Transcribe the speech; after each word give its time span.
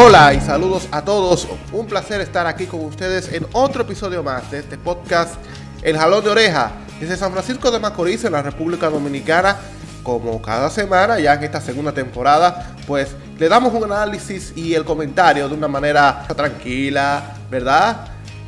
Hola 0.00 0.32
y 0.32 0.40
saludos 0.40 0.86
a 0.92 1.02
todos. 1.02 1.48
Un 1.72 1.88
placer 1.88 2.20
estar 2.20 2.46
aquí 2.46 2.66
con 2.66 2.84
ustedes 2.84 3.32
en 3.32 3.44
otro 3.50 3.82
episodio 3.82 4.22
más 4.22 4.48
de 4.48 4.60
este 4.60 4.78
podcast 4.78 5.34
El 5.82 5.98
Jalón 5.98 6.22
de 6.22 6.30
Oreja 6.30 6.70
desde 7.00 7.16
San 7.16 7.32
Francisco 7.32 7.72
de 7.72 7.80
Macorís 7.80 8.22
en 8.22 8.30
la 8.30 8.40
República 8.40 8.88
Dominicana. 8.90 9.56
Como 10.04 10.40
cada 10.40 10.70
semana, 10.70 11.18
ya 11.18 11.34
en 11.34 11.42
esta 11.42 11.60
segunda 11.60 11.90
temporada, 11.90 12.76
pues 12.86 13.16
le 13.40 13.48
damos 13.48 13.74
un 13.74 13.90
análisis 13.92 14.52
y 14.54 14.72
el 14.74 14.84
comentario 14.84 15.48
de 15.48 15.54
una 15.56 15.66
manera 15.66 16.28
tranquila, 16.28 17.34
¿verdad? 17.50 18.06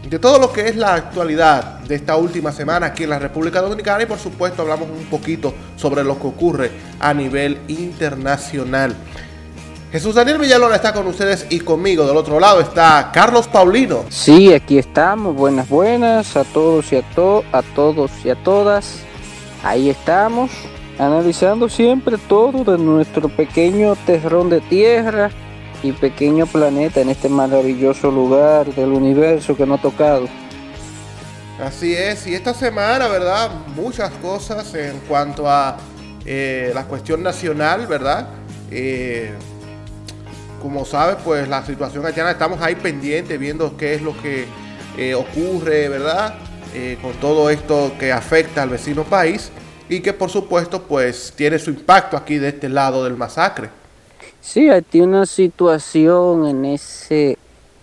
De 0.09 0.21
todo 0.21 0.39
lo 0.39 0.53
que 0.53 0.69
es 0.69 0.77
la 0.77 0.95
actualidad 0.95 1.80
de 1.80 1.96
esta 1.96 2.14
última 2.14 2.53
semana 2.53 2.87
aquí 2.87 3.03
en 3.03 3.11
la 3.11 3.19
República 3.19 3.61
Dominicana 3.61 4.05
y 4.05 4.07
por 4.07 4.21
supuesto 4.21 4.62
hablamos 4.62 4.89
un 4.89 5.07
poquito 5.07 5.53
sobre 5.75 6.04
lo 6.04 6.17
que 6.17 6.29
ocurre 6.29 6.71
a 7.01 7.12
nivel 7.12 7.59
internacional. 7.67 8.95
Jesús 9.93 10.14
Daniel 10.14 10.39
Villalona 10.39 10.76
está 10.76 10.93
con 10.93 11.08
ustedes 11.08 11.46
y 11.50 11.58
conmigo. 11.58 12.07
Del 12.07 12.17
otro 12.17 12.39
lado 12.39 12.61
está 12.61 13.11
Carlos 13.12 13.48
Paulino. 13.48 14.04
Sí, 14.08 14.53
aquí 14.53 14.79
estamos. 14.79 15.35
Buenas, 15.35 15.68
buenas 15.68 16.36
a 16.36 16.44
todos 16.44 16.93
y 16.93 16.96
a, 16.96 17.03
to 17.03 17.43
a 17.50 17.62
todos 17.62 18.12
y 18.25 18.31
a 18.31 18.36
todas. 18.36 19.00
Ahí 19.64 19.90
estamos, 19.90 20.53
analizando 20.96 21.68
siempre 21.68 22.18
todo 22.29 22.62
de 22.62 22.79
nuestro 22.79 23.29
pequeño 23.29 23.96
terrón 24.07 24.48
de 24.48 24.61
tierra 24.61 25.31
y 25.82 25.90
pequeño 25.90 26.46
planeta 26.46 27.00
en 27.00 27.11
este 27.11 27.29
maravilloso 27.29 28.12
lugar 28.12 28.72
del 28.75 28.90
universo 28.90 29.57
que 29.57 29.67
nos 29.67 29.81
ha 29.81 29.82
tocado. 29.82 30.29
Así 31.61 31.95
es, 31.95 32.28
y 32.28 32.34
esta 32.34 32.55
semana, 32.55 33.09
¿verdad? 33.09 33.50
Muchas 33.75 34.11
cosas 34.22 34.72
en 34.72 35.00
cuanto 35.00 35.50
a 35.50 35.77
eh, 36.25 36.70
la 36.75 36.84
cuestión 36.84 37.25
nacional, 37.25 37.87
¿verdad? 37.89 38.28
Eh, 38.70 39.34
como 40.61 40.84
sabes, 40.84 41.16
pues 41.25 41.48
la 41.48 41.64
situación 41.64 42.05
haitiana 42.06 42.30
estamos 42.30 42.61
ahí 42.61 42.75
pendientes 42.75 43.39
viendo 43.39 43.77
qué 43.77 43.94
es 43.94 44.03
lo 44.03 44.16
que 44.20 44.47
eh, 44.97 45.14
ocurre, 45.14 45.89
¿verdad? 45.89 46.34
Eh, 46.75 46.98
con 47.03 47.12
todo 47.14 47.50
esto 47.50 47.92
que 47.98 48.12
afecta 48.12 48.62
al 48.62 48.69
vecino 48.69 49.03
país 49.05 49.50
y 49.88 50.00
que 50.00 50.12
por 50.12 50.31
supuesto 50.31 50.83
pues 50.83 51.33
tiene 51.34 51.58
su 51.58 51.70
impacto 51.70 52.16
aquí 52.16 52.38
de 52.38 52.48
este 52.48 52.69
lado 52.69 53.03
del 53.03 53.16
masacre. 53.16 53.70
Sí, 54.41 54.70
hay 54.70 54.84
una 55.00 55.27
situación 55.27 56.47
en 56.47 56.64
ese 56.64 57.36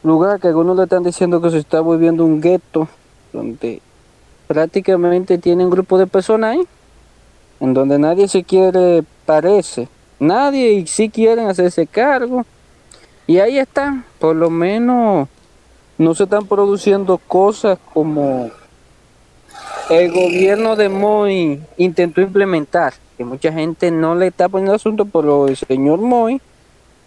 lugar 0.03 0.39
que 0.39 0.47
algunos 0.47 0.77
le 0.77 0.83
están 0.83 1.03
diciendo 1.03 1.41
que 1.41 1.49
se 1.49 1.57
está 1.57 1.81
volviendo 1.81 2.23
un 2.23 2.39
gueto, 2.39 2.87
donde 3.33 3.81
prácticamente 4.47 5.37
tiene 5.37 5.65
un 5.65 5.69
grupo 5.69 5.97
de 5.97 6.07
personas 6.07 6.55
ahí, 6.55 6.67
en 7.59 7.73
donde 7.73 7.99
nadie 7.99 8.27
se 8.27 8.43
quiere, 8.43 9.03
parece, 9.25 9.89
nadie 10.19 10.71
y 10.71 10.87
sí 10.87 11.09
quieren 11.09 11.47
hacerse 11.49 11.85
cargo 11.85 12.45
y 13.27 13.39
ahí 13.39 13.59
está, 13.59 14.03
por 14.19 14.35
lo 14.35 14.49
menos 14.49 15.27
no 15.97 16.15
se 16.15 16.23
están 16.23 16.47
produciendo 16.47 17.17
cosas 17.17 17.77
como 17.93 18.49
el 19.89 20.11
gobierno 20.11 20.75
de 20.75 20.89
Moy 20.89 21.61
intentó 21.77 22.21
implementar, 22.21 22.93
que 23.17 23.25
mucha 23.25 23.51
gente 23.51 23.91
no 23.91 24.15
le 24.15 24.27
está 24.27 24.47
poniendo 24.47 24.75
asunto, 24.75 25.05
pero 25.05 25.47
el 25.47 25.57
señor 25.57 25.99
Moy, 25.99 26.41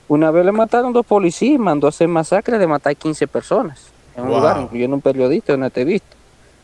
una 0.09 0.31
vez 0.31 0.45
le 0.45 0.53
mataron 0.53 0.93
dos 0.93 1.07
policías, 1.07 1.59
mandó 1.59 1.87
a 1.87 1.91
hacer 1.91 2.09
masacre 2.09 2.59
de 2.59 2.67
matar 2.67 2.97
15 2.97 3.27
personas 3.27 3.91
en 4.17 4.25
un 4.25 4.31
lugar, 4.31 4.61
incluyendo 4.61 4.97
un 4.97 5.03
periodista, 5.03 5.55
una 5.55 5.67
activista. 5.67 6.17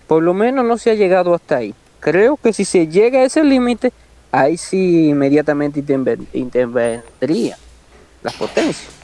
Por 0.06 0.22
lo 0.22 0.34
menos 0.34 0.64
no 0.64 0.78
se 0.78 0.90
ha 0.90 0.94
llegado 0.94 1.34
hasta 1.34 1.56
ahí. 1.56 1.74
Creo 2.00 2.36
que 2.36 2.52
si 2.52 2.64
se 2.64 2.88
llega 2.88 3.20
a 3.20 3.24
ese 3.24 3.42
límite, 3.44 3.92
ahí 4.32 4.56
sí 4.56 5.08
inmediatamente 5.08 5.84
intervendría 6.32 7.56
las 8.22 8.34
potencias. 8.34 8.95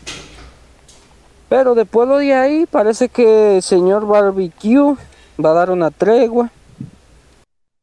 Pero 1.53 1.75
después 1.75 2.09
de 2.09 2.33
ahí 2.33 2.65
parece 2.65 3.11
que 3.11 3.57
el 3.57 3.63
señor 3.63 4.07
Barbecue 4.07 4.97
va 5.39 5.51
a 5.51 5.53
dar 5.53 5.71
una 5.71 5.91
tregua. 5.91 6.51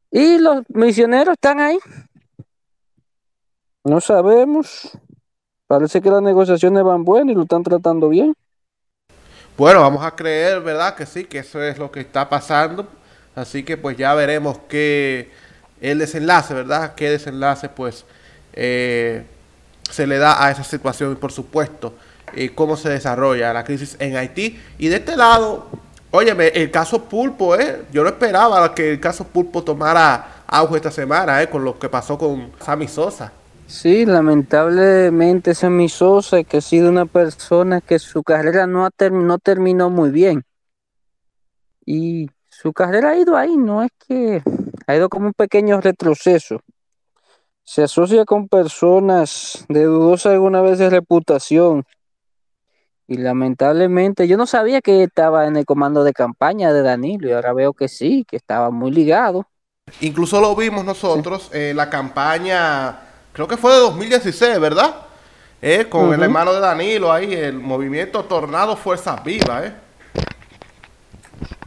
Y 0.10 0.40
los 0.40 0.64
misioneros 0.70 1.34
están 1.34 1.60
ahí. 1.60 1.78
No 3.84 4.02
sabemos. 4.02 4.98
Parece 5.68 6.02
que 6.02 6.10
las 6.10 6.24
negociaciones 6.24 6.84
van 6.84 7.04
buenas 7.04 7.34
y 7.34 7.36
lo 7.36 7.44
están 7.44 7.62
tratando 7.62 8.10
bien. 8.10 8.34
Bueno, 9.56 9.82
vamos 9.82 10.04
a 10.04 10.16
creer, 10.16 10.62
¿verdad? 10.62 10.96
Que 10.96 11.06
sí, 11.06 11.26
que 11.26 11.38
eso 11.38 11.62
es 11.62 11.78
lo 11.78 11.92
que 11.92 12.00
está 12.00 12.28
pasando. 12.28 12.88
Así 13.36 13.62
que 13.62 13.78
pues 13.78 13.96
ya 13.96 14.16
veremos 14.16 14.58
qué 14.68 15.30
el 15.80 16.00
desenlace, 16.00 16.56
¿verdad? 16.56 16.96
Qué 16.96 17.12
desenlace 17.12 17.70
pues 17.70 18.04
eh, 18.54 19.28
se 19.92 20.08
le 20.08 20.18
da 20.18 20.44
a 20.44 20.50
esa 20.50 20.64
situación 20.64 21.12
y 21.12 21.16
por 21.18 21.32
supuesto 21.32 21.94
y 22.36 22.50
cómo 22.50 22.78
se 22.78 22.90
desarrolla 22.90 23.54
la 23.54 23.64
crisis 23.64 23.96
en 24.00 24.16
Haití. 24.16 24.60
Y 24.78 24.88
de 24.88 24.98
este 24.98 25.16
lado, 25.16 25.68
óyeme, 26.12 26.48
el 26.48 26.72
caso 26.72 27.04
Pulpo, 27.04 27.56
¿eh? 27.56 27.86
yo 27.92 28.04
no 28.04 28.10
esperaba 28.10 28.74
que 28.74 28.92
el 28.92 29.00
caso 29.00 29.26
Pulpo 29.26 29.64
tomara 29.64 30.44
auge 30.48 30.78
esta 30.78 30.92
semana, 30.92 31.42
¿eh? 31.42 31.50
con 31.50 31.64
lo 31.64 31.78
que 31.78 31.90
pasó 31.90 32.18
con 32.18 32.52
Sammy 32.60 32.88
Sosa. 32.88 33.32
Sí, 33.68 34.06
lamentablemente 34.06 35.54
Sammy 35.54 35.90
Sosa, 35.90 36.44
que 36.44 36.58
ha 36.58 36.62
sido 36.62 36.90
una 36.90 37.06
persona 37.06 37.82
que 37.82 38.00
su 38.00 38.24
carrera 38.24 38.66
no, 38.66 38.86
ha 38.86 39.10
no 39.12 39.38
terminó 39.38 39.92
muy 39.92 40.10
bien. 40.10 40.44
Y 41.86 42.30
su 42.50 42.74
carrera 42.74 43.12
ha 43.12 43.18
ido 43.18 43.38
ahí, 43.38 43.56
no 43.56 43.84
es 43.84 43.92
que 44.08 44.42
ha 44.88 44.96
ido 44.96 45.08
como 45.08 45.28
un 45.28 45.34
pequeño 45.34 45.80
retroceso. 45.82 46.62
Se 47.64 47.84
asocia 47.84 48.26
con 48.26 48.48
personas 48.48 49.66
de 49.70 49.84
dudosa 49.84 50.32
alguna 50.32 50.62
vez 50.62 50.80
de 50.80 50.90
reputación, 50.90 51.86
y 53.10 53.18
lamentablemente 53.18 54.28
yo 54.28 54.38
no 54.38 54.46
sabía 54.46 54.82
que 54.82 55.02
estaba 55.02 55.48
en 55.48 55.58
el 55.58 55.66
comando 55.66 56.04
de 56.04 56.14
campaña 56.14 56.72
de 56.72 56.84
Danilo 56.84 57.28
y 57.28 57.32
ahora 57.32 57.54
veo 57.54 57.74
que 57.74 57.88
sí, 57.88 58.24
que 58.30 58.36
estaba 58.36 58.70
muy 58.70 58.92
ligado. 58.92 59.48
Incluso 60.02 60.40
lo 60.40 60.56
vimos 60.56 60.86
nosotros 60.86 61.50
en 61.52 61.76
la 61.76 61.90
campaña, 61.90 63.00
creo 63.34 63.48
que 63.48 63.58
fue 63.58 63.74
de 63.74 63.80
2016, 63.80 64.60
¿verdad? 64.60 64.96
Eh, 65.60 65.88
con 65.90 66.14
el 66.14 66.22
hermano 66.22 66.54
de 66.54 66.60
Danilo 66.60 67.12
ahí, 67.12 67.34
el 67.34 67.56
movimiento 67.56 68.26
Tornado 68.26 68.78
Fuerzas 68.78 69.24
Vivas, 69.24 69.66
¿eh? 69.66 69.74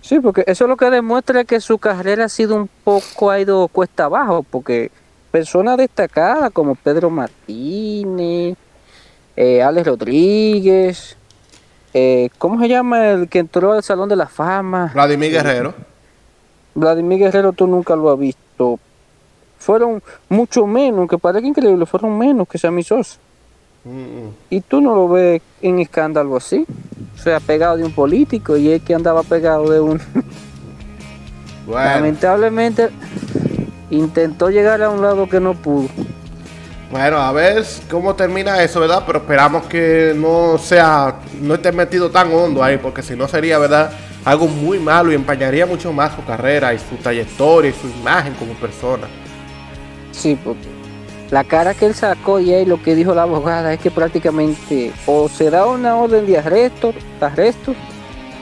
Sí, 0.00 0.20
porque 0.20 0.44
eso 0.46 0.64
es 0.64 0.68
lo 0.68 0.76
que 0.76 0.90
demuestra 0.90 1.42
que 1.42 1.60
su 1.60 1.76
carrera 1.78 2.26
ha 2.26 2.28
sido 2.28 2.54
un 2.54 2.68
poco, 2.84 3.30
ha 3.30 3.40
ido 3.40 3.66
cuesta 3.66 4.04
abajo, 4.04 4.46
porque 4.48 4.92
personas 5.32 5.76
destacadas 5.76 6.52
como 6.52 6.76
Pedro 6.76 7.10
Martínez, 7.10 8.56
eh, 9.34 9.60
Alex 9.60 9.86
Rodríguez, 9.86 11.16
eh, 11.94 12.30
¿Cómo 12.38 12.60
se 12.60 12.68
llama 12.68 13.10
el 13.10 13.28
que 13.28 13.38
entró 13.38 13.72
al 13.72 13.82
Salón 13.82 14.08
de 14.08 14.16
la 14.16 14.26
Fama? 14.26 14.90
Vladimir 14.94 15.32
Guerrero. 15.32 15.74
Vladimir 16.74 17.18
Guerrero 17.18 17.52
tú 17.52 17.66
nunca 17.66 17.94
lo 17.94 18.10
has 18.10 18.18
visto. 18.18 18.78
Fueron 19.58 20.02
mucho 20.28 20.66
menos, 20.66 21.08
que 21.08 21.18
parece 21.18 21.46
increíble, 21.46 21.86
fueron 21.86 22.18
menos 22.18 22.48
que 22.48 22.58
Sammy 22.58 22.82
Sosa. 22.82 23.18
Y 24.48 24.60
tú 24.60 24.80
no 24.80 24.94
lo 24.94 25.08
ves 25.08 25.42
en 25.60 25.80
escándalo 25.80 26.36
así. 26.36 26.64
O 27.14 27.18
sea, 27.18 27.40
pegado 27.40 27.76
de 27.76 27.84
un 27.84 27.92
político 27.92 28.56
y 28.56 28.70
es 28.70 28.82
que 28.82 28.94
andaba 28.94 29.22
pegado 29.22 29.70
de 29.70 29.80
un... 29.80 30.00
Lamentablemente 31.68 32.90
intentó 33.90 34.50
llegar 34.50 34.82
a 34.82 34.90
un 34.90 35.02
lado 35.02 35.28
que 35.28 35.40
no 35.40 35.54
pudo. 35.54 35.88
Bueno, 36.92 37.16
a 37.16 37.32
ver 37.32 37.64
cómo 37.90 38.14
termina 38.14 38.62
eso, 38.62 38.78
¿verdad? 38.78 39.02
Pero 39.06 39.20
esperamos 39.20 39.64
que 39.64 40.12
no 40.14 40.58
sea, 40.58 41.20
no 41.40 41.54
esté 41.54 41.72
metido 41.72 42.10
tan 42.10 42.30
hondo 42.30 42.62
ahí, 42.62 42.76
porque 42.76 43.02
si 43.02 43.16
no 43.16 43.26
sería, 43.26 43.56
¿verdad? 43.56 43.92
Algo 44.26 44.46
muy 44.46 44.78
malo 44.78 45.10
y 45.10 45.14
empañaría 45.14 45.64
mucho 45.64 45.90
más 45.90 46.14
su 46.14 46.22
carrera 46.22 46.74
y 46.74 46.78
su 46.78 46.96
trayectoria 46.96 47.70
y 47.70 47.72
su 47.72 47.88
imagen 47.88 48.34
como 48.34 48.52
persona. 48.52 49.06
Sí, 50.10 50.38
porque 50.44 50.68
la 51.30 51.44
cara 51.44 51.72
que 51.72 51.86
él 51.86 51.94
sacó 51.94 52.38
y 52.38 52.52
ahí 52.52 52.66
lo 52.66 52.82
que 52.82 52.94
dijo 52.94 53.14
la 53.14 53.22
abogada 53.22 53.72
es 53.72 53.80
que 53.80 53.90
prácticamente 53.90 54.92
o 55.06 55.30
se 55.30 55.48
da 55.48 55.64
una 55.64 55.96
orden 55.96 56.26
de 56.26 56.36
arresto, 56.36 56.92
arresto 57.22 57.74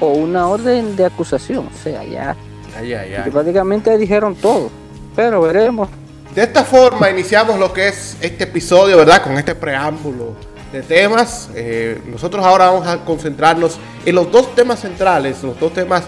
o 0.01 0.09
una 0.09 0.49
orden 0.49 0.97
de 0.97 1.05
acusación. 1.05 1.69
O 1.73 1.79
sea, 1.85 2.03
ya. 2.03 2.35
Ay, 2.77 2.95
ay, 2.95 3.15
ay. 3.15 3.31
prácticamente 3.31 3.97
dijeron 3.97 4.35
todo. 4.35 4.71
Pero 5.15 5.41
veremos 5.41 5.89
de 6.35 6.43
esta 6.43 6.65
forma 6.65 7.11
iniciamos 7.11 7.59
lo 7.59 7.73
que 7.73 7.89
es 7.89 8.17
este 8.21 8.45
episodio, 8.45 8.97
¿verdad? 8.97 9.23
Con 9.23 9.37
este 9.37 9.55
preámbulo 9.55 10.37
de 10.73 10.83
temas. 10.83 11.51
Eh, 11.55 12.01
nosotros 12.07 12.45
ahora 12.45 12.67
vamos 12.67 12.87
a 12.87 13.05
concentrarnos 13.05 13.79
en 14.05 14.15
los 14.15 14.31
dos 14.31 14.55
temas 14.55 14.81
centrales, 14.81 15.43
los 15.43 15.59
dos 15.59 15.73
temas 15.73 16.05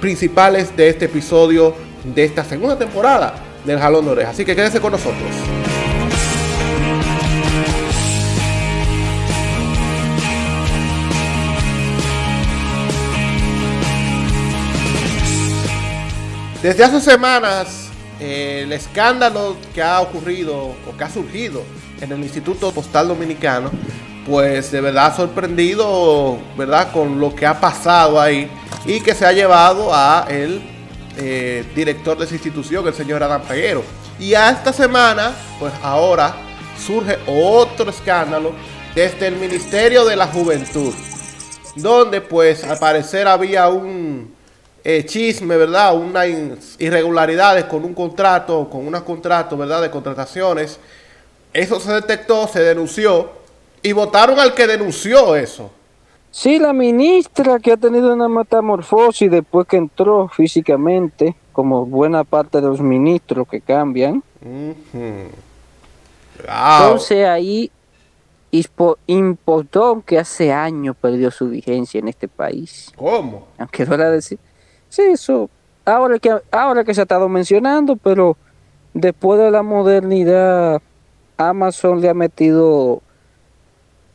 principales 0.00 0.74
de 0.76 0.88
este 0.88 1.04
episodio 1.04 1.74
de 2.04 2.24
esta 2.24 2.44
segunda 2.44 2.78
temporada 2.78 3.34
del 3.64 3.78
Jalón 3.78 4.06
de 4.06 4.10
Oreja. 4.12 4.30
Así 4.30 4.44
que 4.44 4.56
quédense 4.56 4.80
con 4.80 4.92
nosotros. 4.92 5.20
Desde 16.62 16.82
hace 16.82 17.00
semanas 17.00 17.87
el 18.20 18.72
escándalo 18.72 19.56
que 19.74 19.82
ha 19.82 20.00
ocurrido 20.00 20.56
o 20.56 20.96
que 20.96 21.04
ha 21.04 21.10
surgido 21.10 21.62
en 22.00 22.12
el 22.12 22.20
Instituto 22.20 22.72
Postal 22.72 23.08
Dominicano, 23.08 23.70
pues 24.26 24.70
de 24.72 24.80
verdad 24.80 25.16
sorprendido, 25.16 26.38
¿verdad? 26.56 26.92
Con 26.92 27.18
lo 27.18 27.34
que 27.34 27.46
ha 27.46 27.58
pasado 27.58 28.20
ahí 28.20 28.50
y 28.84 29.00
que 29.00 29.14
se 29.14 29.24
ha 29.26 29.32
llevado 29.32 29.92
a 29.92 30.26
el 30.28 30.60
eh, 31.16 31.64
director 31.74 32.16
de 32.18 32.24
esa 32.24 32.34
institución, 32.34 32.86
el 32.86 32.94
señor 32.94 33.22
Adam 33.22 33.42
Peguero. 33.42 33.82
Y 34.18 34.34
a 34.34 34.50
esta 34.50 34.72
semana, 34.72 35.32
pues 35.58 35.72
ahora 35.82 36.34
surge 36.84 37.18
otro 37.26 37.90
escándalo 37.90 38.52
desde 38.94 39.28
el 39.28 39.36
Ministerio 39.36 40.04
de 40.04 40.16
la 40.16 40.26
Juventud, 40.26 40.92
donde 41.76 42.20
pues 42.20 42.64
al 42.64 42.78
parecer 42.78 43.28
había 43.28 43.68
un 43.68 44.37
eh, 44.84 45.04
chisme, 45.04 45.56
¿verdad? 45.56 45.96
Unas 45.96 46.26
irregularidades 46.78 47.64
con 47.64 47.84
un 47.84 47.94
contrato, 47.94 48.68
con 48.70 48.86
unos 48.86 49.02
contratos, 49.02 49.58
¿verdad? 49.58 49.82
De 49.82 49.90
contrataciones. 49.90 50.78
Eso 51.52 51.80
se 51.80 51.92
detectó, 51.92 52.46
se 52.46 52.60
denunció 52.60 53.30
y 53.82 53.92
votaron 53.92 54.38
al 54.38 54.54
que 54.54 54.66
denunció 54.66 55.34
eso. 55.36 55.70
Sí, 56.30 56.58
la 56.58 56.72
ministra 56.72 57.58
que 57.58 57.72
ha 57.72 57.76
tenido 57.76 58.12
una 58.12 58.28
metamorfosis 58.28 59.30
después 59.30 59.66
que 59.66 59.76
entró 59.78 60.28
físicamente, 60.28 61.34
como 61.52 61.86
buena 61.86 62.22
parte 62.22 62.60
de 62.60 62.68
los 62.68 62.80
ministros 62.80 63.48
que 63.48 63.60
cambian. 63.60 64.22
Entonces 66.46 67.26
ahí 67.26 67.70
importó 69.06 70.02
que 70.06 70.18
hace 70.18 70.52
años 70.52 70.96
perdió 71.00 71.30
su 71.30 71.48
vigencia 71.48 71.98
en 71.98 72.08
este 72.08 72.28
país. 72.28 72.92
¿Cómo? 72.96 73.48
Aunque 73.58 73.84
no 73.84 73.94
era 73.94 74.10
decir. 74.10 74.38
Sí, 74.88 75.02
eso. 75.02 75.50
Ahora 75.84 76.18
que, 76.18 76.34
ahora 76.50 76.84
que 76.84 76.94
se 76.94 77.00
ha 77.00 77.02
estado 77.02 77.28
mencionando, 77.28 77.96
pero 77.96 78.36
después 78.94 79.40
de 79.40 79.50
la 79.50 79.62
modernidad, 79.62 80.82
Amazon 81.36 82.00
le 82.00 82.08
ha 82.08 82.14
metido 82.14 83.02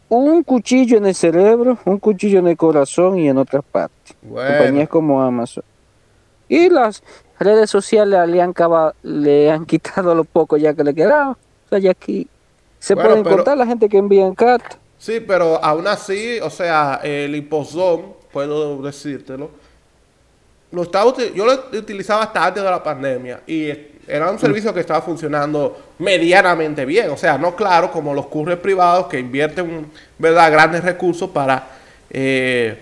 un 0.09 0.43
cuchillo 0.43 0.97
en 0.97 1.07
el 1.07 1.15
cerebro, 1.15 1.79
un 1.85 1.97
cuchillo 1.97 2.39
en 2.39 2.47
el 2.47 2.57
corazón 2.57 3.17
y 3.17 3.29
en 3.29 3.37
otras 3.37 3.63
partes. 3.63 4.15
Compañías 4.21 4.89
como 4.89 5.21
Amazon. 5.21 5.63
Y 6.47 6.69
las 6.69 7.01
redes 7.39 7.69
sociales 7.69 8.27
le 8.27 8.41
han, 8.41 8.53
le 9.01 9.51
han 9.51 9.65
quitado 9.67 10.13
lo 10.13 10.23
poco 10.23 10.57
ya 10.57 10.73
que 10.73 10.83
le 10.83 10.93
quedaba. 10.93 11.31
O 11.31 11.69
sea, 11.69 11.79
ya 11.79 11.91
aquí 11.91 12.27
se 12.79 12.95
pueden 12.95 13.23
contar 13.23 13.57
la 13.57 13.65
gente 13.65 13.87
que 13.89 13.97
envía 13.97 14.27
en 14.27 14.35
carta. 14.35 14.77
Sí, 14.97 15.19
pero 15.19 15.63
aún 15.63 15.87
así, 15.87 16.39
o 16.41 16.49
sea, 16.49 16.99
el 17.03 17.35
imposón, 17.35 18.13
puedo 18.31 18.81
decírtelo, 18.81 19.51
lo 20.73 20.81
estaba, 20.83 21.13
yo 21.35 21.45
lo 21.45 21.77
utilizaba 21.77 22.23
hasta 22.23 22.47
antes 22.47 22.63
de 22.63 22.69
la 22.69 22.81
pandemia 22.81 23.41
y 23.45 23.69
era 24.07 24.31
un 24.31 24.39
servicio 24.39 24.73
que 24.73 24.79
estaba 24.79 25.03
funcionando 25.03 25.93
medianamente 25.99 26.83
bien. 26.83 27.11
O 27.11 27.17
sea, 27.17 27.37
no 27.37 27.55
claro 27.55 27.91
como 27.91 28.13
los 28.13 28.25
cursos 28.25 28.57
privados 28.57 29.05
que 29.05 29.19
invierten 29.19 29.85
¿verdad? 30.17 30.51
grandes 30.51 30.83
recursos 30.83 31.29
para, 31.29 31.67
eh, 32.09 32.77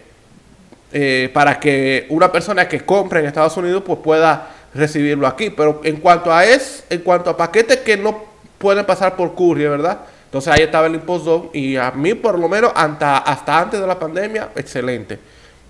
eh, 0.93 1.29
para 1.33 1.59
que 1.59 2.07
una 2.09 2.31
persona 2.31 2.65
que 2.67 2.79
compre 2.79 3.19
en 3.19 3.25
Estados 3.25 3.57
Unidos 3.57 3.83
pues 3.85 3.99
pueda 3.99 4.47
recibirlo 4.73 5.27
aquí. 5.27 5.49
Pero 5.49 5.81
en 5.83 5.97
cuanto 5.97 6.33
a 6.33 6.45
es, 6.45 6.85
en 6.89 7.01
cuanto 7.01 7.29
a 7.29 7.35
paquetes 7.35 7.77
que 7.77 7.97
no 7.97 8.23
pueden 8.57 8.85
pasar 8.85 9.17
por 9.17 9.35
courier, 9.35 9.71
¿verdad? 9.71 9.99
Entonces 10.25 10.53
ahí 10.53 10.61
estaba 10.61 10.87
el 10.87 10.95
impostor 10.95 11.49
y 11.51 11.75
a 11.75 11.91
mí 11.91 12.13
por 12.13 12.39
lo 12.39 12.47
menos 12.47 12.71
hasta, 12.73 13.17
hasta 13.17 13.59
antes 13.59 13.81
de 13.81 13.85
la 13.85 13.99
pandemia, 13.99 14.51
excelente. 14.55 15.19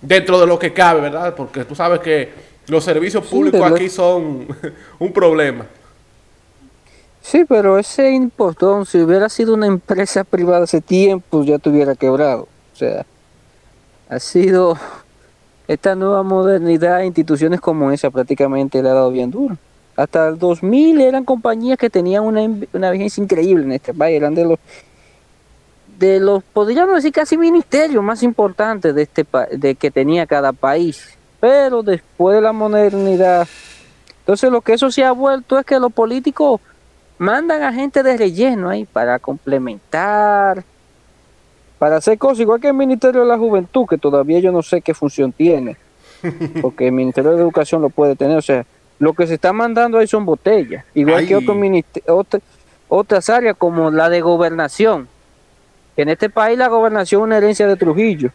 Dentro 0.01 0.39
de 0.39 0.47
lo 0.47 0.57
que 0.57 0.73
cabe, 0.73 1.01
¿verdad? 1.01 1.35
Porque 1.35 1.63
tú 1.63 1.75
sabes 1.75 1.99
que 1.99 2.29
los 2.67 2.83
servicios 2.83 3.25
públicos 3.25 3.61
aquí 3.61 3.89
son 3.89 4.47
un 4.99 5.13
problema. 5.13 5.65
Sí, 7.21 7.45
pero 7.47 7.77
ese 7.77 8.11
impostón, 8.11 8.85
si 8.85 8.99
hubiera 8.99 9.29
sido 9.29 9.53
una 9.53 9.67
empresa 9.67 10.23
privada 10.23 10.63
hace 10.63 10.81
tiempo, 10.81 11.43
ya 11.43 11.59
tuviera 11.59 11.95
quebrado. 11.95 12.47
O 12.73 12.75
sea, 12.75 13.05
ha 14.09 14.19
sido 14.19 14.75
esta 15.67 15.95
nueva 15.95 16.23
modernidad, 16.23 17.01
instituciones 17.03 17.61
como 17.61 17.91
esa 17.91 18.09
prácticamente 18.09 18.81
le 18.81 18.89
ha 18.89 18.93
dado 18.93 19.11
bien 19.11 19.29
duro. 19.29 19.57
Hasta 19.95 20.29
el 20.29 20.39
2000 20.39 21.01
eran 21.01 21.25
compañías 21.25 21.77
que 21.77 21.89
tenían 21.89 22.23
una, 22.23 22.41
una 22.73 22.91
vigencia 22.91 23.23
increíble 23.23 23.65
en 23.65 23.73
este 23.73 23.93
país, 23.93 24.17
eran 24.17 24.33
de 24.33 24.45
los 24.45 24.59
de 26.01 26.19
los 26.19 26.43
podríamos 26.43 26.95
decir 26.95 27.13
casi 27.13 27.37
ministerios 27.37 28.03
más 28.03 28.23
importantes 28.23 28.93
de 28.95 29.03
este 29.03 29.25
de 29.51 29.75
que 29.75 29.91
tenía 29.91 30.25
cada 30.25 30.51
país. 30.51 31.15
Pero 31.39 31.83
después 31.83 32.35
de 32.35 32.41
la 32.41 32.51
modernidad, 32.51 33.47
entonces 34.19 34.51
lo 34.51 34.61
que 34.61 34.73
eso 34.73 34.89
se 34.91 35.03
ha 35.03 35.11
vuelto 35.11 35.59
es 35.59 35.65
que 35.65 35.79
los 35.79 35.93
políticos 35.93 36.59
mandan 37.19 37.61
a 37.61 37.71
gente 37.71 38.01
de 38.01 38.17
relleno 38.17 38.69
ahí 38.69 38.85
para 38.85 39.19
complementar, 39.19 40.63
para 41.77 41.97
hacer 41.97 42.17
cosas, 42.17 42.39
igual 42.39 42.59
que 42.59 42.67
el 42.67 42.73
Ministerio 42.73 43.21
de 43.21 43.27
la 43.27 43.37
Juventud, 43.37 43.85
que 43.87 43.99
todavía 43.99 44.39
yo 44.39 44.51
no 44.51 44.63
sé 44.63 44.81
qué 44.81 44.95
función 44.95 45.31
tiene, 45.31 45.77
porque 46.61 46.87
el 46.87 46.93
Ministerio 46.93 47.31
de 47.31 47.41
Educación 47.41 47.81
lo 47.81 47.89
puede 47.89 48.15
tener, 48.15 48.37
o 48.37 48.41
sea, 48.41 48.65
lo 48.97 49.13
que 49.13 49.27
se 49.27 49.35
está 49.35 49.53
mandando 49.53 49.99
ahí 49.99 50.07
son 50.07 50.25
botellas, 50.25 50.83
igual 50.95 51.27
que 51.27 51.35
otros 51.35 52.41
otras 52.87 53.29
áreas 53.29 53.55
como 53.55 53.89
la 53.89 54.09
de 54.09 54.21
gobernación, 54.21 55.07
que 55.95 56.03
en 56.03 56.09
este 56.09 56.29
país 56.29 56.57
la 56.57 56.67
gobernación 56.67 57.21
es 57.21 57.25
una 57.25 57.37
herencia 57.37 57.67
de 57.67 57.75
Trujillo. 57.75 58.31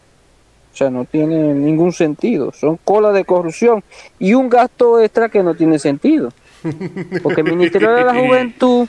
O 0.73 0.77
sea, 0.77 0.91
no 0.91 1.07
tiene 1.07 1.55
ningún 1.55 1.93
sentido. 1.93 2.53
Son 2.53 2.79
colas 2.85 3.15
de 3.15 3.25
corrupción 3.25 3.83
y 4.19 4.35
un 4.35 4.51
gasto 4.51 5.01
extra 5.01 5.31
que 5.31 5.43
no 5.43 5.55
tiene 5.55 5.79
sentido. 5.79 6.31
Porque 7.23 7.41
el 7.41 7.51
Ministerio 7.51 7.93
de 7.93 8.05
la 8.05 8.15
Juventud 8.21 8.87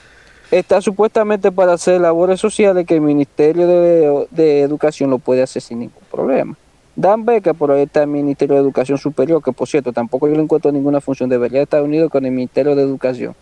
está 0.52 0.82
supuestamente 0.82 1.52
para 1.52 1.74
hacer 1.74 2.02
labores 2.02 2.40
sociales 2.40 2.86
que 2.86 2.96
el 2.96 3.02
Ministerio 3.02 3.68
de, 3.68 4.62
Educación 4.62 5.10
lo 5.10 5.20
puede 5.20 5.44
hacer 5.44 5.62
sin 5.62 5.80
ningún 5.80 6.04
problema. 6.12 6.58
Dan 6.96 7.26
beca, 7.26 7.54
por 7.54 7.72
ahí 7.72 7.84
está 7.84 8.02
el 8.02 8.08
Ministerio 8.08 8.56
de 8.56 8.62
Educación 8.62 8.98
Superior, 8.98 9.42
que 9.44 9.52
por 9.52 9.68
cierto 9.68 9.94
tampoco 9.94 10.28
yo 10.28 10.34
le 10.34 10.42
encuentro 10.42 10.72
ninguna 10.72 11.00
función, 11.00 11.30
debería 11.30 11.62
estar 11.62 11.84
unido 11.84 12.10
con 12.10 12.26
el 12.26 12.32
Ministerio 12.32 12.76
de 12.76 12.82
Educación. 12.82 13.36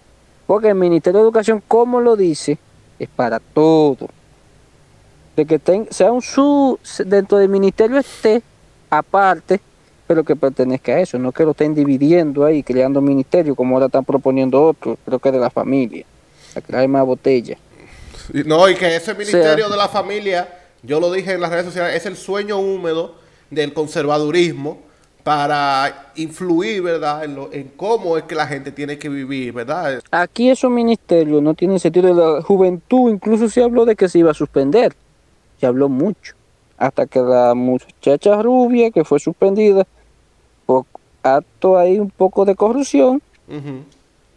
Porque 0.45 0.69
el 0.69 0.75
Ministerio 0.75 1.21
de 1.21 1.23
Educación, 1.23 1.63
como 1.67 2.01
lo 2.01 2.15
dice, 2.15 2.57
es 2.99 3.09
para 3.09 3.39
todo 3.39 4.09
de 5.35 5.45
que 5.45 5.59
sea 5.89 6.11
un 6.11 6.21
su 6.21 6.79
dentro 7.05 7.37
del 7.37 7.49
ministerio 7.49 7.97
esté 7.97 8.41
aparte, 8.89 9.59
pero 10.07 10.23
que 10.23 10.35
pertenezca 10.35 10.93
a 10.93 10.99
eso, 10.99 11.17
no 11.17 11.31
que 11.31 11.43
lo 11.43 11.51
estén 11.51 11.75
dividiendo 11.75 12.45
ahí, 12.45 12.63
creando 12.63 13.01
ministerio, 13.01 13.55
como 13.55 13.75
ahora 13.75 13.87
están 13.87 14.05
proponiendo 14.05 14.63
otros, 14.63 14.97
creo 15.05 15.19
que 15.19 15.31
de 15.31 15.39
la 15.39 15.49
familia, 15.49 16.05
a 16.55 16.61
crear 16.61 16.87
más 16.87 17.05
botella. 17.05 17.57
No, 18.45 18.69
y 18.69 18.75
que 18.75 18.95
ese 18.95 19.13
ministerio 19.13 19.69
de 19.69 19.77
la 19.77 19.87
familia, 19.87 20.47
yo 20.83 20.99
lo 20.99 21.11
dije 21.11 21.33
en 21.33 21.41
las 21.41 21.51
redes 21.51 21.65
sociales, 21.65 21.95
es 21.95 22.05
el 22.05 22.15
sueño 22.15 22.57
húmedo 22.57 23.15
del 23.49 23.73
conservadurismo 23.73 24.79
para 25.23 26.11
influir, 26.15 26.83
¿verdad?, 26.83 27.23
en, 27.25 27.37
en, 27.51 27.71
cómo 27.75 28.15
es 28.17 28.25
que 28.25 28.35
la 28.35 28.45
gente 28.45 28.71
tiene 28.71 28.99
que 28.99 29.09
vivir, 29.09 29.53
¿verdad? 29.53 29.99
Aquí 30.11 30.51
esos 30.51 30.69
ministerios 30.69 31.41
no 31.41 31.55
tienen 31.55 31.79
sentido. 31.79 32.13
La 32.13 32.43
juventud 32.43 33.09
incluso 33.09 33.49
se 33.49 33.63
habló 33.63 33.85
de 33.85 33.95
que 33.95 34.07
se 34.07 34.19
iba 34.19 34.29
a 34.29 34.35
suspender 34.35 34.95
se 35.59 35.65
habló 35.65 35.89
mucho, 35.89 36.33
hasta 36.77 37.05
que 37.05 37.19
la 37.19 37.53
muchacha 37.53 38.41
rubia 38.41 38.91
que 38.91 39.03
fue 39.03 39.19
suspendida 39.19 39.85
por 40.65 40.85
acto 41.23 41.77
ahí 41.77 41.99
un 41.99 42.09
poco 42.09 42.45
de 42.45 42.55
corrupción, 42.55 43.21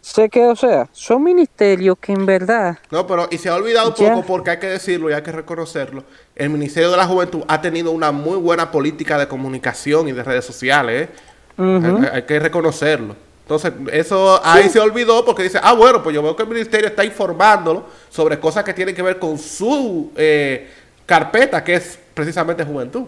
sé 0.01 0.29
que, 0.29 0.45
o 0.45 0.55
sea, 0.55 0.87
son 0.91 1.23
ministerios 1.23 1.97
que 1.99 2.13
en 2.13 2.25
verdad... 2.25 2.77
No, 2.91 3.05
pero 3.05 3.27
y 3.29 3.37
se 3.37 3.49
ha 3.49 3.55
olvidado 3.55 3.89
un 3.89 3.95
poco 3.95 4.23
porque 4.25 4.51
hay 4.51 4.59
que 4.59 4.67
decirlo 4.67 5.09
y 5.09 5.13
hay 5.13 5.21
que 5.21 5.31
reconocerlo. 5.31 6.03
El 6.35 6.49
Ministerio 6.49 6.91
de 6.91 6.97
la 6.97 7.05
Juventud 7.05 7.43
ha 7.47 7.61
tenido 7.61 7.91
una 7.91 8.11
muy 8.11 8.37
buena 8.37 8.71
política 8.71 9.17
de 9.17 9.27
comunicación 9.27 10.07
y 10.07 10.11
de 10.11 10.23
redes 10.23 10.45
sociales. 10.45 11.09
¿eh? 11.09 12.09
hay, 12.13 12.23
que 12.23 12.39
reconocerlo. 12.39 13.15
Entonces, 13.41 13.73
eso 13.91 14.39
ahí 14.43 14.69
se 14.69 14.79
olvidó 14.79 15.25
porque 15.25 15.43
dice, 15.43 15.59
ah, 15.61 15.73
bueno, 15.73 16.03
pues 16.03 16.13
yo 16.13 16.21
veo 16.21 16.35
que 16.35 16.43
el 16.43 16.49
ministerio 16.49 16.87
está 16.87 17.03
informándolo 17.03 17.85
sobre 18.09 18.39
cosas 18.39 18.63
que 18.63 18.73
tienen 18.73 18.93
que 18.93 19.01
ver 19.01 19.17
con 19.17 19.37
su 19.39 20.11
eh, 20.15 20.69
carpeta, 21.09 21.63
que 21.63 21.73
es 21.73 21.97
precisamente 22.13 22.63
juventud. 22.63 23.05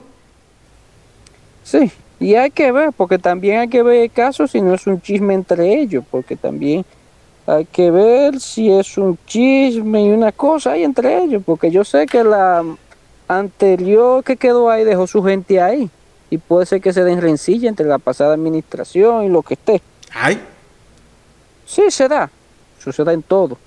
Sí, 1.63 1.91
y 2.19 2.33
hay 2.33 2.49
que 2.49 2.71
ver, 2.71 2.89
porque 2.97 3.19
también 3.19 3.59
hay 3.59 3.67
que 3.67 3.83
ver 3.83 4.01
el 4.01 4.11
caso 4.11 4.47
si 4.47 4.59
no 4.59 4.73
es 4.73 4.87
un 4.87 4.99
chisme 4.99 5.35
entre 5.35 5.79
ellos, 5.79 6.03
porque 6.09 6.35
también 6.35 6.83
hay 7.45 7.65
que 7.65 7.91
ver 7.91 8.39
si 8.39 8.71
es 8.71 8.97
un 8.97 9.19
chisme 9.27 10.03
y 10.03 10.09
una 10.09 10.31
cosa 10.31 10.71
hay 10.71 10.83
entre 10.83 11.23
ellos, 11.23 11.43
porque 11.45 11.69
yo 11.69 11.83
sé 11.83 12.07
que 12.07 12.23
la 12.23 12.65
anterior 13.27 14.23
que 14.23 14.35
quedó 14.35 14.71
ahí 14.71 14.83
dejó 14.83 15.05
su 15.05 15.21
gente 15.21 15.61
ahí, 15.61 15.87
y 16.31 16.39
puede 16.39 16.65
ser 16.65 16.81
que 16.81 16.93
se 16.93 17.03
den 17.03 17.21
rencilla 17.21 17.69
entre 17.69 17.85
la 17.85 17.99
pasada 17.99 18.33
administración 18.33 19.25
y 19.25 19.29
lo 19.29 19.43
que 19.43 19.53
esté. 19.53 19.79
¿Ay? 20.11 20.41
Sí, 21.67 21.83
se 21.91 22.07
da, 22.07 22.31
sucede 22.79 23.13
en 23.13 23.21
todo. 23.21 23.59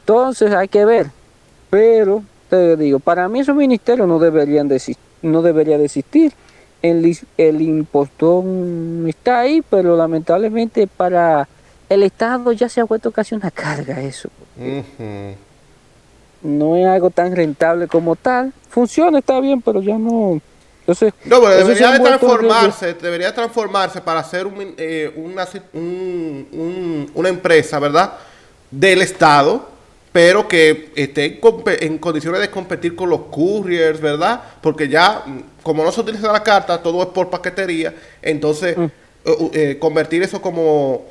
Entonces 0.00 0.54
hay 0.54 0.68
que 0.68 0.86
ver, 0.86 1.10
pero 1.68 2.22
te 2.52 2.76
digo, 2.76 2.98
para 2.98 3.30
mí 3.30 3.40
esos 3.40 3.56
ministerios 3.56 4.06
no 4.06 4.18
deberían 4.18 4.68
de, 4.68 4.78
no 5.22 5.40
debería 5.40 5.78
de 5.78 5.86
existir. 5.86 6.34
El, 6.82 7.16
el 7.38 7.62
impostor 7.62 8.44
está 9.08 9.40
ahí, 9.40 9.62
pero 9.70 9.96
lamentablemente 9.96 10.86
para 10.86 11.48
el 11.88 12.02
Estado 12.02 12.52
ya 12.52 12.68
se 12.68 12.82
ha 12.82 12.84
vuelto 12.84 13.10
casi 13.10 13.34
una 13.34 13.50
carga 13.50 14.02
eso. 14.02 14.28
no 16.42 16.76
es 16.76 16.86
algo 16.86 17.08
tan 17.08 17.34
rentable 17.34 17.88
como 17.88 18.16
tal. 18.16 18.52
Funciona, 18.68 19.20
está 19.20 19.40
bien, 19.40 19.62
pero 19.62 19.80
ya 19.80 19.96
no. 19.96 20.38
Entonces, 20.80 21.14
no, 21.24 21.40
pero 21.40 21.56
debería 21.56 21.92
de 21.92 22.00
transformarse, 22.00 22.94
debería 22.94 23.34
transformarse 23.34 24.02
para 24.02 24.22
ser 24.24 24.46
eh, 24.76 25.10
una, 25.16 25.48
una 27.14 27.28
empresa, 27.30 27.78
¿verdad? 27.78 28.12
Del 28.70 29.00
Estado, 29.00 29.71
pero 30.12 30.46
que 30.46 30.92
esté 30.94 31.40
en, 31.80 31.98
condiciones 31.98 32.40
de 32.40 32.50
competir 32.50 32.94
con 32.94 33.08
los 33.08 33.22
couriers, 33.30 34.00
¿verdad? 34.00 34.40
Porque 34.60 34.88
ya, 34.88 35.24
como 35.62 35.82
no 35.82 35.90
se 35.90 36.02
utiliza 36.02 36.30
la 36.30 36.42
carta, 36.42 36.82
todo 36.82 37.02
es 37.02 37.08
por 37.08 37.30
paquetería, 37.30 37.94
entonces 38.20 38.76
mm. 38.76 38.84
eh, 38.84 39.50
eh, 39.54 39.78
convertir 39.80 40.22
eso 40.22 40.40
como 40.40 41.10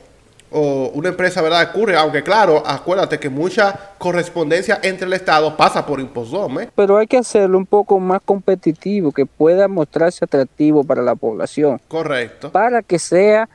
una 0.54 1.08
empresa, 1.08 1.42
¿verdad? 1.42 1.70
Ocurre, 1.70 1.96
aunque 1.96 2.24
claro, 2.24 2.62
acuérdate 2.66 3.18
que 3.18 3.30
mucha 3.30 3.92
correspondencia 3.98 4.82
entre 4.84 5.08
el 5.08 5.14
Estado 5.14 5.56
pasa 5.56 5.86
por 5.86 6.02
Imposdom, 6.02 6.60
¿eh? 6.60 6.70
Pero 6.76 6.98
hay 6.98 7.08
que 7.08 7.18
hacerlo 7.18 7.58
un 7.58 7.66
poco 7.66 8.00
más 8.00 8.22
competitivo, 8.24 9.14
que 9.14 9.26
pueda 9.26 9.70
mostrarse 9.70 10.26
atractivo 10.26 10.84
para 10.84 11.02
la 11.02 11.16
población. 11.16 11.80
Correcto. 11.88 12.52
Para 12.52 12.82
que 12.82 13.00
sea 13.00 13.48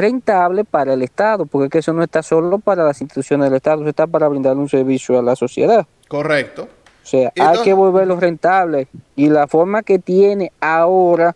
rentable 0.00 0.64
para 0.64 0.94
el 0.94 1.02
Estado, 1.02 1.46
porque 1.46 1.78
eso 1.78 1.92
no 1.92 2.02
está 2.02 2.22
solo 2.22 2.58
para 2.58 2.84
las 2.84 3.00
instituciones 3.00 3.46
del 3.46 3.56
Estado, 3.56 3.82
eso 3.82 3.90
está 3.90 4.06
para 4.06 4.28
brindar 4.28 4.56
un 4.56 4.68
servicio 4.68 5.18
a 5.18 5.22
la 5.22 5.36
sociedad. 5.36 5.86
Correcto. 6.08 6.68
O 7.02 7.06
sea, 7.06 7.32
hay 7.38 7.62
que 7.62 7.72
volverlo 7.72 8.18
rentable. 8.18 8.88
Y 9.16 9.28
la 9.28 9.46
forma 9.46 9.82
que 9.82 9.98
tiene 9.98 10.52
ahora, 10.60 11.34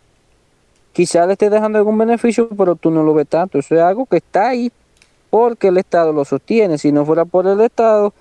quizá 0.92 1.26
le 1.26 1.32
esté 1.32 1.50
dejando 1.50 1.78
algún 1.78 1.98
beneficio, 1.98 2.48
pero 2.48 2.76
tú 2.76 2.90
no 2.90 3.02
lo 3.02 3.14
ves 3.14 3.28
tanto. 3.28 3.58
Eso 3.58 3.74
es 3.74 3.80
algo 3.80 4.06
que 4.06 4.18
está 4.18 4.48
ahí 4.48 4.70
porque 5.30 5.68
el 5.68 5.78
Estado 5.78 6.12
lo 6.12 6.24
sostiene. 6.24 6.78
Si 6.78 6.92
no 6.92 7.04
fuera 7.04 7.24
por 7.24 7.46
el 7.46 7.60
Estado, 7.60 8.12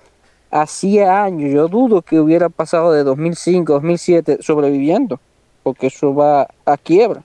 hacía 0.50 1.22
años, 1.22 1.52
yo 1.52 1.68
dudo 1.68 2.02
que 2.02 2.18
hubiera 2.18 2.48
pasado 2.48 2.92
de 2.92 3.04
2005, 3.04 3.72
2007 3.72 4.38
sobreviviendo, 4.40 5.20
porque 5.62 5.88
eso 5.88 6.14
va 6.14 6.48
a 6.64 6.76
quiebra. 6.76 7.22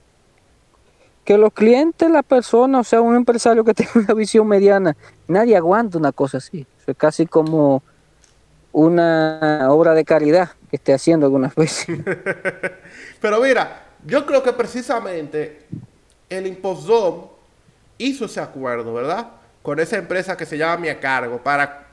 Que 1.29 1.38
los 1.38 1.53
clientes, 1.53 2.09
la 2.09 2.24
persona, 2.24 2.79
o 2.79 2.83
sea, 2.83 3.01
un 3.01 3.15
empresario 3.15 3.63
que 3.63 3.74
tenga 3.75 3.91
una 3.93 4.15
visión 4.15 4.48
mediana, 4.48 4.98
nadie 5.27 5.55
aguanta 5.55 6.00
una 6.00 6.12
cosa 6.12 6.39
así. 6.39 6.65
Es 6.88 6.98
casi 6.98 7.27
como 7.27 7.83
una 8.71 9.67
obra 9.69 9.93
de 9.93 10.03
caridad 10.05 10.50
que 10.71 10.77
esté 10.77 10.91
haciendo 10.91 11.27
algunas 11.27 11.53
veces. 11.55 12.00
Pero 13.21 13.39
mira, 13.39 13.83
yo 14.07 14.25
creo 14.25 14.41
que 14.41 14.53
precisamente 14.53 15.67
el 16.29 16.48
Impostdom 16.48 17.27
hizo 18.00 18.25
ese 18.25 18.39
acuerdo, 18.39 18.91
¿verdad? 18.91 19.27
con 19.62 19.79
esa 19.79 19.98
empresa 19.98 20.36
que 20.36 20.48
se 20.48 20.57
llama 20.57 20.77
Mi 20.77 20.95
Cargo 20.95 21.43
para 21.43 21.89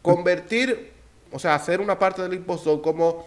convertir, 0.00 0.92
o 1.30 1.38
sea, 1.38 1.54
hacer 1.54 1.82
una 1.82 1.98
parte 1.98 2.22
del 2.22 2.32
impostor 2.32 2.80
como 2.80 3.26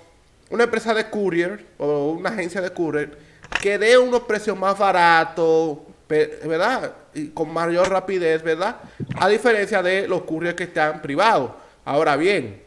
una 0.50 0.64
empresa 0.64 0.96
de 0.96 1.08
courier 1.08 1.68
o 1.78 2.14
una 2.14 2.32
agencia 2.32 2.62
de 2.62 2.72
courier 2.72 3.31
que 3.62 3.78
dé 3.78 3.98
unos 3.98 4.22
precios 4.22 4.58
más 4.58 4.78
baratos, 4.78 5.78
¿verdad? 6.10 6.94
Y 7.14 7.28
con 7.28 7.54
mayor 7.54 7.90
rapidez, 7.90 8.42
¿verdad? 8.42 8.78
A 9.20 9.30
diferencia 9.30 9.82
de 9.84 10.08
los 10.08 10.24
couriers 10.24 10.56
que 10.56 10.64
están 10.64 11.02
privados. 11.02 11.52
Ahora 11.86 12.18
bien, 12.18 12.62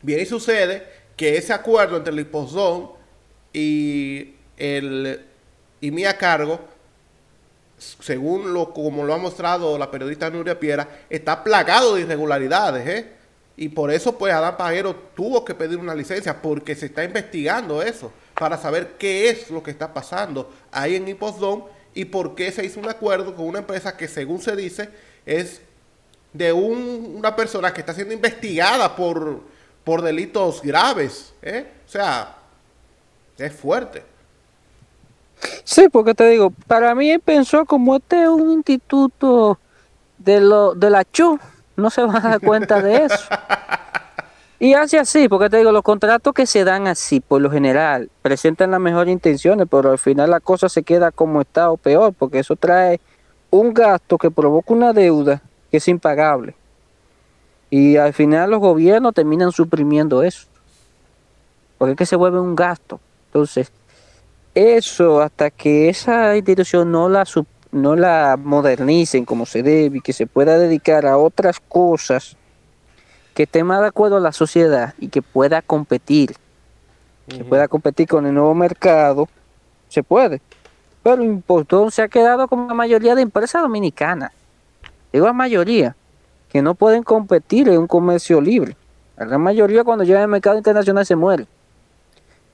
bien 0.00 0.20
y 0.20 0.26
sucede 0.26 0.86
que 1.16 1.36
ese 1.36 1.52
acuerdo 1.52 1.96
entre 1.96 2.12
el 2.12 2.20
impostor 2.20 2.94
y 3.52 4.34
el 4.56 5.26
y 5.80 5.90
mi 5.90 6.04
a 6.04 6.16
cargo 6.16 6.60
según 7.78 8.52
lo 8.52 8.72
como 8.72 9.04
lo 9.04 9.14
ha 9.14 9.18
mostrado 9.18 9.78
la 9.78 9.90
periodista 9.90 10.30
Nuria 10.30 10.60
Piera, 10.60 10.86
está 11.08 11.42
plagado 11.42 11.94
de 11.94 12.02
irregularidades, 12.02 12.86
¿eh? 12.86 13.12
Y 13.56 13.68
por 13.70 13.90
eso, 13.90 14.16
pues, 14.16 14.32
Adán 14.32 14.56
Pajero 14.56 14.94
tuvo 15.14 15.44
que 15.44 15.54
pedir 15.54 15.78
una 15.78 15.94
licencia, 15.94 16.40
porque 16.40 16.74
se 16.74 16.86
está 16.86 17.04
investigando 17.04 17.82
eso, 17.82 18.12
para 18.40 18.56
saber 18.56 18.94
qué 18.98 19.28
es 19.28 19.50
lo 19.50 19.62
que 19.62 19.70
está 19.70 19.92
pasando 19.92 20.50
ahí 20.72 20.96
en 20.96 21.06
Hipposdom 21.06 21.64
y 21.92 22.06
por 22.06 22.34
qué 22.34 22.50
se 22.50 22.64
hizo 22.64 22.80
un 22.80 22.88
acuerdo 22.88 23.36
con 23.36 23.46
una 23.46 23.58
empresa 23.58 23.98
que, 23.98 24.08
según 24.08 24.40
se 24.40 24.56
dice, 24.56 24.88
es 25.26 25.60
de 26.32 26.50
una 26.50 27.36
persona 27.36 27.70
que 27.74 27.80
está 27.80 27.92
siendo 27.92 28.14
investigada 28.14 28.96
por, 28.96 29.42
por 29.84 30.00
delitos 30.00 30.62
graves, 30.62 31.34
¿eh? 31.42 31.70
O 31.86 31.90
sea, 31.90 32.34
es 33.36 33.52
fuerte. 33.52 34.04
Sí, 35.62 35.90
porque 35.92 36.14
te 36.14 36.26
digo, 36.30 36.50
para 36.66 36.94
mí 36.94 37.18
pensó 37.18 37.66
como 37.66 37.96
este 37.96 38.22
es 38.22 38.28
un 38.28 38.52
instituto 38.52 39.58
de 40.16 40.40
lo 40.40 40.74
de 40.74 40.88
la 40.88 41.04
CHU, 41.04 41.38
no 41.76 41.90
se 41.90 42.02
va 42.04 42.16
a 42.16 42.20
dar 42.20 42.40
cuenta 42.40 42.80
de 42.80 43.04
eso. 43.04 43.18
Y 44.62 44.74
hace 44.74 44.98
así, 44.98 45.26
porque 45.26 45.48
te 45.48 45.56
digo, 45.56 45.72
los 45.72 45.82
contratos 45.82 46.34
que 46.34 46.44
se 46.44 46.64
dan 46.64 46.86
así, 46.86 47.20
por 47.20 47.40
lo 47.40 47.50
general, 47.50 48.10
presentan 48.20 48.72
las 48.72 48.80
mejores 48.80 49.10
intenciones, 49.10 49.66
pero 49.70 49.90
al 49.90 49.98
final 49.98 50.28
la 50.28 50.40
cosa 50.40 50.68
se 50.68 50.82
queda 50.82 51.10
como 51.10 51.40
está 51.40 51.70
o 51.70 51.78
peor, 51.78 52.12
porque 52.12 52.40
eso 52.40 52.56
trae 52.56 53.00
un 53.48 53.72
gasto 53.72 54.18
que 54.18 54.30
provoca 54.30 54.74
una 54.74 54.92
deuda 54.92 55.40
que 55.70 55.78
es 55.78 55.88
impagable. 55.88 56.54
Y 57.70 57.96
al 57.96 58.12
final 58.12 58.50
los 58.50 58.60
gobiernos 58.60 59.14
terminan 59.14 59.50
suprimiendo 59.50 60.22
eso, 60.22 60.46
porque 61.78 61.92
es 61.92 61.96
que 61.96 62.04
se 62.04 62.16
vuelve 62.16 62.38
un 62.38 62.54
gasto. 62.54 63.00
Entonces, 63.28 63.72
eso 64.54 65.22
hasta 65.22 65.50
que 65.50 65.88
esa 65.88 66.36
institución 66.36 66.92
no 66.92 67.08
la 67.08 67.24
no 67.72 67.96
la 67.96 68.36
modernicen 68.36 69.24
como 69.24 69.46
se 69.46 69.62
debe 69.62 69.98
y 69.98 70.00
que 70.02 70.12
se 70.12 70.26
pueda 70.26 70.58
dedicar 70.58 71.06
a 71.06 71.16
otras 71.16 71.60
cosas 71.60 72.36
que 73.34 73.44
esté 73.44 73.64
más 73.64 73.80
de 73.80 73.86
acuerdo 73.86 74.16
a 74.16 74.20
la 74.20 74.32
sociedad 74.32 74.94
y 74.98 75.08
que 75.08 75.22
pueda 75.22 75.62
competir, 75.62 76.34
que 77.28 77.44
pueda 77.44 77.68
competir 77.68 78.08
con 78.08 78.26
el 78.26 78.34
nuevo 78.34 78.54
mercado, 78.54 79.28
se 79.88 80.02
puede. 80.02 80.40
Pero 81.02 81.22
Impostón 81.22 81.90
se 81.90 82.02
ha 82.02 82.08
quedado 82.08 82.48
como 82.48 82.68
la 82.68 82.74
mayoría 82.74 83.14
de 83.14 83.22
empresas 83.22 83.62
dominicanas, 83.62 84.32
digo 85.12 85.26
la 85.26 85.32
mayoría, 85.32 85.96
que 86.48 86.62
no 86.62 86.74
pueden 86.74 87.02
competir 87.02 87.68
en 87.68 87.78
un 87.78 87.86
comercio 87.86 88.40
libre. 88.40 88.76
La 89.16 89.26
gran 89.26 89.40
mayoría 89.40 89.84
cuando 89.84 90.04
llega 90.04 90.22
al 90.22 90.28
mercado 90.28 90.56
internacional 90.56 91.06
se 91.06 91.16
muere. 91.16 91.46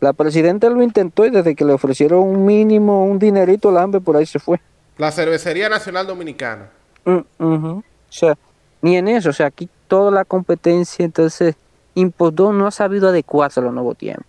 La 0.01 0.13
presidenta 0.13 0.69
lo 0.69 0.83
intentó 0.83 1.25
y 1.25 1.31
desde 1.31 1.55
que 1.55 1.65
le 1.65 1.73
ofrecieron 1.73 2.21
un 2.21 2.45
mínimo, 2.45 3.05
un 3.05 3.19
dinerito 3.19 3.71
al 3.71 3.79
hambre, 3.79 4.01
por 4.01 4.17
ahí 4.17 4.27
se 4.27 4.39
fue. 4.39 4.61
La 4.99 5.11
Cervecería 5.11 5.69
Nacional 5.69 6.07
Dominicana. 6.07 6.69
Mm, 7.05 7.21
o 7.39 7.83
sea, 8.11 8.37
ni 8.83 8.97
en 8.97 9.09
eso, 9.09 9.31
o 9.31 9.33
sea, 9.33 9.47
aquí 9.47 9.69
toda 9.87 10.11
la 10.11 10.25
competencia, 10.25 11.05
entonces 11.05 11.57
Impostón 11.95 12.59
no 12.59 12.67
ha 12.67 12.71
sabido 12.71 13.09
adecuarse 13.09 13.61
a 13.61 13.63
los 13.63 13.73
nuevos 13.73 13.97
tiempos. 13.97 14.27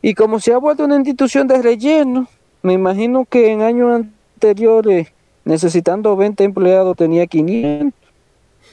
Y 0.00 0.14
como 0.14 0.40
se 0.40 0.52
ha 0.52 0.58
vuelto 0.58 0.84
una 0.84 0.96
institución 0.96 1.48
de 1.48 1.60
relleno, 1.60 2.28
me 2.62 2.72
imagino 2.72 3.24
que 3.24 3.50
en 3.50 3.62
años 3.62 4.06
anteriores, 4.34 5.08
necesitando 5.44 6.16
20 6.16 6.44
empleados, 6.44 6.96
tenía 6.96 7.26
500. 7.26 7.92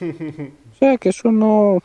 o 0.00 0.78
sea, 0.78 0.96
que 0.96 1.08
eso 1.08 1.32
no, 1.32 1.80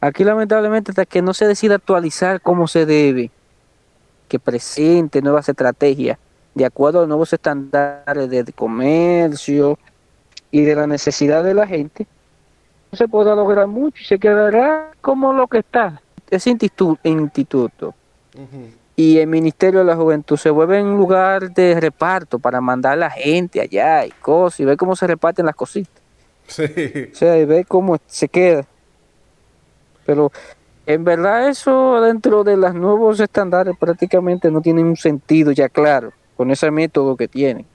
Aquí 0.00 0.24
lamentablemente 0.24 0.90
hasta 0.90 1.06
que 1.06 1.22
no 1.22 1.32
se 1.34 1.46
decida 1.46 1.76
actualizar 1.76 2.40
como 2.40 2.68
se 2.68 2.84
debe, 2.86 3.30
que 4.28 4.38
presente 4.38 5.22
nuevas 5.22 5.48
estrategias 5.48 6.18
de 6.54 6.64
acuerdo 6.64 6.98
a 6.98 7.02
los 7.02 7.08
nuevos 7.08 7.32
estándares 7.32 8.30
de 8.30 8.52
comercio 8.52 9.78
y 10.50 10.62
de 10.62 10.74
la 10.74 10.86
necesidad 10.86 11.44
de 11.44 11.54
la 11.54 11.66
gente, 11.66 12.06
se 12.96 13.08
podrá 13.08 13.34
lograr 13.34 13.66
mucho 13.66 14.02
y 14.02 14.04
se 14.04 14.18
quedará 14.18 14.90
como 15.00 15.32
lo 15.32 15.46
que 15.46 15.58
está. 15.58 16.00
Ese 16.30 16.50
instituto, 16.50 17.00
instituto 17.04 17.94
y 18.96 19.18
el 19.18 19.26
Ministerio 19.26 19.80
de 19.80 19.84
la 19.84 19.94
Juventud 19.94 20.38
se 20.38 20.48
vuelve 20.48 20.82
un 20.82 20.96
lugar 20.96 21.52
de 21.52 21.78
reparto 21.78 22.38
para 22.38 22.62
mandar 22.62 22.94
a 22.94 22.96
la 22.96 23.10
gente 23.10 23.60
allá 23.60 24.06
y 24.06 24.10
cosas 24.10 24.60
y 24.60 24.64
ver 24.64 24.78
cómo 24.78 24.96
se 24.96 25.06
reparten 25.06 25.44
las 25.44 25.54
cositas. 25.54 26.02
Sí. 26.46 26.64
O 27.12 27.14
sea, 27.14 27.38
y 27.38 27.44
ver 27.44 27.66
cómo 27.66 27.98
se 28.06 28.28
queda. 28.28 28.64
Pero 30.06 30.32
en 30.86 31.04
verdad 31.04 31.48
eso 31.48 32.00
dentro 32.00 32.42
de 32.42 32.56
los 32.56 32.74
nuevos 32.74 33.20
estándares 33.20 33.76
prácticamente 33.76 34.50
no 34.50 34.62
tiene 34.62 34.82
un 34.82 34.96
sentido 34.96 35.52
ya 35.52 35.68
claro 35.68 36.12
con 36.36 36.50
ese 36.50 36.70
método 36.70 37.16
que 37.16 37.28
tienen. 37.28 37.66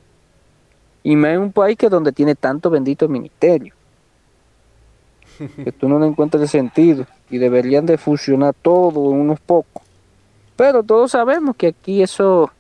Y 1.04 1.16
más 1.16 1.32
en 1.32 1.42
un 1.42 1.52
país 1.52 1.78
que 1.78 1.90
donde 1.90 2.12
tiene 2.12 2.36
tanto 2.36 2.70
bendito 2.70 3.08
ministerio. 3.08 3.76
Que 5.64 5.72
tú 5.72 5.88
no 5.90 6.00
le 6.00 6.08
encuentras 6.08 6.44
el 6.44 6.50
sentido. 6.50 7.06
Y 7.30 7.38
deberían 7.38 7.86
de 7.86 7.98
fusionar 7.98 8.54
todo 8.54 9.12
en 9.12 9.20
unos 9.20 9.40
pocos. 9.40 9.84
Pero 10.56 10.84
todos 10.84 11.12
sabemos 11.12 11.56
que 11.56 11.68
aquí 11.68 12.04
eso 12.04 12.52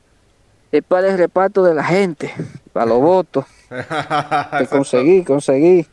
es 0.71 0.83
para 0.83 1.09
el 1.09 1.17
reparto 1.17 1.63
de 1.63 1.75
la 1.75 1.83
gente, 1.83 2.33
para 2.73 2.87
los 2.87 2.99
votos. 2.99 3.45
que 4.57 4.67
conseguí, 4.67 5.23
conseguí. 5.23 5.85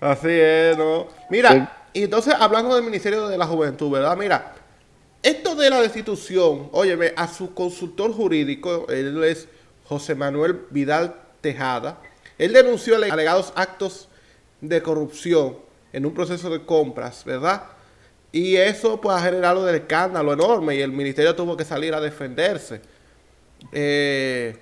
Así 0.00 0.28
es, 0.30 0.76
¿no? 0.76 1.06
Mira, 1.30 1.72
y 1.92 2.04
entonces, 2.04 2.34
hablando 2.38 2.74
del 2.74 2.84
Ministerio 2.84 3.28
de 3.28 3.36
la 3.36 3.46
Juventud, 3.46 3.90
¿verdad? 3.90 4.16
Mira, 4.16 4.54
esto 5.22 5.56
de 5.56 5.70
la 5.70 5.80
destitución, 5.80 6.68
óyeme, 6.72 7.12
a 7.16 7.26
su 7.26 7.54
consultor 7.54 8.12
jurídico, 8.12 8.86
él 8.88 9.22
es 9.24 9.48
José 9.84 10.14
Manuel 10.14 10.60
Vidal 10.70 11.14
Tejada, 11.40 11.98
él 12.38 12.52
denunció 12.52 12.96
alegados 12.96 13.52
actos 13.56 14.08
de 14.60 14.82
corrupción 14.82 15.56
en 15.92 16.06
un 16.06 16.14
proceso 16.14 16.50
de 16.50 16.64
compras, 16.64 17.24
¿verdad? 17.24 17.64
Y 18.30 18.56
eso 18.56 19.00
pues 19.00 19.16
ha 19.16 19.22
generado 19.22 19.62
un 19.62 19.74
escándalo 19.74 20.32
enorme 20.32 20.76
y 20.76 20.82
el 20.82 20.92
ministerio 20.92 21.34
tuvo 21.34 21.56
que 21.56 21.64
salir 21.64 21.94
a 21.94 22.00
defenderse. 22.00 22.80
Eh, 23.72 24.56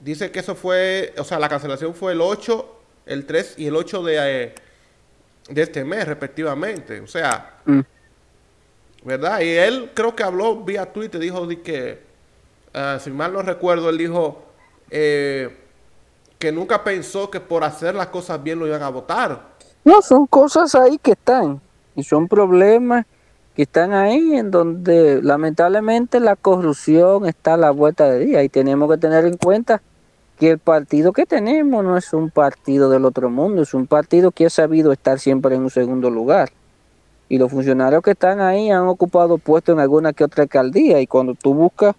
dice 0.00 0.30
que 0.30 0.40
eso 0.40 0.54
fue, 0.54 1.12
o 1.18 1.24
sea, 1.24 1.38
la 1.38 1.48
cancelación 1.48 1.94
fue 1.94 2.12
el 2.12 2.20
8, 2.20 2.80
el 3.06 3.26
3 3.26 3.54
y 3.58 3.66
el 3.66 3.76
8 3.76 4.02
de, 4.04 4.16
eh, 4.18 4.54
de 5.48 5.62
este 5.62 5.84
mes, 5.84 6.06
respectivamente. 6.06 7.00
O 7.00 7.06
sea, 7.06 7.58
mm. 7.64 7.80
¿verdad? 9.04 9.40
Y 9.40 9.50
él 9.50 9.90
creo 9.94 10.14
que 10.14 10.22
habló 10.22 10.62
vía 10.62 10.92
Twitter, 10.92 11.20
dijo 11.20 11.46
de 11.46 11.60
que, 11.60 12.02
uh, 12.74 12.98
si 13.00 13.10
mal 13.10 13.32
no 13.32 13.42
recuerdo, 13.42 13.90
él 13.90 13.98
dijo 13.98 14.44
eh, 14.90 15.56
que 16.38 16.52
nunca 16.52 16.84
pensó 16.84 17.30
que 17.30 17.40
por 17.40 17.64
hacer 17.64 17.94
las 17.94 18.08
cosas 18.08 18.42
bien 18.42 18.58
lo 18.58 18.66
iban 18.66 18.82
a 18.82 18.88
votar. 18.88 19.51
No, 19.84 20.02
son 20.02 20.26
cosas 20.26 20.74
ahí 20.74 20.98
que 20.98 21.12
están 21.12 21.60
y 21.96 22.04
son 22.04 22.28
problemas 22.28 23.06
que 23.54 23.62
están 23.62 23.92
ahí 23.92 24.34
en 24.34 24.50
donde 24.50 25.20
lamentablemente 25.22 26.20
la 26.20 26.36
corrupción 26.36 27.26
está 27.26 27.54
a 27.54 27.58
la 27.58 27.70
vuelta 27.70 28.08
de 28.08 28.20
día 28.20 28.42
y 28.42 28.48
tenemos 28.48 28.90
que 28.90 28.98
tener 28.98 29.26
en 29.26 29.36
cuenta 29.36 29.82
que 30.38 30.52
el 30.52 30.58
partido 30.58 31.12
que 31.12 31.26
tenemos 31.26 31.84
no 31.84 31.96
es 31.96 32.12
un 32.12 32.30
partido 32.30 32.88
del 32.88 33.04
otro 33.04 33.28
mundo, 33.28 33.62
es 33.62 33.74
un 33.74 33.86
partido 33.86 34.30
que 34.30 34.46
ha 34.46 34.50
sabido 34.50 34.92
estar 34.92 35.18
siempre 35.18 35.54
en 35.54 35.62
un 35.62 35.70
segundo 35.70 36.10
lugar. 36.10 36.50
Y 37.28 37.38
los 37.38 37.50
funcionarios 37.50 38.02
que 38.02 38.12
están 38.12 38.40
ahí 38.40 38.70
han 38.70 38.88
ocupado 38.88 39.38
puestos 39.38 39.74
en 39.74 39.80
alguna 39.80 40.12
que 40.12 40.24
otra 40.24 40.44
alcaldía 40.44 41.00
y 41.00 41.06
cuando 41.06 41.34
tú 41.34 41.54
buscas 41.54 41.94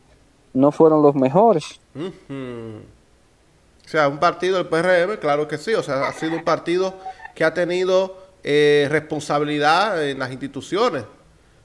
no 0.53 0.71
fueron 0.71 1.01
los 1.01 1.15
mejores. 1.15 1.79
O 1.95 3.87
sea, 3.87 4.07
un 4.07 4.19
partido 4.19 4.57
del 4.57 4.67
PRM, 4.67 5.17
claro 5.19 5.47
que 5.47 5.57
sí, 5.57 5.73
o 5.73 5.83
sea, 5.83 6.07
ha 6.07 6.13
sido 6.13 6.35
un 6.35 6.43
partido 6.43 6.95
que 7.33 7.43
ha 7.43 7.53
tenido 7.53 8.23
eh, 8.43 8.87
responsabilidad 8.89 10.07
en 10.07 10.19
las 10.19 10.31
instituciones 10.31 11.03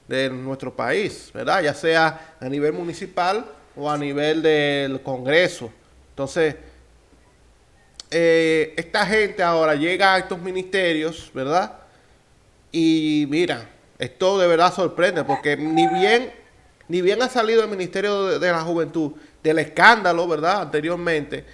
de 0.06 0.30
nuestro 0.30 0.74
país, 0.74 1.30
¿verdad? 1.34 1.62
Ya 1.62 1.74
sea 1.74 2.36
a 2.40 2.48
nivel 2.48 2.72
municipal 2.72 3.44
o 3.76 3.90
a 3.90 3.98
nivel 3.98 4.42
del 4.42 5.02
Congreso. 5.02 5.70
Entonces, 6.10 6.56
eh, 8.10 8.74
esta 8.76 9.04
gente 9.04 9.42
ahora 9.42 9.74
llega 9.74 10.14
a 10.14 10.18
estos 10.18 10.40
ministerios, 10.40 11.30
¿verdad? 11.34 11.74
Y 12.72 13.26
mira, 13.28 13.68
esto 13.98 14.38
de 14.38 14.46
verdad 14.46 14.72
sorprende, 14.72 15.24
porque 15.24 15.56
ni 15.56 15.86
bien, 15.88 16.32
ni 16.88 17.02
bien 17.02 17.20
ha 17.22 17.28
salido 17.28 17.62
el 17.62 17.68
Ministerio 17.68 18.38
de, 18.38 18.50
la 18.50 18.62
Juventud 18.62 19.12
del 19.42 19.58
escándalo, 19.58 20.26
¿verdad? 20.26 20.62
Anteriormente, 20.62 21.44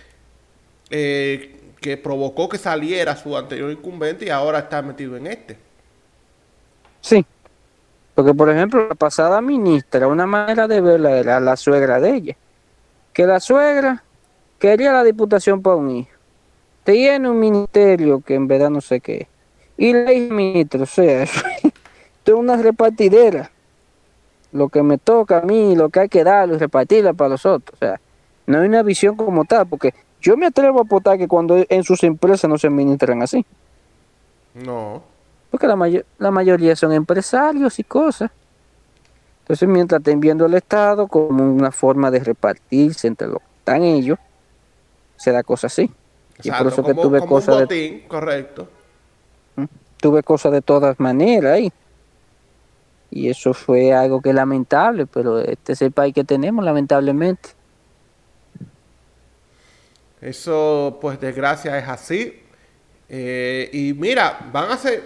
eh, 0.91 1.64
que 1.85 1.99
provocó 1.99 2.49
que 2.49 2.57
saliera 2.57 3.15
su 3.15 3.37
anterior 3.37 3.71
incumbente 3.71 4.25
y 4.25 4.31
ahora 4.31 4.61
está 4.61 4.81
metido 4.81 5.19
en 5.19 5.27
este. 5.27 5.59
Sí, 7.03 7.27
porque 8.15 8.33
por 8.33 8.49
ejemplo 8.49 8.89
la 8.89 8.95
pasada 8.95 9.43
ministra, 9.43 10.09
una 10.09 10.25
manera 10.25 10.67
de 10.67 10.81
verla 10.81 11.11
era 11.11 11.41
la 11.41 11.59
suegra 11.59 12.01
de 12.01 12.15
ella, 12.15 12.37
que 13.13 13.27
la 13.27 13.39
suegra 13.39 14.03
quería 14.59 14.93
la 14.93 15.05
diputación 15.05 15.61
para 15.61 15.77
un 15.77 15.91
hijo, 15.91 16.11
tiene 16.85 17.29
un 17.29 17.39
ministerio 17.39 18.23
que 18.23 18.35
en 18.35 18.49
verdad 18.49 18.71
no 18.71 18.81
sé 18.81 19.01
qué, 19.01 19.29
y 19.77 19.93
la 19.93 20.11
hija 20.11 20.33
ministro, 20.33 20.85
o 20.85 20.87
sea, 20.87 21.25
es 22.25 22.33
una 22.33 22.57
repartidera, 22.57 23.51
lo 24.53 24.71
que 24.71 24.83
me 24.83 24.97
toca 24.97 25.41
a 25.41 25.43
mí, 25.43 25.77
lo 25.77 25.91
que 25.91 26.01
hay 26.01 26.09
que 26.09 26.25
darlo 26.25 26.55
y 26.55 26.59
repartirla 26.59 27.13
para 27.13 27.29
los 27.29 27.45
otros, 27.45 27.77
o 27.77 27.79
sea, 27.79 28.01
no 28.47 28.61
hay 28.61 28.69
una 28.69 28.83
visión 28.83 29.17
como 29.17 29.45
tal, 29.45 29.67
porque 29.67 29.93
yo 30.25 30.39
me 30.39 30.47
atrevo 30.47 30.79
a 30.79 30.83
apostar 30.85 31.19
que 31.19 31.29
cuando 31.29 31.67
en 31.69 31.85
sus 31.85 32.03
empresas 32.03 32.49
no 32.49 32.57
se 32.57 32.69
administran 32.69 33.21
así. 33.23 33.45
No. 34.55 35.03
Porque 35.51 35.67
la, 35.67 35.77
la 36.19 36.31
mayoría 36.31 36.75
son 36.75 36.93
empresarios 36.93 37.79
y 37.79 37.85
cosas. 37.85 38.31
Entonces, 39.41 39.69
mientras 39.69 40.01
estén 40.01 40.21
viendo 40.21 40.47
el 40.47 40.55
Estado 40.55 41.09
como 41.09 41.45
una 41.45 41.71
forma 41.71 42.11
de 42.11 42.21
repartirse 42.21 43.07
entre 43.07 43.29
los 43.29 43.37
que 43.37 43.59
están 43.59 43.83
ellos, 43.83 44.19
se 45.17 45.31
da 45.31 45.43
cosas 45.43 45.75
así. 45.75 45.91
y 46.43 46.51
por 46.51 46.69
eso 46.69 46.83
que 46.83 46.95
tuve 46.95 47.21
cosas 47.27 47.69
de... 47.69 48.07
Correcto. 48.09 48.67
¿Mm? 49.57 49.65
Tuve 49.99 50.23
cosas 50.23 50.53
de 50.53 50.63
todas 50.63 50.99
maneras 50.99 51.53
ahí. 51.53 51.71
Y 53.11 53.29
eso 53.29 53.53
fue 53.53 53.93
algo 53.93 54.23
que 54.23 54.31
es 54.31 54.35
lamentable, 54.35 55.05
pero 55.05 55.39
este 55.39 55.75
es 55.75 55.83
el 55.83 55.93
país 55.93 56.15
que 56.15 56.25
tenemos, 56.25 56.65
lamentablemente. 56.65 57.51
Eso, 60.25 60.97
pues, 61.03 61.21
desgracia 61.21 61.79
es 61.79 61.87
así. 61.87 62.43
Eh, 63.11 63.69
y 63.75 63.93
mira, 63.93 64.49
van 64.51 64.71
a 64.71 64.77
ser, 64.79 65.05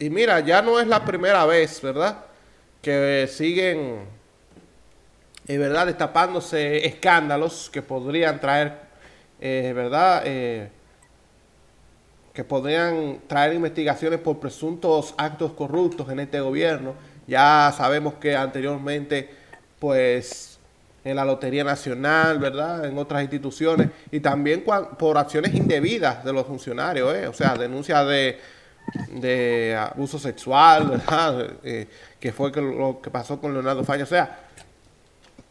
y 0.00 0.10
mira, 0.10 0.40
ya 0.40 0.60
no 0.62 0.80
es 0.80 0.88
la 0.88 1.04
primera 1.04 1.46
vez, 1.46 1.80
¿verdad? 1.80 2.24
Que 2.82 3.28
siguen, 3.30 4.00
en 5.46 5.60
verdad, 5.60 5.86
destapándose 5.86 6.84
escándalos 6.84 7.70
que 7.72 7.82
podrían 7.82 8.40
traer, 8.40 8.80
eh, 9.40 9.72
¿verdad? 9.76 10.22
Eh, 10.24 10.68
que 12.34 12.42
podrían 12.42 13.20
traer 13.28 13.54
investigaciones 13.54 14.18
por 14.18 14.40
presuntos 14.40 15.14
actos 15.18 15.52
corruptos 15.52 16.10
en 16.10 16.18
este 16.18 16.40
gobierno. 16.40 16.94
Ya 17.28 17.72
sabemos 17.76 18.14
que 18.14 18.34
anteriormente, 18.34 19.30
pues, 19.78 20.57
en 21.04 21.16
la 21.16 21.24
Lotería 21.24 21.64
Nacional, 21.64 22.38
¿verdad? 22.38 22.84
En 22.84 22.98
otras 22.98 23.22
instituciones 23.22 23.88
y 24.10 24.20
también 24.20 24.64
por 24.64 25.16
acciones 25.18 25.54
indebidas 25.54 26.24
de 26.24 26.32
los 26.32 26.46
funcionarios, 26.46 27.14
¿eh? 27.14 27.26
O 27.28 27.32
sea, 27.32 27.54
denuncias 27.54 28.06
de, 28.06 28.38
de 29.12 29.76
abuso 29.76 30.18
sexual, 30.18 30.88
¿verdad? 30.88 31.52
Eh, 31.62 31.86
que 32.18 32.32
fue 32.32 32.50
lo 32.50 33.00
que 33.00 33.10
pasó 33.10 33.40
con 33.40 33.52
Leonardo 33.52 33.84
Faña. 33.84 34.04
O 34.04 34.08
sea, 34.08 34.40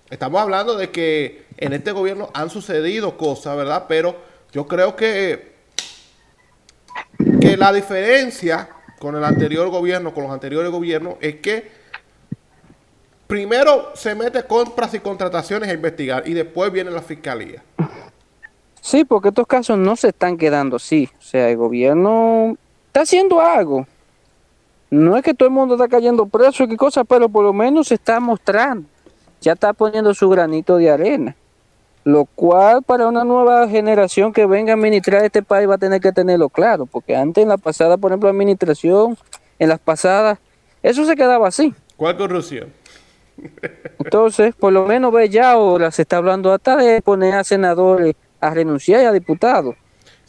estamos 0.10 0.41
hablando 0.41 0.75
de 0.75 0.89
que 0.89 1.45
en 1.57 1.73
este 1.73 1.91
gobierno 1.91 2.29
han 2.33 2.49
sucedido 2.49 3.17
cosas, 3.17 3.55
¿verdad? 3.55 3.86
Pero 3.88 4.15
yo 4.51 4.67
creo 4.67 4.95
que, 4.95 5.55
que 7.39 7.57
la 7.57 7.71
diferencia 7.71 8.69
con 8.99 9.15
el 9.15 9.23
anterior 9.23 9.69
gobierno, 9.69 10.13
con 10.13 10.23
los 10.23 10.31
anteriores 10.31 10.71
gobiernos, 10.71 11.15
es 11.21 11.36
que 11.36 11.76
primero 13.27 13.91
se 13.93 14.15
mete 14.15 14.43
compras 14.43 14.93
y 14.93 14.99
contrataciones 14.99 15.69
a 15.69 15.73
investigar 15.73 16.27
y 16.27 16.33
después 16.33 16.71
viene 16.71 16.89
la 16.91 17.01
fiscalía. 17.01 17.61
Sí, 18.81 19.03
porque 19.03 19.29
estos 19.29 19.45
casos 19.45 19.77
no 19.77 19.95
se 19.97 20.09
están 20.09 20.37
quedando 20.37 20.77
así. 20.77 21.09
O 21.19 21.21
sea, 21.21 21.49
el 21.49 21.57
gobierno 21.57 22.57
está 22.87 23.01
haciendo 23.01 23.41
algo. 23.41 23.85
No 24.89 25.17
es 25.17 25.23
que 25.23 25.33
todo 25.33 25.49
el 25.49 25.53
mundo 25.53 25.75
está 25.75 25.89
cayendo 25.89 26.25
preso 26.25 26.63
y 26.63 26.69
qué 26.69 26.77
cosa, 26.77 27.03
pero 27.03 27.27
por 27.27 27.43
lo 27.43 27.51
menos 27.51 27.89
se 27.89 27.95
está 27.95 28.21
mostrando. 28.21 28.87
Ya 29.41 29.53
está 29.53 29.73
poniendo 29.73 30.13
su 30.13 30.29
granito 30.29 30.77
de 30.77 30.89
arena. 30.89 31.35
Lo 32.05 32.23
cual 32.23 32.81
para 32.83 33.05
una 33.05 33.25
nueva 33.25 33.67
generación 33.67 34.31
que 34.31 34.45
venga 34.45 34.71
a 34.71 34.75
administrar 34.77 35.25
este 35.25 35.43
país 35.43 35.69
va 35.69 35.75
a 35.75 35.77
tener 35.77 35.99
que 35.99 36.13
tenerlo 36.13 36.47
claro. 36.47 36.85
Porque 36.85 37.13
antes 37.13 37.41
en 37.41 37.49
la 37.49 37.57
pasada, 37.57 37.97
por 37.97 38.11
ejemplo, 38.11 38.29
administración, 38.29 39.17
en 39.59 39.67
las 39.67 39.79
pasadas, 39.79 40.39
eso 40.81 41.03
se 41.03 41.15
quedaba 41.17 41.49
así. 41.49 41.75
¿Cuál 41.97 42.15
corrupción? 42.15 42.71
Entonces, 44.00 44.56
por 44.56 44.73
lo 44.73 44.86
menos 44.86 45.13
ve 45.13 45.30
ya 45.30 45.52
ahora 45.52 45.91
se 45.91 46.04
está 46.04 46.17
hablando 46.17 46.54
hasta 46.54 46.76
de 46.76 47.02
poner 47.02 47.36
a 47.36 47.43
senadores 47.43 48.15
a 48.39 48.50
renunciar 48.52 49.02
y 49.02 49.06
a 49.06 49.12
diputados. 49.12 49.76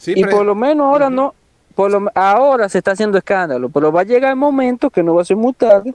y 0.07 0.23
por 0.25 0.45
lo 0.45 0.55
menos 0.55 0.87
ahora 0.87 1.09
no, 1.09 1.33
por 1.75 1.91
lo, 1.91 2.09
ahora 2.15 2.69
se 2.69 2.79
está 2.79 2.91
haciendo 2.91 3.17
escándalo, 3.17 3.69
pero 3.69 3.91
va 3.91 4.01
a 4.01 4.05
llegar 4.05 4.31
el 4.31 4.37
momento 4.37 4.89
que 4.89 5.03
no 5.03 5.15
va 5.15 5.21
a 5.21 5.25
ser 5.25 5.37
muy 5.37 5.53
tarde 5.53 5.93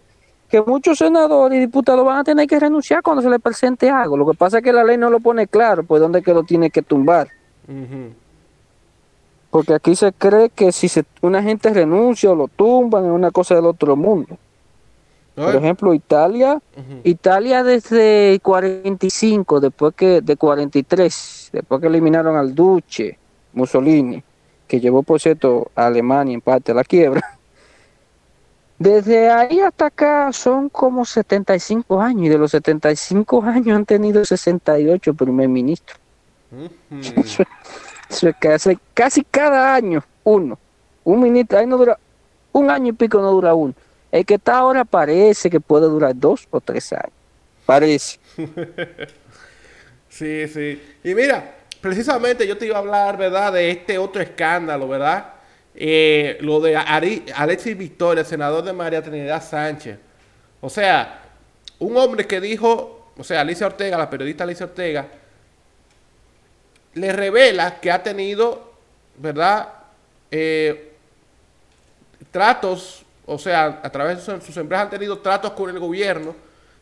que 0.48 0.62
muchos 0.62 0.98
senadores 0.98 1.56
y 1.56 1.60
diputados 1.60 2.04
van 2.04 2.18
a 2.18 2.24
tener 2.24 2.46
que 2.46 2.60
renunciar 2.60 3.02
cuando 3.02 3.22
se 3.22 3.28
les 3.28 3.40
presente 3.40 3.90
algo. 3.90 4.16
Lo 4.16 4.26
que 4.26 4.36
pasa 4.36 4.58
es 4.58 4.64
que 4.64 4.72
la 4.72 4.84
ley 4.84 4.96
no 4.96 5.10
lo 5.10 5.18
pone 5.20 5.48
claro, 5.48 5.82
pues 5.82 6.00
dónde 6.00 6.20
es 6.20 6.24
que 6.24 6.32
lo 6.32 6.44
tiene 6.44 6.70
que 6.70 6.82
tumbar. 6.82 7.28
Porque 9.50 9.74
aquí 9.74 9.96
se 9.96 10.12
cree 10.12 10.50
que 10.50 10.70
si 10.70 10.88
se, 10.88 11.04
una 11.22 11.42
gente 11.42 11.70
renuncia 11.70 12.30
o 12.30 12.34
lo 12.36 12.48
tumban 12.48 13.04
es 13.04 13.10
una 13.10 13.30
cosa 13.30 13.54
del 13.56 13.66
otro 13.66 13.96
mundo. 13.96 14.38
Por 15.34 15.56
ejemplo, 15.56 15.92
Italia, 15.92 16.60
Italia 17.02 17.64
desde 17.64 18.38
45, 18.40 19.58
después 19.58 19.92
que 19.94 20.20
de 20.20 20.36
43, 20.36 21.50
después 21.52 21.80
que 21.80 21.88
eliminaron 21.88 22.36
al 22.36 22.54
duce 22.54 23.18
Mussolini, 23.52 24.22
que 24.68 24.78
llevó 24.78 25.02
por 25.02 25.20
cierto 25.20 25.72
a 25.74 25.86
Alemania 25.86 26.34
en 26.34 26.40
parte 26.40 26.70
a 26.70 26.74
la 26.76 26.84
quiebra. 26.84 27.20
Desde 28.78 29.30
ahí 29.30 29.60
hasta 29.60 29.86
acá 29.86 30.32
son 30.32 30.68
como 30.68 31.04
75 31.04 32.00
años 32.00 32.26
y 32.26 32.28
de 32.28 32.38
los 32.38 32.50
75 32.50 33.42
años 33.42 33.76
han 33.76 33.86
tenido 33.86 34.24
68 34.24 35.14
primer 35.14 35.48
ministro. 35.48 35.96
casi, 38.40 38.78
casi 38.92 39.24
cada 39.24 39.74
año 39.74 40.04
uno. 40.22 40.58
Un 41.02 41.20
ministro, 41.20 41.58
ahí 41.58 41.66
no 41.66 41.76
dura, 41.76 41.98
un 42.52 42.70
año 42.70 42.90
y 42.90 42.92
pico 42.92 43.20
no 43.20 43.30
dura 43.30 43.54
uno. 43.54 43.74
El 44.14 44.24
que 44.24 44.34
está 44.34 44.58
ahora 44.58 44.84
parece 44.84 45.50
que 45.50 45.58
puede 45.58 45.86
durar 45.86 46.12
dos 46.14 46.46
o 46.50 46.60
tres 46.60 46.92
años. 46.92 47.12
Parece. 47.66 48.20
sí, 50.08 50.46
sí. 50.46 50.82
Y 51.02 51.14
mira, 51.14 51.56
precisamente 51.80 52.46
yo 52.46 52.56
te 52.56 52.66
iba 52.66 52.76
a 52.76 52.78
hablar, 52.78 53.16
¿verdad? 53.16 53.52
De 53.52 53.70
este 53.70 53.98
otro 53.98 54.22
escándalo, 54.22 54.86
¿verdad? 54.86 55.34
eh, 55.74 56.38
lo 56.40 56.60
de 56.60 56.76
Alexis 56.76 57.76
Victoria, 57.76 58.24
senador 58.24 58.62
de 58.64 58.72
María 58.72 59.02
Trinidad 59.02 59.42
Sánchez. 59.42 59.98
O 60.60 60.70
sea, 60.70 61.22
un 61.78 61.96
hombre 61.96 62.26
que 62.26 62.40
dijo, 62.40 63.10
o 63.16 63.24
sea, 63.24 63.40
Alicia 63.40 63.66
Ortega, 63.66 63.98
la 63.98 64.08
periodista 64.08 64.44
Alicia 64.44 64.66
Ortega, 64.66 65.08
le 66.94 67.12
revela 67.12 67.80
que 67.80 67.90
ha 67.90 68.02
tenido, 68.02 68.72
¿verdad? 69.16 69.68
Eh, 70.30 70.92
tratos, 72.30 73.03
o 73.26 73.38
sea, 73.38 73.80
a 73.82 73.90
través 73.90 74.26
de 74.26 74.40
sus 74.40 74.56
empresas 74.56 74.84
han 74.84 74.90
tenido 74.90 75.18
tratos 75.18 75.52
con 75.52 75.70
el 75.70 75.78
gobierno, 75.78 76.34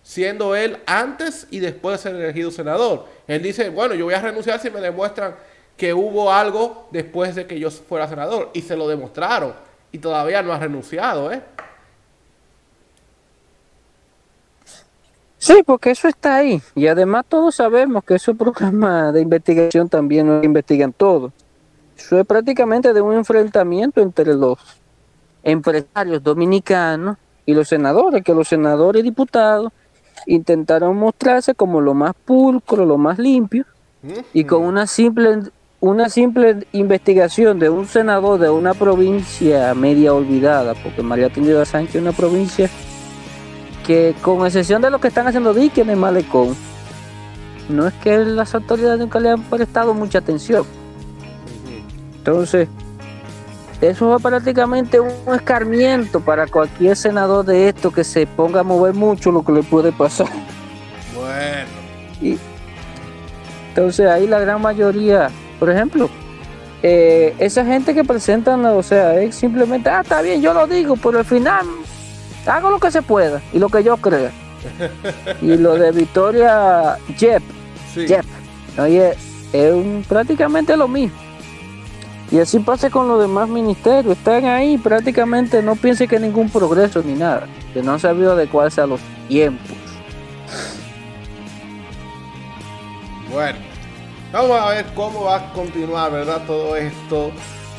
siendo 0.02 0.57
él 0.57 0.78
antes 0.87 1.46
y 1.50 1.61
después 1.61 2.02
de 2.02 2.11
ser 2.11 2.20
elegido 2.20 2.50
senador. 2.50 3.07
Él 3.28 3.42
dice, 3.42 3.68
bueno, 3.68 3.94
yo 3.94 4.07
voy 4.07 4.14
a 4.14 4.20
renunciar 4.20 4.61
si 4.61 4.70
me 4.70 4.81
demuestran 4.81 5.35
que 5.76 5.94
hubo 5.94 6.33
algo 6.33 6.88
después 6.90 7.35
de 7.35 7.46
que 7.46 7.59
yo 7.59 7.70
fuera 7.70 8.09
senador. 8.09 8.50
Y 8.52 8.62
se 8.62 8.76
lo 8.76 8.88
demostraron. 8.88 9.55
Y 9.92 9.98
todavía 9.98 10.42
no 10.42 10.52
ha 10.52 10.59
renunciado, 10.59 11.33
¿eh? 11.33 11.42
Sí, 15.38 15.62
porque 15.66 15.90
eso 15.90 16.09
está 16.09 16.37
ahí. 16.37 16.62
Y 16.74 16.87
además 16.87 17.24
todos 17.28 17.57
sabemos 17.57 18.05
que 18.05 18.14
esos 18.14 18.37
programas 18.37 19.12
de 19.12 19.20
investigación 19.20 19.88
también 19.88 20.26
no 20.26 20.42
investigan 20.42 20.92
todo. 20.92 21.33
Eso 21.96 22.18
es 22.18 22.26
prácticamente 22.26 22.92
de 22.92 23.00
un 23.00 23.14
enfrentamiento 23.14 24.00
entre 24.00 24.35
los 24.35 24.59
empresarios 25.42 26.22
dominicanos 26.22 27.16
y 27.46 27.55
los 27.55 27.68
senadores, 27.68 28.22
que 28.22 28.35
los 28.35 28.48
senadores 28.48 29.00
y 29.00 29.05
diputados 29.05 29.72
intentaron 30.26 30.96
mostrarse 30.96 31.55
como 31.55 31.81
lo 31.81 31.94
más 31.94 32.14
pulcro, 32.24 32.87
lo 32.87 32.98
más 32.98 33.18
limpio, 33.18 33.64
y 34.33 34.44
con 34.44 34.62
una 34.64 34.87
simple, 34.87 35.40
una 35.81 36.09
simple 36.09 36.66
investigación 36.72 37.59
de 37.59 37.70
un 37.70 37.87
senador 37.87 38.38
de 38.38 38.50
una 38.50 38.74
provincia 38.74 39.74
media 39.74 40.14
olvidada, 40.14 40.74
porque 40.74 41.02
María 41.02 41.31
Trinidad 41.31 41.64
Sánchez 41.64 41.96
es 41.96 42.02
una 42.02 42.12
provincia 42.12 42.68
que 43.87 44.14
con 44.22 44.46
excepción 44.46 44.83
de 44.83 44.90
lo 44.90 45.00
que 45.00 45.09
están 45.09 45.26
haciendo 45.26 45.55
Dick 45.55 45.78
en 45.78 45.98
malecón, 45.98 46.55
no 47.68 47.87
es 47.87 47.94
que 47.94 48.18
las 48.18 48.55
autoridades 48.55 49.00
nunca 49.00 49.18
le 49.20 49.31
han 49.31 49.42
prestado 49.42 49.94
mucha 49.94 50.18
atención. 50.18 50.64
Entonces, 52.18 52.68
eso 53.83 54.16
es 54.16 54.23
prácticamente 54.23 55.01
un 55.01 55.35
escarmiento 55.35 56.21
para 56.21 56.47
cualquier 56.47 56.97
senador 56.97 57.45
de 57.45 57.68
esto 57.68 57.90
que 57.90 58.05
se 58.05 58.27
ponga 58.27 58.61
a 58.61 58.62
mover 58.62 58.95
mucho 58.95 59.33
lo 59.33 59.45
que 59.45 59.51
le 59.51 59.62
puede 59.64 59.90
pasar. 59.90 60.29
Bueno. 61.16 61.66
Y, 62.21 62.38
entonces 63.71 64.07
ahí 64.07 64.29
la 64.29 64.38
gran 64.38 64.62
mayoría, 64.62 65.31
por 65.59 65.68
ejemplo, 65.68 66.09
eh, 66.85 67.35
esa 67.38 67.64
gente 67.64 67.92
que 67.92 68.05
presentan, 68.05 68.64
o 68.66 68.83
sea, 68.85 69.21
es 69.21 69.35
simplemente, 69.35 69.90
ah, 69.90 70.03
está 70.03 70.23
bien, 70.23 70.40
yo 70.40 70.55
lo 70.55 70.68
digo, 70.68 70.95
pero 70.97 71.18
al 71.18 71.25
final 71.25 71.66
hago 72.47 72.71
lo 72.71 72.79
que 72.79 72.90
se 72.92 73.03
pueda 73.03 73.42
y 73.53 73.59
lo 73.59 73.68
que 73.68 73.83
yo 73.83 73.97
crea. 73.97 74.31
y 75.42 75.57
lo 75.57 75.75
de 75.75 75.90
Victoria 75.90 76.99
Jeff, 77.16 77.42
Jeff, 77.95 78.27
oye, 78.79 79.14
es 79.53 80.07
prácticamente 80.07 80.77
lo 80.77 80.87
mismo. 80.87 81.21
Y 82.33 82.38
así 82.38 82.59
pasa 82.61 82.88
con 82.88 83.09
los 83.09 83.21
demás 83.21 83.47
ministerios. 83.47 84.16
Están 84.16 84.47
ahí 84.47 84.79
prácticamente, 84.79 85.62
no 85.62 85.77
piense 85.77 86.09
que 86.09 86.18
ningún 86.18 86.49
progreso 86.49 87.03
ni 87.05 87.12
nada. 87.12 87.47
Que 87.75 87.83
no 87.83 87.92
han 87.92 88.01
sabido 88.01 88.33
adecuarse 88.33 88.81
a 88.81 88.87
los 88.87 89.01
tiempos. 89.29 89.77
Bueno, 93.31 93.59
vamos 94.33 94.59
a 94.59 94.71
ver 94.71 94.87
cómo 94.95 95.25
va 95.25 95.37
a 95.37 95.53
continuar, 95.53 96.11
¿verdad? 96.11 96.42
Todo 96.47 96.75
esto 96.75 97.33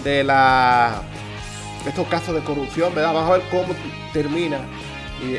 de 0.04 0.24
la 0.24 1.02
estos 1.88 2.08
casos 2.08 2.36
de 2.36 2.42
corrupción, 2.42 2.94
¿verdad? 2.94 3.12
Vamos 3.12 3.32
a 3.32 3.38
ver 3.38 3.44
cómo 3.50 3.74
termina 4.14 4.60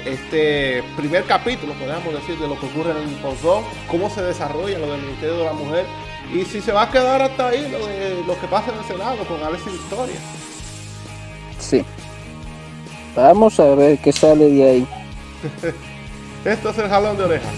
este 0.07 0.83
primer 0.97 1.23
capítulo, 1.25 1.73
podríamos 1.75 2.15
decir, 2.15 2.37
de 2.39 2.49
lo 2.49 2.59
que 2.59 2.67
ocurre 2.67 2.91
en 2.91 3.09
el 3.09 3.15
Pozón, 3.17 3.63
cómo 3.89 4.11
se 4.11 4.23
desarrolla 4.23 4.79
lo 4.79 4.91
del 4.91 5.03
Ministerio 5.03 5.37
de 5.37 5.45
la 5.45 5.53
Mujer 5.53 5.87
y 6.33 6.45
si 6.45 6.61
se 6.61 6.73
va 6.73 6.83
a 6.83 6.91
quedar 6.91 7.23
hasta 7.23 7.49
ahí 7.49 7.69
lo, 7.71 7.87
de, 7.87 8.25
lo 8.27 8.41
que 8.41 8.47
pasa 8.47 8.73
en 8.73 8.79
el 8.79 8.85
Senado 8.85 9.25
con 9.27 9.43
Alexis 9.43 9.73
Victoria. 9.73 10.17
Sí. 11.59 11.85
Vamos 13.15 13.59
a 13.61 13.75
ver 13.75 13.99
qué 13.99 14.13
sale 14.13 14.51
de 14.51 14.71
ahí. 14.71 14.89
Esto 16.45 16.71
es 16.71 16.79
el 16.79 16.89
jalón 16.89 17.17
de 17.17 17.25
oreja. 17.25 17.49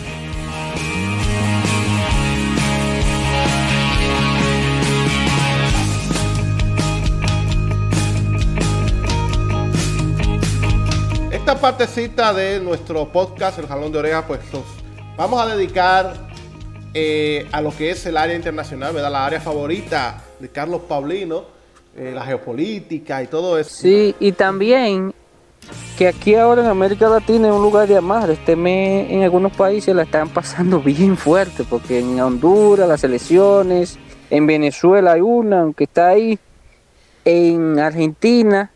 Esta 11.31 11.61
partecita 11.61 12.35
de 12.35 12.61
nuestro 12.61 13.11
podcast, 13.13 13.59
el 13.59 13.67
jalón 13.67 13.93
de 13.93 13.99
oreja, 13.99 14.27
pues 14.27 14.41
vamos 15.17 15.41
a 15.41 15.55
dedicar 15.55 16.27
eh, 16.99 17.47
a 17.53 17.61
lo 17.61 17.77
que 17.77 17.91
es 17.91 18.07
el 18.07 18.17
área 18.17 18.35
internacional, 18.35 18.95
¿verdad? 18.95 19.13
La 19.13 19.27
área 19.27 19.39
favorita 19.39 20.25
de 20.41 20.49
Carlos 20.49 20.81
Paulino, 20.89 21.45
eh, 21.95 22.11
la 22.15 22.25
geopolítica 22.25 23.23
y 23.23 23.27
todo 23.27 23.59
eso. 23.59 23.69
Sí, 23.69 24.15
y 24.19 24.33
también 24.33 25.13
que 25.99 26.09
aquí 26.09 26.35
ahora 26.37 26.63
en 26.63 26.69
América 26.69 27.07
Latina 27.11 27.49
es 27.49 27.53
un 27.53 27.61
lugar 27.61 27.87
de 27.87 27.99
amar. 27.99 28.31
Este 28.31 28.57
mes 28.57 29.11
en 29.11 29.23
algunos 29.25 29.53
países 29.55 29.95
la 29.95 30.05
están 30.05 30.31
pasando 30.31 30.81
bien 30.83 31.19
fuerte, 31.19 31.65
porque 31.69 31.99
en 31.99 32.19
Honduras 32.19 32.89
las 32.89 33.05
elecciones, 33.05 33.99
en 34.31 34.47
Venezuela 34.47 35.13
hay 35.13 35.21
una, 35.21 35.61
aunque 35.61 35.85
está 35.85 36.09
ahí, 36.09 36.39
en 37.27 37.79
Argentina 37.79 38.71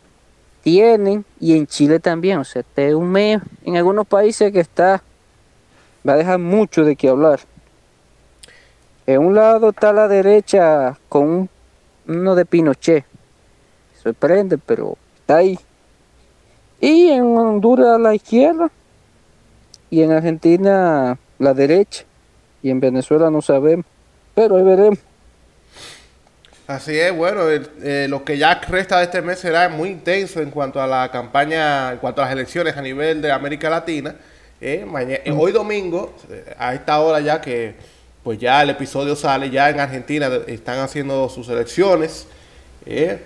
tienen 0.61 1.25
y 1.39 1.57
en 1.57 1.65
Chile 1.65 1.99
también. 1.99 2.37
O 2.37 2.43
sea, 2.43 2.59
este 2.59 2.89
es 2.89 2.93
un 2.93 3.09
mes 3.09 3.41
en 3.65 3.77
algunos 3.77 4.05
países 4.05 4.51
que 4.51 4.59
está, 4.59 5.01
va 6.07 6.13
a 6.13 6.17
dejar 6.17 6.37
mucho 6.37 6.85
de 6.85 6.95
qué 6.95 7.09
hablar. 7.09 7.39
En 9.07 9.19
un 9.19 9.35
lado 9.35 9.69
está 9.69 9.91
la 9.91 10.07
derecha 10.07 10.97
con 11.09 11.49
uno 12.07 12.35
de 12.35 12.45
Pinochet. 12.45 13.05
Sorprende, 14.01 14.57
pero 14.57 14.97
está 15.19 15.37
ahí. 15.37 15.57
Y 16.79 17.09
en 17.09 17.37
Honduras 17.37 17.99
la 17.99 18.15
izquierda. 18.15 18.69
Y 19.89 20.01
en 20.01 20.11
Argentina 20.11 21.17
la 21.39 21.53
derecha. 21.53 22.05
Y 22.63 22.69
en 22.69 22.79
Venezuela 22.79 23.29
no 23.29 23.41
sabemos. 23.41 23.85
Pero 24.33 24.57
ahí 24.57 24.63
veremos. 24.63 24.99
Así 26.67 26.97
es, 26.97 27.13
bueno, 27.13 27.41
eh, 27.49 28.07
lo 28.09 28.23
que 28.23 28.37
ya 28.37 28.61
resta 28.61 28.99
de 28.99 29.03
este 29.03 29.21
mes 29.21 29.39
será 29.39 29.67
muy 29.67 29.89
intenso 29.89 30.41
en 30.41 30.51
cuanto 30.51 30.81
a 30.81 30.87
la 30.87 31.11
campaña, 31.11 31.91
en 31.91 31.97
cuanto 31.97 32.21
a 32.21 32.25
las 32.25 32.33
elecciones 32.33 32.77
a 32.77 32.81
nivel 32.81 33.21
de 33.21 33.29
América 33.29 33.69
Latina. 33.69 34.15
Eh, 34.61 34.85
hoy 35.35 35.51
domingo, 35.51 36.13
eh, 36.29 36.55
a 36.57 36.73
esta 36.73 37.01
hora 37.01 37.19
ya 37.19 37.41
que 37.41 37.75
pues 38.23 38.39
ya 38.39 38.61
el 38.61 38.69
episodio 38.69 39.15
sale, 39.15 39.49
ya 39.49 39.69
en 39.69 39.79
Argentina 39.79 40.29
están 40.47 40.79
haciendo 40.79 41.27
sus 41.29 41.49
elecciones. 41.49 42.27
¿eh? 42.85 43.19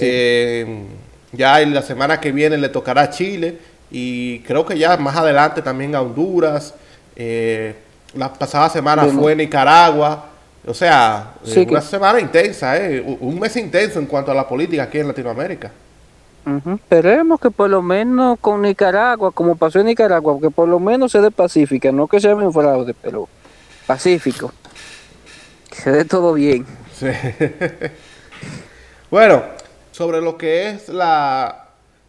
Eh, 0.00 0.84
ya 1.32 1.60
en 1.62 1.72
la 1.72 1.82
semana 1.82 2.20
que 2.20 2.32
viene 2.32 2.58
le 2.58 2.68
tocará 2.68 3.02
a 3.02 3.10
Chile 3.10 3.58
y 3.90 4.40
creo 4.40 4.66
que 4.66 4.76
ya 4.76 4.96
más 4.98 5.16
adelante 5.16 5.62
también 5.62 5.94
a 5.94 6.02
Honduras. 6.02 6.74
Eh, 7.16 7.74
la 8.14 8.32
pasada 8.32 8.68
semana 8.68 9.06
fue 9.06 9.34
Nicaragua. 9.34 10.26
O 10.66 10.74
sea, 10.74 11.32
una 11.66 11.80
semana 11.80 12.20
intensa, 12.20 12.74
un 13.20 13.40
mes 13.40 13.56
intenso 13.56 13.98
en 13.98 14.06
cuanto 14.06 14.30
a 14.30 14.34
la 14.34 14.46
política 14.46 14.84
aquí 14.84 14.98
en 14.98 15.08
Latinoamérica. 15.08 15.72
Esperemos 16.74 17.40
que 17.40 17.50
por 17.50 17.70
lo 17.70 17.82
menos 17.82 18.38
con 18.40 18.62
Nicaragua, 18.62 19.30
como 19.32 19.56
pasó 19.56 19.80
en 19.80 19.86
Nicaragua, 19.86 20.38
que 20.40 20.50
por 20.50 20.68
lo 20.68 20.78
menos 20.78 21.10
se 21.10 21.20
dé 21.20 21.30
pacífica, 21.30 21.90
no 21.90 22.06
que 22.06 22.20
sea 22.20 22.34
un 22.34 22.52
fraude, 22.52 22.94
pero 23.00 23.28
Pacífico. 23.86 24.52
Que 25.68 25.76
se 25.76 25.90
dé 25.90 26.04
todo 26.04 26.34
bien. 26.34 26.66
bueno, 29.10 29.42
sobre 29.90 30.20
lo 30.20 30.36
que 30.36 30.70
es 30.70 30.88
la 30.88 31.68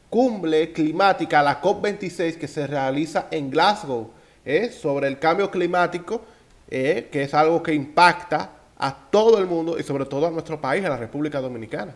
cumbre 0.09 0.71
climática, 0.71 1.41
la 1.41 1.61
COP26 1.61 2.37
que 2.37 2.47
se 2.47 2.67
realiza 2.67 3.27
en 3.31 3.49
Glasgow, 3.49 4.11
¿eh? 4.45 4.69
sobre 4.69 5.07
el 5.07 5.17
cambio 5.17 5.49
climático, 5.49 6.21
¿eh? 6.69 7.09
que 7.11 7.23
es 7.23 7.33
algo 7.33 7.63
que 7.63 7.73
impacta 7.73 8.51
a 8.77 8.95
todo 9.09 9.39
el 9.39 9.47
mundo 9.47 9.79
y 9.79 9.83
sobre 9.83 10.05
todo 10.05 10.27
a 10.27 10.31
nuestro 10.31 10.59
país, 10.59 10.85
a 10.85 10.89
la 10.89 10.97
República 10.97 11.41
Dominicana. 11.41 11.95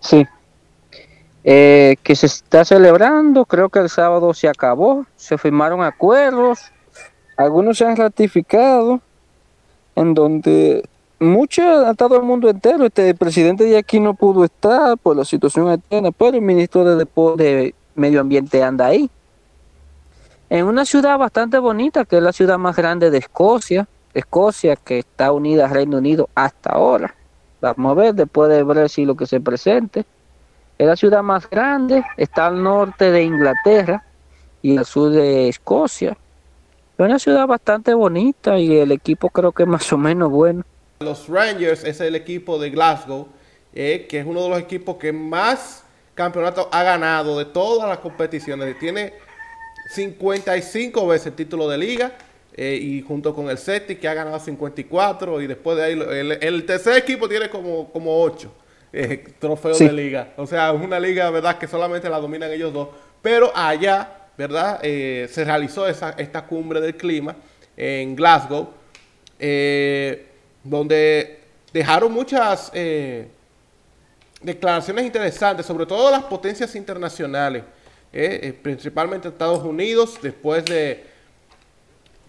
Sí. 0.00 0.26
Eh, 1.44 1.96
que 2.02 2.16
se 2.16 2.26
está 2.26 2.64
celebrando, 2.64 3.44
creo 3.44 3.68
que 3.68 3.78
el 3.78 3.88
sábado 3.88 4.34
se 4.34 4.48
acabó, 4.48 5.06
se 5.16 5.38
firmaron 5.38 5.82
acuerdos, 5.82 6.72
algunos 7.36 7.78
se 7.78 7.84
han 7.84 7.96
ratificado, 7.96 9.00
en 9.94 10.14
donde 10.14 10.88
muchos, 11.18 11.86
a 11.86 11.94
todo 11.94 12.16
el 12.16 12.22
mundo 12.22 12.48
entero, 12.48 12.86
este 12.86 13.14
presidente 13.14 13.64
de 13.64 13.78
aquí 13.78 14.00
no 14.00 14.14
pudo 14.14 14.44
estar 14.44 14.96
por 14.98 15.16
la 15.16 15.24
situación 15.24 15.70
eterna, 15.70 16.10
pero 16.12 16.36
el 16.36 16.42
ministro 16.42 16.96
de, 16.96 17.74
Medio 17.94 18.20
Ambiente 18.20 18.62
anda 18.62 18.86
ahí. 18.86 19.10
En 20.48 20.66
una 20.66 20.84
ciudad 20.84 21.18
bastante 21.18 21.58
bonita, 21.58 22.04
que 22.04 22.18
es 22.18 22.22
la 22.22 22.32
ciudad 22.32 22.58
más 22.58 22.76
grande 22.76 23.10
de 23.10 23.18
Escocia, 23.18 23.88
Escocia 24.14 24.76
que 24.76 25.00
está 25.00 25.32
unida 25.32 25.64
al 25.66 25.72
Reino 25.72 25.98
Unido 25.98 26.28
hasta 26.34 26.70
ahora. 26.70 27.14
Vamos 27.60 27.92
a 27.92 27.94
ver 27.94 28.14
después 28.14 28.48
de 28.50 28.88
si 28.88 29.04
lo 29.04 29.16
que 29.16 29.26
se 29.26 29.40
presente. 29.40 30.04
Es 30.78 30.86
la 30.86 30.96
ciudad 30.96 31.22
más 31.22 31.48
grande, 31.48 32.04
está 32.16 32.46
al 32.46 32.62
norte 32.62 33.10
de 33.10 33.22
Inglaterra 33.22 34.04
y 34.62 34.76
al 34.76 34.84
sur 34.84 35.10
de 35.10 35.48
Escocia. 35.48 36.16
Es 36.98 37.04
una 37.04 37.18
ciudad 37.18 37.46
bastante 37.46 37.92
bonita 37.92 38.58
y 38.58 38.74
el 38.78 38.90
equipo 38.90 39.28
creo 39.28 39.52
que 39.52 39.64
es 39.64 39.68
más 39.68 39.92
o 39.92 39.98
menos 39.98 40.30
bueno. 40.30 40.64
Los 41.00 41.28
Rangers 41.28 41.84
es 41.84 42.00
el 42.00 42.14
equipo 42.14 42.58
de 42.58 42.70
Glasgow, 42.70 43.28
eh, 43.74 44.06
que 44.08 44.20
es 44.20 44.26
uno 44.26 44.42
de 44.44 44.48
los 44.48 44.58
equipos 44.58 44.96
que 44.96 45.12
más 45.12 45.84
campeonatos 46.14 46.68
ha 46.72 46.82
ganado 46.82 47.38
de 47.38 47.44
todas 47.44 47.86
las 47.86 47.98
competiciones. 47.98 48.78
Tiene 48.78 49.12
55 49.90 51.06
veces 51.06 51.26
el 51.26 51.34
título 51.34 51.68
de 51.68 51.76
liga 51.76 52.12
eh, 52.54 52.78
y 52.80 53.02
junto 53.02 53.34
con 53.34 53.50
el 53.50 53.58
Celtic 53.58 54.00
que 54.00 54.08
ha 54.08 54.14
ganado 54.14 54.40
54 54.40 55.42
y 55.42 55.46
después 55.46 55.76
de 55.76 55.84
ahí 55.84 56.38
el, 56.40 56.64
tercer 56.64 56.96
equipo 56.96 57.28
tiene 57.28 57.50
como, 57.50 57.92
como 57.92 58.22
8 58.22 58.50
eh, 58.94 59.34
trofeos 59.38 59.78
de 59.78 59.92
liga. 59.92 60.32
O 60.38 60.46
sea, 60.46 60.72
es 60.72 60.80
una 60.80 60.98
liga, 60.98 61.28
¿verdad?, 61.28 61.58
que 61.58 61.66
solamente 61.66 62.08
la 62.08 62.18
dominan 62.18 62.50
ellos 62.50 62.72
dos. 62.72 62.88
Pero 63.20 63.52
allá, 63.54 64.15
¿verdad?, 64.36 64.80
eh, 64.82 65.28
se 65.30 65.44
realizó 65.44 65.86
esa, 65.86 66.10
esta 66.10 66.46
cumbre 66.46 66.80
del 66.80 66.96
clima 66.96 67.36
en 67.76 68.16
Glasgow, 68.16 68.70
donde 70.64 71.40
dejaron 71.72 72.12
muchas 72.12 72.72
declaraciones 74.40 75.04
interesantes, 75.04 75.66
sobre 75.66 75.84
todo 75.84 76.10
las 76.10 76.22
potencias 76.24 76.74
internacionales, 76.74 77.64
principalmente 78.62 79.28
Estados 79.28 79.62
Unidos, 79.62 80.18
después 80.22 80.64
de 80.64 81.04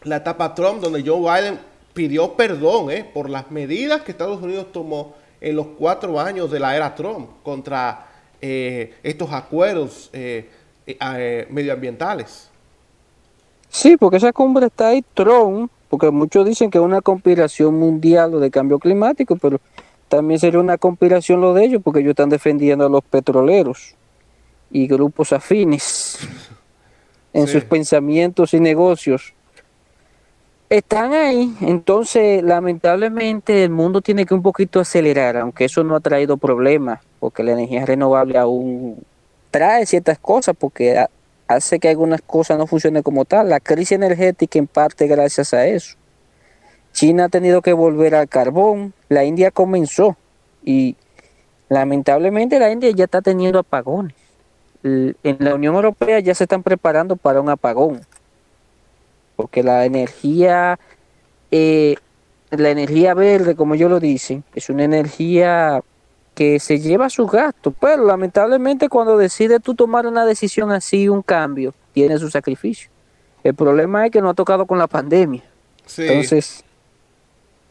la 0.04 0.18
etapa 0.18 0.54
Trump, 0.54 0.82
donde 0.82 1.02
Joe 1.02 1.20
Biden 1.20 1.60
pidió 1.98 2.34
perdón 2.34 2.92
eh, 2.92 3.10
por 3.12 3.28
las 3.28 3.50
medidas 3.50 4.02
que 4.02 4.12
Estados 4.12 4.40
Unidos 4.42 4.72
tomó 4.72 5.16
en 5.42 5.56
los 5.56 5.68
cuatro 5.80 6.20
años 6.20 6.52
de 6.52 6.60
la 6.60 6.76
era 6.76 6.94
Trump 6.94 7.42
contra 7.42 8.08
eh, 8.40 8.94
estos 9.02 9.32
acuerdos 9.32 10.12
eh, 10.14 10.48
medioambientales. 11.50 12.50
Sí, 13.70 13.98
porque 13.98 14.18
esa 14.18 14.32
cumbre 14.32 14.68
está 14.68 14.90
ahí 14.90 15.04
Trump, 15.14 15.72
porque 15.90 16.10
muchos 16.12 16.46
dicen 16.46 16.72
que 16.72 16.78
es 16.78 16.84
una 16.84 17.02
conspiración 17.02 17.76
mundial 17.76 18.40
de 18.40 18.50
cambio 18.50 18.80
climático, 18.80 19.36
pero 19.36 19.60
también 20.08 20.40
sería 20.40 20.60
una 20.60 20.78
conspiración 20.78 21.42
lo 21.42 21.54
de 21.54 21.66
ellos, 21.66 21.82
porque 21.84 22.00
ellos 22.00 22.12
están 22.12 22.30
defendiendo 22.30 22.86
a 22.86 22.90
los 22.90 23.04
petroleros 23.04 23.96
y 24.72 24.88
grupos 24.88 25.34
afines 25.34 26.20
en 27.34 27.48
sus 27.48 27.64
pensamientos 27.64 28.54
y 28.54 28.60
negocios 28.60 29.34
están 30.70 31.14
ahí, 31.14 31.56
entonces 31.62 32.44
lamentablemente 32.44 33.64
el 33.64 33.70
mundo 33.70 34.02
tiene 34.02 34.26
que 34.26 34.34
un 34.34 34.42
poquito 34.42 34.82
acelerar, 34.82 35.38
aunque 35.38 35.66
eso 35.66 35.84
no 35.84 35.96
ha 35.96 36.02
traído 36.02 36.36
problemas, 36.36 37.00
porque 37.20 37.44
la 37.44 37.54
energía 37.54 37.86
renovable 37.86 38.38
aún 38.38 38.98
trae 39.52 39.86
ciertas 39.86 40.20
cosas, 40.20 40.56
porque 40.58 41.06
hace 41.48 41.80
que 41.80 41.90
algunas 41.90 42.22
cosas 42.22 42.58
no 42.58 42.68
funcionen 42.68 43.04
como 43.04 43.26
tal. 43.26 43.50
La 43.50 43.60
crisis 43.60 43.94
energética 43.94 44.60
en 44.60 44.68
parte 44.68 45.08
gracias 45.08 45.54
a 45.54 45.66
eso. 45.66 45.96
China 46.94 47.26
ha 47.26 47.30
tenido 47.30 47.62
que 47.62 47.74
volver 47.74 48.16
al 48.16 48.28
carbón, 48.28 48.94
la 49.08 49.24
India 49.24 49.52
comenzó 49.52 50.18
y 50.64 50.96
lamentablemente 51.70 52.60
la 52.60 52.72
India 52.72 52.90
ya 52.92 53.04
está 53.04 53.22
teniendo 53.22 53.60
apagones. 53.60 54.16
En 54.84 55.38
la 55.40 55.54
Unión 55.54 55.76
Europea 55.76 56.20
ya 56.20 56.34
se 56.34 56.46
están 56.46 56.64
preparando 56.64 57.16
para 57.16 57.42
un 57.42 57.50
apagón 57.50 58.02
porque 59.38 59.64
la 59.64 59.86
energía, 59.86 60.78
eh, 61.52 61.96
la 62.50 62.72
energía 62.72 63.14
verde, 63.14 63.56
como 63.56 63.76
yo 63.76 63.88
lo 63.88 64.02
dicen, 64.02 64.44
es 64.54 64.70
una 64.70 64.84
energía 64.84 65.82
que 66.38 66.60
se 66.60 66.78
lleva 66.78 67.10
su 67.10 67.26
gasto, 67.26 67.72
pero 67.72 68.06
lamentablemente 68.06 68.90
cuando 68.90 69.18
decides 69.18 69.60
tú 69.60 69.74
tomar 69.74 70.06
una 70.06 70.24
decisión 70.24 70.72
así, 70.72 71.10
un 71.10 71.24
cambio, 71.24 71.74
tiene 71.94 72.20
su 72.20 72.30
sacrificio. 72.30 72.92
El 73.44 73.56
problema 73.56 74.06
es 74.06 74.12
que 74.12 74.22
no 74.22 74.30
ha 74.30 74.36
tocado 74.36 74.68
con 74.68 74.78
la 74.78 74.86
pandemia. 74.86 75.44
Entonces, 75.98 76.64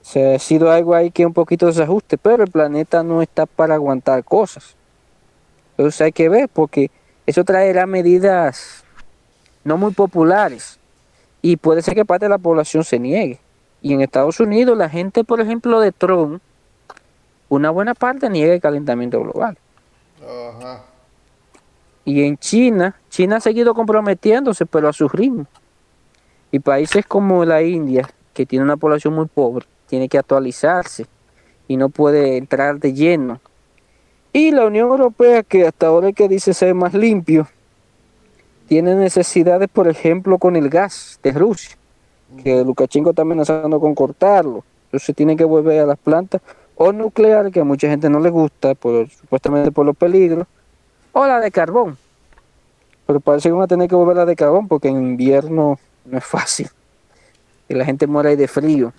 se 0.03 0.35
ha 0.35 0.39
sido 0.41 0.73
algo 0.73 0.97
ahí 0.97 1.13
que 1.13 1.25
un 1.25 1.33
poquito 1.33 1.67
desajuste, 1.67 2.19
pero 2.19 2.43
el 2.43 2.51
planeta 2.51 3.05
no 3.05 3.23
está 3.23 3.47
para 3.47 3.77
aguantar 3.77 4.25
cosas. 4.25 4.75
Entonces 5.79 6.01
hay 6.01 6.11
que 6.11 6.29
ver, 6.29 6.49
porque 6.49 6.91
eso 7.25 7.45
traerá 7.45 7.87
medidas 7.87 8.83
no 9.63 9.77
muy 9.77 9.93
populares, 9.93 10.81
y 11.41 11.57
puede 11.57 11.83
ser 11.83 11.95
que 11.95 12.05
parte 12.05 12.25
de 12.25 12.31
la 12.31 12.39
población 12.39 12.83
se 12.83 12.99
niegue. 12.99 13.39
Y 13.81 13.93
en 13.93 14.01
Estados 14.01 14.41
Unidos 14.41 14.77
la 14.77 14.89
gente, 14.89 15.23
por 15.23 15.41
ejemplo, 15.41 15.79
de 15.79 15.93
Trump, 15.93 16.43
una 17.49 17.71
buena 17.71 17.95
parte 17.95 18.29
niega 18.29 18.55
el 18.55 18.61
calentamiento 18.61 19.21
global. 19.21 19.57
Y 22.05 22.23
en 22.23 22.39
China, 22.39 22.95
China 23.09 23.37
ha 23.37 23.41
seguido 23.41 23.75
comprometiéndose, 23.75 24.67
pero 24.67 24.89
a 24.89 24.93
su 24.93 25.09
ritmo. 25.09 25.47
Y 26.53 26.61
países 26.61 27.05
como 27.07 27.45
la 27.45 27.63
India, 27.63 28.09
que 28.33 28.47
tiene 28.47 28.65
una 28.65 28.77
población 28.77 29.15
muy 29.15 29.27
pobre, 29.27 29.67
tiene 29.89 30.09
que 30.09 30.19
actualizarse 30.19 31.07
y 31.69 31.77
no 31.77 31.89
puede 31.89 32.37
entrar 32.37 32.79
de 32.79 32.93
lleno. 32.93 33.41
Y 34.33 34.51
la 34.51 34.67
Unión 34.67 34.89
Europea, 34.91 35.43
que 35.43 35.67
hasta 35.67 35.87
ahora 35.87 36.11
es 36.11 36.15
que 36.15 36.29
dice 36.29 36.55
ser 36.55 36.75
más 36.75 36.95
limpio, 36.95 37.49
tiene 38.69 38.95
necesidades, 38.95 39.69
por 39.69 39.89
ejemplo, 39.89 40.39
con 40.39 40.57
el 40.57 40.69
gas 40.69 41.19
de 41.23 41.33
Rusia, 41.33 41.77
que 42.43 42.65
Lukashenko 42.65 43.11
está 43.11 43.23
amenazando 43.23 43.81
con 43.81 43.95
cortarlo. 43.95 44.65
Entonces 44.87 45.15
tiene 45.17 45.37
que 45.37 45.45
volver 45.45 45.81
a 45.81 45.87
las 45.87 45.99
plantas 45.99 46.41
o 46.77 46.93
nuclear, 46.93 47.51
que 47.51 47.61
a 47.61 47.65
mucha 47.65 47.89
gente 47.89 48.09
no 48.09 48.21
le 48.21 48.31
gusta, 48.31 48.75
por, 48.75 49.09
supuestamente 49.11 49.73
por 49.73 49.85
los 49.85 49.97
peligros, 49.97 50.47
o 51.13 51.27
la 51.27 51.41
de 51.41 51.51
carbón. 51.51 51.97
Pero 53.07 53.21
parece 53.21 53.49
que 53.49 53.53
van 53.53 53.63
a 53.63 53.67
tener 53.67 53.89
que 53.89 53.95
volver 53.95 54.17
a 54.17 54.21
la 54.21 54.27
de 54.27 54.37
carbón 54.37 54.69
porque 54.69 54.89
en 54.89 54.97
invierno 54.97 55.79
no 56.05 56.19
es 56.19 56.25
fácil. 56.25 56.69
Y 57.69 57.75
la 57.75 57.85
gente 57.85 58.07
muere 58.07 58.31
ahí 58.31 58.37
de 58.37 58.49
frío. 58.49 58.93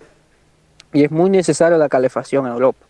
Y 0.94 1.04
es 1.04 1.12
muy 1.12 1.30
necesaria 1.30 1.78
la 1.78 1.90
calefacción 1.90 2.46
en 2.46 2.54
Europa. 2.54 2.86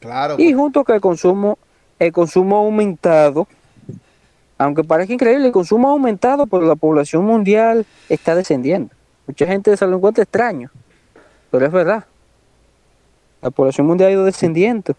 Claro. 0.00 0.36
Y 0.38 0.52
junto 0.52 0.84
con 0.84 0.94
el 0.94 1.00
consumo, 1.00 1.58
el 1.98 2.12
consumo 2.12 2.56
aumentado 2.56 3.46
aunque 4.60 4.84
parezca 4.84 5.14
increíble, 5.14 5.46
el 5.46 5.52
consumo 5.52 5.88
ha 5.88 5.92
aumentado, 5.92 6.46
pero 6.46 6.66
la 6.66 6.76
población 6.76 7.24
mundial 7.24 7.86
está 8.10 8.34
descendiendo. 8.34 8.94
Mucha 9.26 9.46
gente 9.46 9.74
se 9.74 9.86
lo 9.86 9.96
encuentra 9.96 10.22
extraño, 10.22 10.70
pero 11.50 11.64
es 11.64 11.72
verdad. 11.72 12.04
La 13.42 13.50
población 13.50 13.86
mundial 13.86 14.10
ha 14.10 14.12
ido 14.12 14.24
descendiendo 14.24 14.94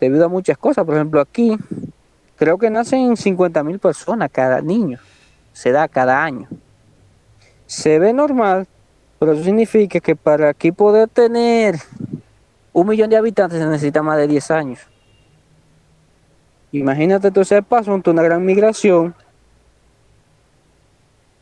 debido 0.00 0.26
a 0.26 0.28
muchas 0.28 0.56
cosas. 0.58 0.84
Por 0.84 0.94
ejemplo, 0.94 1.20
aquí 1.20 1.56
creo 2.36 2.58
que 2.58 2.70
nacen 2.70 3.16
50 3.16 3.62
mil 3.64 3.78
personas 3.78 4.30
cada 4.32 4.60
niño. 4.60 4.98
Se 5.52 5.72
da 5.72 5.88
cada 5.88 6.22
año. 6.22 6.48
Se 7.66 7.98
ve 7.98 8.12
normal, 8.12 8.66
pero 9.18 9.32
eso 9.32 9.42
significa 9.42 10.00
que 10.00 10.14
para 10.14 10.50
aquí 10.50 10.70
poder 10.70 11.08
tener 11.08 11.76
un 12.72 12.86
millón 12.86 13.10
de 13.10 13.16
habitantes 13.16 13.58
se 13.58 13.66
necesita 13.66 14.02
más 14.02 14.18
de 14.18 14.28
10 14.28 14.50
años. 14.50 14.80
Imagínate 16.72 17.30
todo 17.30 17.42
ese 17.42 17.62
paso 17.62 17.90
junto 17.90 18.10
a 18.10 18.12
una 18.12 18.22
gran 18.22 18.44
migración, 18.44 19.14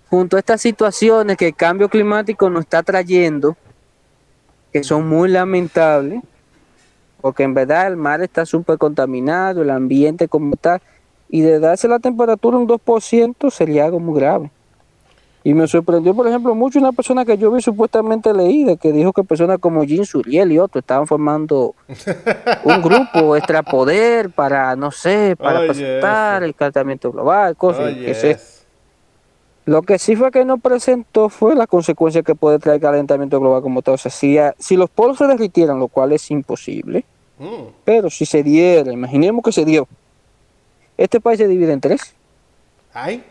junto 0.09 0.37
a 0.37 0.39
estas 0.39 0.61
situaciones 0.61 1.37
que 1.37 1.49
el 1.49 1.57
cambio 1.57 1.89
climático 1.89 2.49
nos 2.49 2.61
está 2.61 2.83
trayendo, 2.83 3.57
que 4.75 4.83
son 4.83 5.09
muy 5.09 5.29
lamentables, 5.29 6.21
porque 7.21 7.45
en 7.45 7.55
verdad 7.55 7.87
el 7.87 7.97
mar 7.97 8.21
está 8.23 8.45
súper 8.45 8.77
contaminado, 8.77 9.63
el 9.63 9.71
ambiente 9.71 10.27
como 10.27 10.57
tal, 10.57 10.83
y 11.29 11.43
de 11.43 11.61
darse 11.61 11.87
la 11.87 12.01
temperatura 12.01 12.57
un 12.57 12.67
2% 12.67 13.53
sería 13.53 13.85
algo 13.85 14.01
muy 14.01 14.19
grave. 14.19 14.51
Y 15.45 15.55
me 15.55 15.69
sorprendió, 15.69 16.13
por 16.13 16.27
ejemplo, 16.27 16.57
mucho 16.57 16.81
una 16.81 16.91
persona 16.91 17.25
que 17.25 17.39
yo 17.39 17.53
vi 17.53 17.63
supuestamente 17.63 18.35
leída, 18.35 18.75
que 18.75 18.91
dijo 18.91 19.13
que 19.13 19.23
personas 19.23 19.59
como 19.61 19.85
Jean 19.85 20.07
Suriel 20.07 20.51
y 20.51 20.59
otros 20.59 20.83
estaban 20.83 21.07
formando 21.07 21.77
un 22.65 22.83
grupo 22.83 23.37
extrapoder 23.37 24.31
para, 24.31 24.75
no 24.75 24.91
sé, 24.91 25.37
para 25.39 25.61
presentar 25.61 26.43
el 26.43 26.53
calentamiento 26.53 27.13
global, 27.13 27.57
cosas. 27.57 27.95
que 27.95 28.37
Lo 29.67 29.83
que 29.83 29.99
sí 29.99 30.15
fue 30.15 30.31
que 30.31 30.45
no 30.45 30.59
presentó 30.59 31.29
fue 31.29 31.55
la 31.55 31.67
consecuencia 31.67 32.23
que 32.23 32.35
puede 32.35 32.59
traer 32.59 32.81
calentamiento 32.81 33.41
global 33.41 33.63
como 33.63 33.83
tal. 33.83 33.95
O 33.95 33.99
sea, 33.99 34.11
si, 34.11 34.37
si 34.59 34.77
los 34.77 34.91
polos 34.91 35.19
se 35.19 35.27
derritieran, 35.27 35.79
lo 35.79 35.89
cual 35.89 36.13
es 36.13 36.31
imposible, 36.31 37.05
mm. 37.39 37.69
pero 37.85 38.11
si 38.11 38.27
se 38.27 38.43
diera, 38.43 38.93
imaginemos 38.93 39.43
que 39.43 39.53
se 39.53 39.65
dio, 39.65 39.89
este 40.99 41.21
país 41.21 41.39
se 41.39 41.49
divide 41.49 41.73
en 41.73 41.81
tres. 41.81 42.15
¿Ay? 42.93 43.25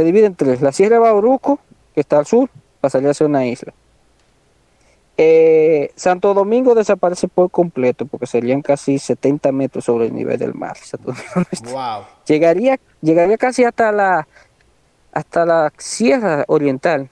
se 0.00 0.04
divide 0.04 0.26
en 0.26 0.34
tres. 0.34 0.62
La 0.62 0.72
Sierra 0.72 0.96
de 0.96 1.00
Bauruco, 1.00 1.58
que 1.94 2.00
está 2.00 2.18
al 2.18 2.26
sur, 2.26 2.48
pasaría 2.80 3.10
a 3.10 3.14
ser 3.14 3.26
una 3.26 3.44
isla. 3.46 3.74
Eh, 5.18 5.92
Santo 5.94 6.32
Domingo 6.32 6.74
desaparece 6.74 7.28
por 7.28 7.50
completo 7.50 8.06
porque 8.06 8.26
serían 8.26 8.62
casi 8.62 8.98
70 8.98 9.52
metros 9.52 9.84
sobre 9.84 10.06
el 10.06 10.14
nivel 10.14 10.38
del 10.38 10.54
mar. 10.54 10.78
Llegaría, 12.26 12.80
llegaría 13.02 13.36
casi 13.36 13.64
hasta 13.64 13.92
la 13.92 14.26
hasta 15.12 15.44
la 15.44 15.72
Sierra 15.76 16.44
Oriental. 16.48 17.08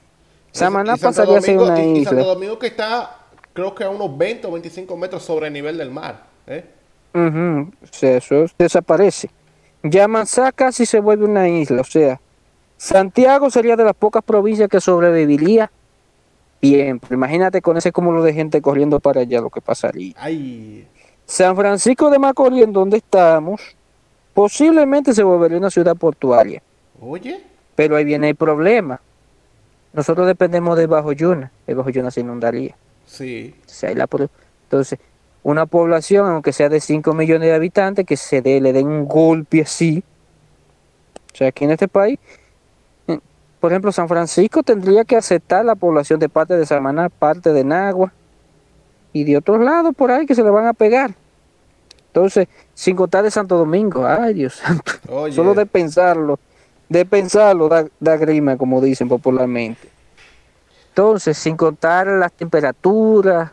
Samaná 0.53 0.97
pasaría 0.97 1.39
a 1.39 1.41
ser 1.41 1.59
una 1.59 1.83
isla. 1.83 2.11
Santo 2.11 2.27
Domingo 2.27 2.59
que 2.59 2.69
está 2.69 3.19
creo 3.59 3.75
que 3.75 3.83
a 3.83 3.91
unos 3.91 4.17
20 4.17 4.47
o 4.47 4.53
25 4.53 4.97
metros 4.97 5.25
sobre 5.25 5.49
el 5.49 5.53
nivel 5.53 5.77
del 5.77 5.91
mar. 5.91 6.27
¿eh? 6.47 6.65
O 7.13 7.87
sea, 7.91 8.19
eso 8.19 8.47
desaparece. 8.57 9.31
Ya 9.83 10.07
Manzá 10.07 10.53
casi 10.53 10.87
se 10.87 11.01
vuelve 11.01 11.25
una 11.25 11.49
isla, 11.49 11.81
o 11.81 11.85
sea, 11.85 12.21
Santiago 12.77 13.51
sería 13.51 13.75
de 13.75 13.85
las 13.85 13.95
pocas 13.95 14.23
provincias 14.23 14.69
que 14.69 14.81
sobreviviría 14.81 15.73
bien. 16.63 17.01
Imagínate 17.11 17.61
con 17.61 17.77
ese 17.77 17.91
cúmulo 17.91 18.23
de 18.23 18.33
gente 18.33 18.63
corriendo 18.63 19.01
para 19.01 19.23
allá 19.23 19.41
lo 19.41 19.51
que 19.51 19.61
pasaría. 19.61 20.15
Ay. 20.17 20.87
San 21.27 21.57
Francisco 21.57 22.11
de 22.11 22.21
Macorís, 22.21 22.63
en 22.63 22.73
donde 22.73 22.99
estamos, 22.99 23.61
posiblemente 24.35 25.13
se 25.13 25.25
volvería 25.25 25.59
una 25.59 25.71
ciudad 25.71 25.97
portuaria. 25.97 26.63
Oye. 27.01 27.43
Pero 27.79 27.95
ahí 27.95 28.05
viene 28.05 28.31
el 28.31 28.35
problema. 28.35 29.01
Nosotros 29.93 30.27
dependemos 30.27 30.77
de 30.77 30.89
Bajo 30.89 31.13
Yuna. 31.13 31.53
El 31.65 31.77
Bajo 31.77 31.91
Yuna 31.91 32.11
se 32.11 32.23
inundaría. 32.23 32.75
Sí. 33.07 33.55
Entonces, 34.65 34.99
una 35.45 35.65
población, 35.65 36.29
aunque 36.29 36.53
sea 36.53 36.69
de 36.69 36.81
5 36.81 37.15
millones 37.15 37.49
de 37.49 37.55
habitantes, 37.55 38.05
que 38.05 38.17
se 38.17 38.43
dé, 38.43 38.61
le 38.61 38.73
den 38.73 38.89
un 38.89 39.07
golpe 39.07 39.63
así. 39.63 40.03
O 41.33 41.37
sea, 41.37 41.51
aquí 41.51 41.67
en 41.67 41.71
este 41.71 41.87
país, 41.87 42.19
por 43.61 43.71
ejemplo, 43.71 43.93
San 43.93 44.09
Francisco 44.09 44.65
tendría 44.65 45.05
que 45.05 45.15
aceptar 45.15 45.65
la 45.65 45.77
población 45.77 46.19
de 46.19 46.29
parte 46.29 46.57
de 46.57 46.67
Samaná, 46.67 47.11
parte 47.11 47.53
de 47.53 47.63
Nagua 47.63 48.13
y 49.13 49.23
de 49.23 49.37
otros 49.37 49.61
lados 49.61 49.95
por 49.95 50.11
ahí 50.11 50.27
que 50.27 50.35
se 50.35 50.43
le 50.43 50.51
van 50.51 50.67
a 50.67 50.73
pegar. 50.73 51.15
Entonces, 52.09 52.49
sin 52.75 52.97
contar 52.97 53.23
de 53.23 53.31
Santo 53.31 53.57
Domingo, 53.57 54.05
ay 54.05 54.35
Dios 54.35 54.55
santo, 54.55 54.91
Oye. 55.09 55.33
solo 55.33 55.55
de 55.55 55.65
pensarlo, 55.65 56.41
de 56.89 57.05
pensarlo 57.05 57.69
da, 57.69 57.87
da 58.01 58.17
grima, 58.17 58.57
como 58.57 58.81
dicen 58.81 59.09
popularmente. 59.09 59.89
Entonces, 60.89 61.39
sin 61.39 61.57
contar 61.57 62.07
las 62.07 62.33
temperaturas, 62.33 63.53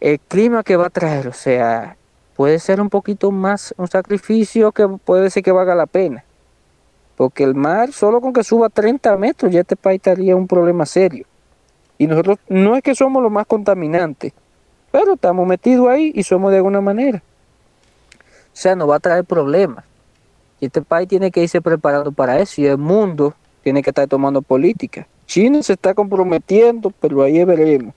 el 0.00 0.20
clima 0.20 0.62
que 0.62 0.76
va 0.76 0.86
a 0.86 0.90
traer, 0.90 1.28
o 1.28 1.32
sea, 1.32 1.96
puede 2.36 2.58
ser 2.58 2.80
un 2.80 2.90
poquito 2.90 3.30
más 3.30 3.74
un 3.78 3.88
sacrificio 3.88 4.72
que 4.72 4.86
puede 4.88 5.30
ser 5.30 5.42
que 5.42 5.52
valga 5.52 5.74
la 5.74 5.86
pena. 5.86 6.24
Porque 7.16 7.44
el 7.44 7.54
mar, 7.54 7.92
solo 7.92 8.20
con 8.20 8.32
que 8.32 8.42
suba 8.42 8.68
30 8.68 9.16
metros, 9.16 9.52
ya 9.52 9.60
este 9.60 9.76
país 9.76 9.98
estaría 9.98 10.34
un 10.34 10.48
problema 10.48 10.84
serio. 10.86 11.24
Y 11.98 12.06
nosotros 12.06 12.38
no 12.48 12.74
es 12.76 12.82
que 12.82 12.94
somos 12.94 13.22
los 13.22 13.30
más 13.30 13.46
contaminantes, 13.46 14.32
pero 14.90 15.14
estamos 15.14 15.46
metidos 15.46 15.88
ahí 15.88 16.10
y 16.14 16.22
somos 16.24 16.50
de 16.50 16.56
alguna 16.56 16.80
manera. 16.80 17.22
O 18.52 18.54
sea, 18.56 18.74
nos 18.74 18.90
va 18.90 18.96
a 18.96 19.00
traer 19.00 19.24
problemas. 19.24 19.84
Y 20.62 20.66
este 20.66 20.80
país 20.80 21.08
tiene 21.08 21.32
que 21.32 21.42
irse 21.42 21.60
preparando 21.60 22.12
para 22.12 22.38
eso 22.38 22.60
y 22.60 22.66
el 22.66 22.78
mundo 22.78 23.34
tiene 23.64 23.82
que 23.82 23.90
estar 23.90 24.06
tomando 24.06 24.42
política. 24.42 25.08
China 25.26 25.60
se 25.60 25.72
está 25.72 25.92
comprometiendo, 25.92 26.92
pero 27.00 27.20
ahí 27.24 27.42
veremos, 27.42 27.92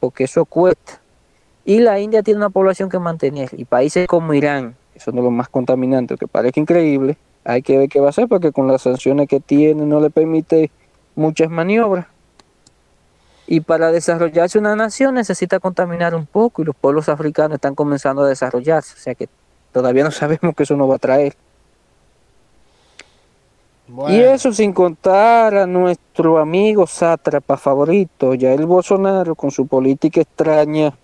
porque 0.00 0.24
eso 0.24 0.44
cuesta. 0.44 1.00
Y 1.64 1.78
la 1.78 2.00
India 2.00 2.24
tiene 2.24 2.38
una 2.38 2.50
población 2.50 2.88
que 2.88 2.98
mantener. 2.98 3.50
Y 3.52 3.66
países 3.66 4.08
como 4.08 4.34
Irán, 4.34 4.74
que 4.92 4.98
son 4.98 5.14
de 5.14 5.22
los 5.22 5.30
más 5.30 5.48
contaminantes, 5.48 6.18
que 6.18 6.26
parece 6.26 6.58
increíble, 6.58 7.16
hay 7.44 7.62
que 7.62 7.78
ver 7.78 7.88
qué 7.88 8.00
va 8.00 8.08
a 8.08 8.10
hacer, 8.10 8.26
porque 8.26 8.50
con 8.50 8.66
las 8.66 8.82
sanciones 8.82 9.28
que 9.28 9.38
tiene 9.38 9.86
no 9.86 10.00
le 10.00 10.10
permite 10.10 10.72
muchas 11.14 11.50
maniobras. 11.50 12.06
Y 13.46 13.60
para 13.60 13.92
desarrollarse 13.92 14.58
una 14.58 14.74
nación 14.74 15.14
necesita 15.14 15.60
contaminar 15.60 16.16
un 16.16 16.26
poco 16.26 16.62
y 16.62 16.64
los 16.64 16.74
pueblos 16.74 17.08
africanos 17.08 17.54
están 17.54 17.76
comenzando 17.76 18.22
a 18.22 18.28
desarrollarse. 18.28 18.94
O 18.94 19.00
sea 19.00 19.14
que 19.14 19.28
todavía 19.72 20.02
no 20.02 20.10
sabemos 20.10 20.56
que 20.56 20.64
eso 20.64 20.74
nos 20.74 20.90
va 20.90 20.96
a 20.96 20.98
traer. 20.98 21.36
Bueno. 23.92 24.16
Y 24.16 24.20
eso 24.20 24.52
sin 24.52 24.72
contar 24.72 25.54
a 25.56 25.66
nuestro 25.66 26.38
amigo 26.38 26.86
sátrapa 26.86 27.56
favorito, 27.56 28.34
Jair 28.38 28.64
Bolsonaro, 28.64 29.34
con 29.34 29.50
su 29.50 29.66
política 29.66 30.20
extraña 30.20 30.94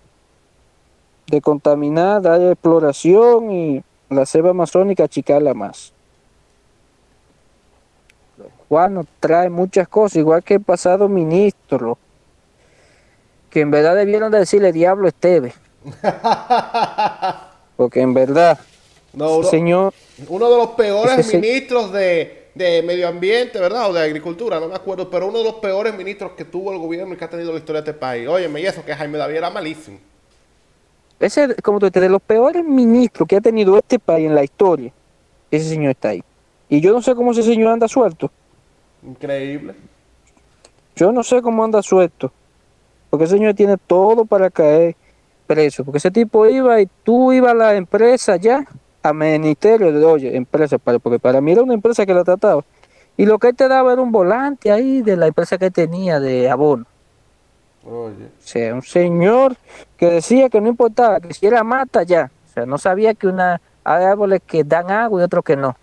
de 1.27 1.41
contaminar, 1.41 2.21
dar 2.21 2.41
exploración 2.41 3.51
y 3.51 3.83
la 4.09 4.25
selva 4.25 4.51
amazónica 4.51 5.03
achicarla 5.03 5.53
más. 5.53 5.91
Lo 8.37 8.45
cual 8.69 8.93
nos 8.93 9.05
trae 9.19 9.49
muchas 9.49 9.89
cosas, 9.89 10.17
igual 10.17 10.41
que 10.43 10.53
el 10.53 10.61
pasado 10.61 11.09
ministro, 11.09 11.97
que 13.49 13.59
en 13.61 13.71
verdad 13.71 13.95
debieron 13.95 14.31
de 14.31 14.39
decirle 14.39 14.71
diablo 14.71 15.09
Esteve. 15.09 15.53
Porque 17.75 17.99
en 17.99 18.13
verdad, 18.13 18.57
No, 19.13 19.37
uno, 19.37 19.47
señor, 19.47 19.93
uno 20.29 20.49
de 20.49 20.57
los 20.57 20.69
peores 20.69 21.33
ministros 21.33 21.91
de, 21.91 22.36
de 22.57 22.81
medio 22.81 23.07
ambiente, 23.07 23.59
¿verdad? 23.59 23.89
O 23.89 23.93
de 23.93 24.01
agricultura, 24.01 24.59
no 24.59 24.67
me 24.67 24.75
acuerdo, 24.75 25.09
pero 25.09 25.27
uno 25.27 25.39
de 25.39 25.43
los 25.43 25.55
peores 25.55 25.95
ministros 25.95 26.31
que 26.31 26.45
tuvo 26.45 26.71
el 26.71 26.79
gobierno 26.79 27.13
y 27.13 27.17
que 27.17 27.25
ha 27.25 27.29
tenido 27.29 27.51
la 27.51 27.59
historia 27.59 27.81
de 27.81 27.91
este 27.91 27.99
país. 27.99 28.27
Óyeme, 28.27 28.61
y 28.61 28.65
eso 28.65 28.83
que 28.83 28.95
Jaime 28.95 29.17
David 29.17 29.35
era 29.35 29.49
malísimo. 29.49 29.99
Ese, 31.19 31.55
como 31.61 31.79
tú 31.79 31.85
dices, 31.85 32.01
de 32.01 32.09
los 32.09 32.21
peores 32.21 32.63
ministros 32.63 33.27
que 33.27 33.35
ha 33.35 33.41
tenido 33.41 33.77
este 33.77 33.99
país 33.99 34.27
en 34.27 34.35
la 34.35 34.43
historia, 34.43 34.91
ese 35.49 35.69
señor 35.69 35.91
está 35.91 36.09
ahí. 36.09 36.23
Y 36.69 36.81
yo 36.81 36.91
no 36.91 37.01
sé 37.01 37.15
cómo 37.15 37.31
ese 37.31 37.43
señor 37.43 37.73
anda 37.73 37.87
suelto. 37.87 38.31
Increíble. 39.03 39.73
Yo 40.95 41.11
no 41.11 41.23
sé 41.23 41.41
cómo 41.41 41.63
anda 41.63 41.81
suelto. 41.81 42.31
Porque 43.09 43.25
ese 43.25 43.35
señor 43.35 43.53
tiene 43.53 43.77
todo 43.77 44.25
para 44.25 44.49
caer 44.49 44.95
preso. 45.45 45.85
Porque 45.85 45.99
ese 45.99 46.11
tipo 46.11 46.45
iba 46.47 46.81
y 46.81 46.87
tú 47.03 47.31
ibas 47.31 47.51
a 47.51 47.55
la 47.55 47.75
empresa 47.75 48.35
ya, 48.35 48.67
al 49.09 49.15
ministerio 49.15 49.91
de, 49.91 50.05
oye, 50.05 50.35
empresa, 50.35 50.77
para- 50.77 50.99
porque 50.99 51.19
para 51.19 51.41
mí 51.41 51.51
era 51.51 51.63
una 51.63 51.73
empresa 51.73 52.05
que 52.05 52.13
la 52.13 52.23
trataba. 52.23 52.63
Y 53.15 53.25
lo 53.25 53.39
que 53.39 53.49
él 53.49 53.55
te 53.55 53.67
daba 53.67 53.93
era 53.93 54.01
un 54.01 54.11
volante 54.11 54.71
ahí 54.71 55.01
de 55.01 55.17
la 55.17 55.27
empresa 55.27 55.57
que 55.57 55.71
tenía 55.71 56.19
de 56.19 56.49
abono. 56.49 56.85
Oye. 57.83 58.25
O 58.25 58.41
sea, 58.41 58.73
un 58.75 58.83
señor 58.83 59.55
que 59.97 60.07
decía 60.07 60.49
que 60.49 60.61
no 60.61 60.67
importaba, 60.67 61.19
que 61.19 61.33
si 61.33 61.47
era 61.47 61.63
mata 61.63 62.03
ya. 62.03 62.29
O 62.49 62.53
sea, 62.53 62.65
no 62.65 62.77
sabía 62.77 63.13
que 63.13 63.27
una 63.27 63.61
hay 63.83 64.03
árboles 64.03 64.41
que 64.45 64.63
dan 64.65 64.91
agua 64.91 65.21
y 65.21 65.23
otros 65.23 65.43
que 65.45 65.55
no. 65.55 65.77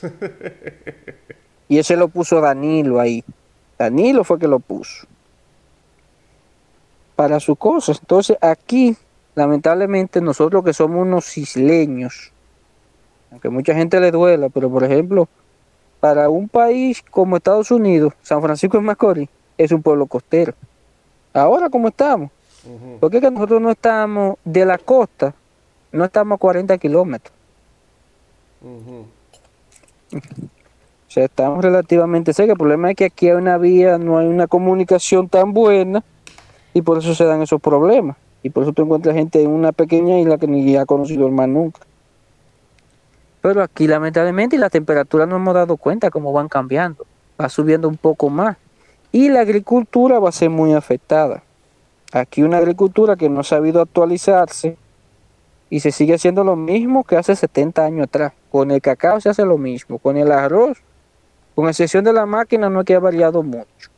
y 1.68 1.78
ese 1.78 1.96
lo 1.96 2.08
puso 2.08 2.40
Danilo 2.40 2.98
ahí. 2.98 3.22
Danilo 3.78 4.24
fue 4.24 4.38
que 4.38 4.48
lo 4.48 4.58
puso. 4.58 5.06
Para 7.14 7.38
sus 7.40 7.58
cosas. 7.58 7.98
Entonces 8.00 8.38
aquí, 8.40 8.96
lamentablemente, 9.34 10.20
nosotros 10.20 10.64
que 10.64 10.72
somos 10.72 11.02
unos 11.02 11.36
isleños, 11.36 12.32
aunque 13.32 13.48
mucha 13.48 13.74
gente 13.74 13.98
le 13.98 14.10
duela, 14.10 14.50
pero 14.50 14.70
por 14.70 14.84
ejemplo, 14.84 15.26
para 16.00 16.28
un 16.28 16.48
país 16.48 17.02
como 17.10 17.36
Estados 17.36 17.70
Unidos, 17.70 18.12
San 18.22 18.42
Francisco 18.42 18.76
de 18.76 18.82
Macorís 18.82 19.28
es 19.56 19.72
un 19.72 19.82
pueblo 19.82 20.06
costero. 20.06 20.52
Ahora 21.32 21.70
como 21.70 21.88
estamos, 21.88 22.30
porque 23.00 23.16
es 23.16 23.22
que 23.22 23.30
nosotros 23.30 23.60
no 23.60 23.70
estamos 23.70 24.36
de 24.44 24.66
la 24.66 24.76
costa, 24.76 25.34
no 25.90 26.04
estamos 26.04 26.36
a 26.36 26.38
40 26.38 26.76
kilómetros. 26.78 27.34
O 30.12 31.10
sea, 31.14 31.24
estamos 31.24 31.62
relativamente 31.62 32.32
cerca. 32.32 32.52
El 32.52 32.58
problema 32.58 32.90
es 32.90 32.96
que 32.96 33.06
aquí 33.06 33.28
hay 33.28 33.34
una 33.34 33.58
vía, 33.58 33.98
no 33.98 34.18
hay 34.18 34.26
una 34.26 34.46
comunicación 34.46 35.28
tan 35.28 35.52
buena 35.52 36.04
y 36.74 36.82
por 36.82 36.98
eso 36.98 37.14
se 37.14 37.24
dan 37.24 37.42
esos 37.42 37.60
problemas. 37.60 38.16
Y 38.42 38.50
por 38.50 38.62
eso 38.62 38.72
tú 38.72 38.82
encuentras 38.82 39.14
gente 39.14 39.42
en 39.42 39.50
una 39.50 39.72
pequeña 39.72 40.18
isla 40.18 40.36
que 40.36 40.46
ni 40.46 40.76
ha 40.76 40.84
conocido 40.84 41.26
el 41.26 41.32
mar 41.32 41.48
nunca. 41.48 41.80
Pero 43.42 43.62
aquí 43.62 43.86
lamentablemente 43.86 44.56
y 44.56 44.58
la 44.58 44.70
temperatura 44.70 45.26
no 45.26 45.36
hemos 45.36 45.52
dado 45.52 45.76
cuenta 45.76 46.10
cómo 46.10 46.32
van 46.32 46.48
cambiando. 46.48 47.04
Va 47.38 47.48
subiendo 47.48 47.88
un 47.88 47.96
poco 47.96 48.30
más. 48.30 48.56
Y 49.10 49.28
la 49.28 49.40
agricultura 49.40 50.18
va 50.20 50.30
a 50.30 50.32
ser 50.32 50.48
muy 50.48 50.72
afectada. 50.72 51.42
Aquí 52.12 52.42
una 52.42 52.58
agricultura 52.58 53.16
que 53.16 53.28
no 53.28 53.40
ha 53.40 53.44
sabido 53.44 53.80
actualizarse 53.82 54.76
y 55.68 55.80
se 55.80 55.90
sigue 55.90 56.14
haciendo 56.14 56.44
lo 56.44 56.54
mismo 56.54 57.02
que 57.02 57.16
hace 57.16 57.34
70 57.34 57.84
años 57.84 58.04
atrás. 58.04 58.32
Con 58.50 58.70
el 58.70 58.80
cacao 58.80 59.20
se 59.20 59.30
hace 59.30 59.44
lo 59.44 59.58
mismo, 59.58 59.98
con 59.98 60.16
el 60.16 60.30
arroz, 60.30 60.78
con 61.54 61.66
excepción 61.68 62.04
de 62.04 62.12
la 62.12 62.26
máquina, 62.26 62.70
no 62.70 62.80
es 62.80 62.86
que 62.86 62.94
ha 62.94 63.00
variado 63.00 63.42
mucho. 63.42 63.90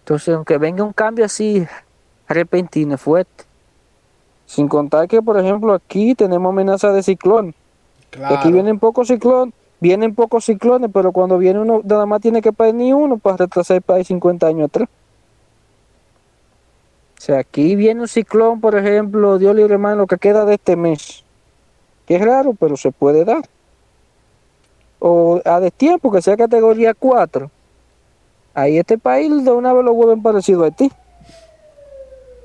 Entonces, 0.00 0.34
aunque 0.34 0.56
venga 0.58 0.84
un 0.84 0.92
cambio 0.92 1.24
así 1.24 1.66
repentino, 2.28 2.96
fuerte, 2.96 3.44
sin 4.46 4.68
contar 4.68 5.08
que, 5.08 5.20
por 5.20 5.38
ejemplo, 5.38 5.72
aquí 5.74 6.14
tenemos 6.14 6.50
amenaza 6.50 6.92
de 6.92 7.02
ciclón. 7.02 7.54
Aquí 8.24 8.50
vienen 8.50 8.78
pocos 8.78 9.08
ciclones, 9.08 9.54
vienen 9.80 10.14
pocos 10.14 10.44
ciclones, 10.44 10.90
pero 10.92 11.12
cuando 11.12 11.38
viene 11.38 11.60
uno, 11.60 11.82
nada 11.84 12.06
más 12.06 12.20
tiene 12.20 12.42
que 12.42 12.52
pagar 12.52 12.74
ni 12.74 12.92
uno 12.92 13.18
para 13.18 13.36
retrasar 13.36 13.76
el 13.76 13.82
país 13.82 14.06
50 14.06 14.46
años 14.46 14.66
atrás. 14.68 14.88
O 17.18 17.20
sea, 17.20 17.40
aquí 17.40 17.74
viene 17.74 18.00
un 18.00 18.08
ciclón, 18.08 18.60
por 18.60 18.76
ejemplo, 18.76 19.38
Dios 19.38 19.54
libre 19.54 19.74
hermano, 19.74 19.96
lo 19.96 20.06
que 20.06 20.18
queda 20.18 20.44
de 20.44 20.54
este 20.54 20.76
mes. 20.76 21.24
Que 22.06 22.16
es 22.16 22.24
raro, 22.24 22.54
pero 22.58 22.76
se 22.76 22.92
puede 22.92 23.24
dar. 23.24 23.44
O 25.00 25.40
a 25.44 25.60
destiempo, 25.60 26.10
que 26.10 26.22
sea 26.22 26.36
categoría 26.36 26.94
4. 26.94 27.50
Ahí 28.54 28.78
este 28.78 28.98
país 28.98 29.44
de 29.44 29.50
una 29.50 29.72
vez 29.72 29.84
lo 29.84 29.94
vuelven 29.94 30.22
parecido 30.22 30.64
a 30.64 30.70
ti. 30.70 30.90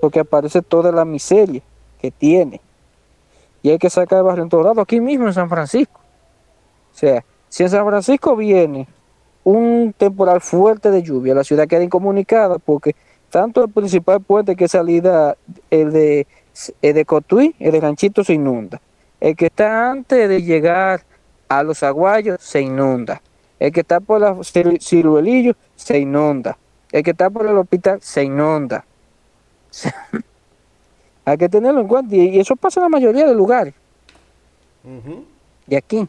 Porque 0.01 0.20
aparece 0.20 0.61
toda 0.61 0.91
la 0.91 1.05
miseria 1.05 1.61
que 2.01 2.11
tiene. 2.11 2.59
Y 3.64 3.72
hay 3.72 3.80
que 3.80 3.89
sacar 3.89 4.20
el 4.20 4.26
barrio 4.26 4.43
en 4.43 4.49
todos 4.49 4.66
lados, 4.66 4.78
aquí 4.78 4.99
mismo 4.99 5.26
en 5.26 5.34
San 5.34 5.49
Francisco. 5.49 5.99
O 6.93 6.95
sea, 6.95 7.26
si 7.49 7.64
en 7.64 7.70
San 7.70 7.86
Francisco 7.88 8.36
viene 8.36 8.88
un 9.43 9.95
temporal 9.97 10.41
fuerte 10.41 10.91
de 10.91 11.01
lluvia, 11.01 11.34
la 11.34 11.43
ciudad 11.43 11.68
queda 11.68 11.82
incomunicada 11.82 12.59
porque 12.59 12.95
tanto 13.30 13.64
el 13.64 13.72
principal 13.72 14.22
puente 14.22 14.55
que 14.55 14.66
es 14.66 14.72
salida, 14.72 15.36
el 15.72 15.91
de 15.91 16.28
el 16.82 16.93
de 16.93 17.05
Cotuí, 17.05 17.55
el 17.57 17.72
de 17.72 17.80
Ranchito 17.80 18.24
se 18.24 18.34
inunda. 18.34 18.80
El 19.20 19.36
que 19.36 19.47
está 19.47 19.89
antes 19.89 20.30
de 20.30 20.43
llegar 20.43 21.01
a 21.47 21.64
los 21.64 21.82
aguayos 21.84 22.41
se 22.41 22.61
inunda. 22.61 23.22
El 23.59 23.72
que 23.72 23.80
está 23.80 24.01
por 24.01 24.20
la 24.20 24.38
ciruelillo 24.43 25.55
se 25.76 25.99
inunda. 25.99 26.57
El 26.91 27.01
que 27.01 27.11
está 27.11 27.30
por 27.30 27.47
el 27.47 27.57
hospital 27.57 28.01
se 28.01 28.24
inunda. 28.24 28.86
Hay 31.26 31.38
que 31.38 31.50
tenerlo 31.50 31.82
en 31.82 31.88
cuenta. 31.88 32.16
Y 32.16 32.40
eso 32.40 32.56
pasa 32.56 32.80
en 32.80 32.84
la 32.84 32.90
mayoría 32.90 33.26
de 33.26 33.34
lugares. 33.34 33.74
Y 35.68 35.76
aquí. 35.76 36.08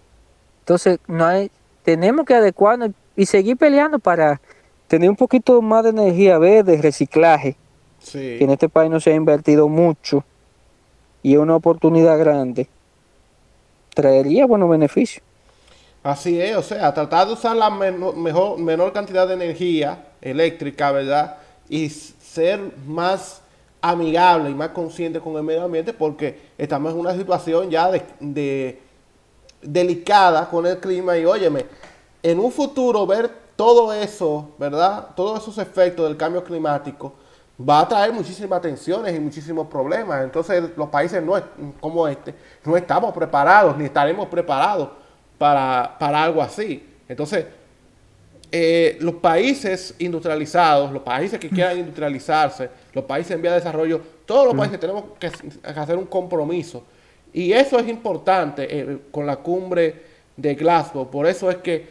Entonces, 0.61 0.99
no 1.07 1.25
hay, 1.25 1.51
tenemos 1.83 2.25
que 2.25 2.35
adecuarnos 2.35 2.91
y 3.17 3.27
seguir 3.27 3.57
peleando 3.57 3.99
para 3.99 4.41
tener 4.89 5.09
un 5.11 5.17
poquito 5.17 5.61
más 5.62 5.85
de 5.85 5.91
energía 5.91 6.39
verde, 6.39 6.81
reciclaje. 6.81 7.57
Que 8.12 8.43
en 8.43 8.51
este 8.51 8.69
país 8.69 8.91
no 8.91 9.01
se 9.01 9.12
ha 9.12 9.15
invertido 9.15 9.69
mucho. 9.69 10.25
Y 11.23 11.35
es 11.35 11.39
una 11.39 11.57
oportunidad 11.57 12.19
grande. 12.19 12.69
Traería 13.95 14.47
buenos 14.47 14.69
beneficios. 14.69 15.23
Así 16.03 16.39
es, 16.39 16.55
o 16.55 16.62
sea, 16.62 16.93
tratar 16.93 17.27
de 17.29 17.33
usar 17.33 17.57
la 17.57 17.71
menor, 17.71 18.15
mejor, 18.15 18.59
menor 18.59 18.93
cantidad 18.93 19.27
de 19.27 19.35
energía 19.35 20.09
eléctrica, 20.21 20.93
¿verdad? 20.93 21.39
Y 21.67 21.89
ser 21.89 22.61
más 22.87 23.41
amigable 23.85 24.49
y 24.49 24.55
más 24.55 24.70
consciente 24.70 25.20
con 25.20 25.37
el 25.37 25.43
medio 25.43 25.62
ambiente 25.62 25.93
porque 25.93 26.41
estamos 26.57 26.91
en 26.95 26.99
una 26.99 27.14
situación 27.14 27.70
ya 27.70 27.91
de, 27.91 28.80
delicada 29.61 30.49
con 30.49 30.66
el 30.66 30.78
clima 30.78 31.18
y 31.18 31.26
óyeme, 31.26 31.66
en 32.22 32.39
un 32.39 32.51
futuro 32.51 33.07
ver 33.07 33.30
todo 33.55 33.93
eso, 33.93 34.53
¿verdad? 34.59 35.09
Todos 35.14 35.43
esos 35.43 35.59
efectos 35.59 36.09
del 36.09 36.16
cambio 36.16 36.43
climático 36.43 37.12
va 37.61 37.80
a 37.80 37.89
traer 37.89 38.11
muchísimas 38.11 38.62
tensiones 38.62 39.14
y 39.14 39.20
muchísimos 39.20 39.66
problemas. 39.66 40.24
Entonces 40.24 40.64
los 40.78 40.89
países 40.89 41.22
no, 41.22 41.35
como 41.78 42.09
este 42.09 42.35
no 42.64 42.78
estamos 42.78 43.12
preparados 43.12 43.76
ni 43.76 43.85
estaremos 43.85 44.28
preparados 44.28 44.89
para, 45.37 45.95
para 45.99 46.24
algo 46.24 46.41
así. 46.41 46.89
Entonces, 47.07 47.45
eh, 48.51 48.97
los 49.01 49.16
países 49.16 49.95
industrializados, 49.99 50.91
los 50.91 51.03
países 51.03 51.39
que 51.39 51.51
quieran 51.51 51.76
industrializarse, 51.76 52.70
los 52.95 53.05
países 53.05 53.32
en 53.32 53.42
vía 53.42 53.51
de 53.51 53.59
desarrollo, 53.59 54.01
todos 54.24 54.47
los 54.47 54.55
países 54.55 54.80
tenemos 54.80 55.05
que 55.18 55.30
hacer 55.62 55.97
un 55.97 56.07
compromiso. 56.07 56.84
Y 57.32 57.53
eso 57.53 57.78
es 57.78 57.88
importante 57.88 58.66
eh, 58.70 58.99
con 59.11 59.26
la 59.26 59.36
cumbre 59.36 60.03
de 60.36 60.55
Glasgow. 60.55 61.11
Por 61.11 61.26
eso 61.26 61.51
es 61.51 61.57
que 61.57 61.86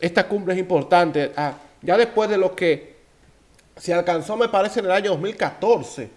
esta 0.00 0.28
cumbre 0.28 0.54
es 0.54 0.60
importante. 0.60 1.32
Ah, 1.36 1.54
ya 1.82 1.96
después 1.96 2.30
de 2.30 2.38
lo 2.38 2.54
que 2.54 2.96
se 3.76 3.92
alcanzó, 3.92 4.36
me 4.36 4.48
parece, 4.48 4.80
en 4.80 4.86
el 4.86 4.92
año 4.92 5.10
2014, 5.10 6.08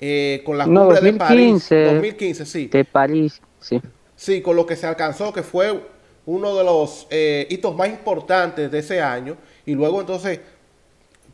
eh, 0.00 0.42
con 0.46 0.56
la 0.56 0.64
cumbre 0.64 1.00
de 1.00 1.12
París. 1.14 1.68
2015, 1.68 2.46
sí. 2.46 2.66
De 2.68 2.84
París, 2.84 3.42
sí. 3.58 3.80
Sí, 4.14 4.40
con 4.40 4.54
lo 4.54 4.64
que 4.64 4.76
se 4.76 4.86
alcanzó, 4.86 5.32
que 5.32 5.42
fue 5.42 5.80
uno 6.26 6.54
de 6.54 6.64
los 6.64 7.06
eh, 7.10 7.46
hitos 7.50 7.74
más 7.74 7.88
importantes 7.88 8.70
de 8.70 8.78
ese 8.78 9.00
año 9.00 9.36
y 9.66 9.74
luego 9.74 10.00
entonces 10.00 10.40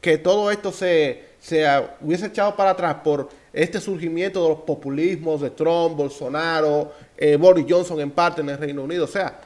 que 0.00 0.18
todo 0.18 0.50
esto 0.50 0.72
se, 0.72 1.29
se 1.40 1.64
hubiese 2.00 2.26
echado 2.26 2.54
para 2.54 2.70
atrás 2.70 2.96
por 3.02 3.28
este 3.52 3.80
surgimiento 3.80 4.42
de 4.42 4.48
los 4.50 4.58
populismos 4.58 5.40
de 5.40 5.50
Trump, 5.50 5.96
Bolsonaro, 5.96 6.92
eh, 7.16 7.36
Boris 7.36 7.66
Johnson 7.68 8.00
en 8.00 8.10
parte 8.10 8.42
en 8.42 8.50
el 8.50 8.58
Reino 8.58 8.84
Unido, 8.84 9.04
o 9.04 9.08
sea, 9.08 9.40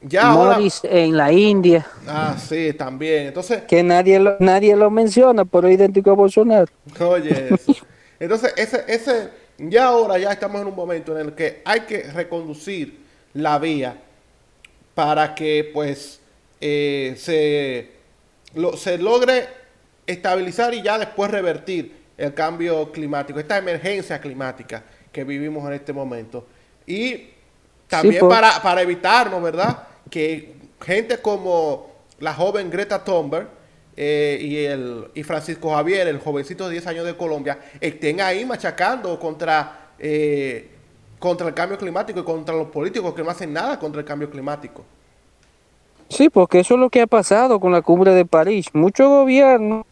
ya 0.00 0.34
Boris 0.34 0.80
en 0.82 1.16
la 1.16 1.30
India. 1.30 1.86
Ah, 2.08 2.36
sí, 2.36 2.72
también. 2.72 3.28
Entonces, 3.28 3.62
que 3.62 3.82
nadie 3.84 4.18
lo, 4.18 4.36
nadie 4.40 4.74
lo 4.74 4.90
menciona, 4.90 5.44
pero 5.44 5.70
idéntico 5.70 6.10
a 6.10 6.14
Bolsonaro. 6.14 6.66
Oye, 6.98 7.50
entonces 8.18 8.52
ese 8.56 8.84
ese 8.88 9.28
ya 9.58 9.86
ahora 9.86 10.18
ya 10.18 10.32
estamos 10.32 10.60
en 10.60 10.66
un 10.66 10.74
momento 10.74 11.16
en 11.16 11.28
el 11.28 11.34
que 11.34 11.62
hay 11.64 11.82
que 11.82 12.02
reconducir 12.04 13.00
la 13.34 13.58
vía 13.58 13.96
para 14.94 15.34
que 15.34 15.70
pues 15.72 16.20
eh, 16.60 17.14
se, 17.16 17.92
se 18.76 18.98
logre 18.98 19.61
estabilizar 20.06 20.74
y 20.74 20.82
ya 20.82 20.98
después 20.98 21.30
revertir 21.30 22.02
el 22.16 22.34
cambio 22.34 22.92
climático, 22.92 23.38
esta 23.38 23.58
emergencia 23.58 24.20
climática 24.20 24.82
que 25.10 25.24
vivimos 25.24 25.66
en 25.66 25.74
este 25.74 25.92
momento. 25.92 26.46
Y 26.86 27.28
también 27.88 28.28
para, 28.28 28.62
para 28.62 28.82
evitarnos, 28.82 29.42
¿verdad? 29.42 29.88
Que 30.10 30.54
gente 30.80 31.18
como 31.18 31.90
la 32.18 32.34
joven 32.34 32.70
Greta 32.70 33.02
Thunberg 33.02 33.48
eh, 33.96 34.38
y, 34.40 34.64
el, 34.64 35.08
y 35.14 35.22
Francisco 35.22 35.74
Javier, 35.74 36.08
el 36.08 36.18
jovencito 36.18 36.66
de 36.66 36.72
10 36.72 36.86
años 36.86 37.04
de 37.04 37.16
Colombia, 37.16 37.58
estén 37.80 38.20
ahí 38.20 38.44
machacando 38.44 39.18
contra 39.18 39.90
eh, 39.98 40.68
contra 41.18 41.46
el 41.46 41.54
cambio 41.54 41.78
climático 41.78 42.18
y 42.18 42.24
contra 42.24 42.54
los 42.54 42.66
políticos 42.66 43.14
que 43.14 43.22
no 43.22 43.30
hacen 43.30 43.52
nada 43.52 43.78
contra 43.78 44.00
el 44.00 44.06
cambio 44.06 44.28
climático. 44.28 44.84
Sí, 46.08 46.28
porque 46.28 46.58
eso 46.58 46.74
es 46.74 46.80
lo 46.80 46.90
que 46.90 47.00
ha 47.00 47.06
pasado 47.06 47.60
con 47.60 47.70
la 47.70 47.80
cumbre 47.80 48.12
de 48.12 48.24
París. 48.24 48.66
Muchos 48.72 49.08
gobiernos 49.08 49.86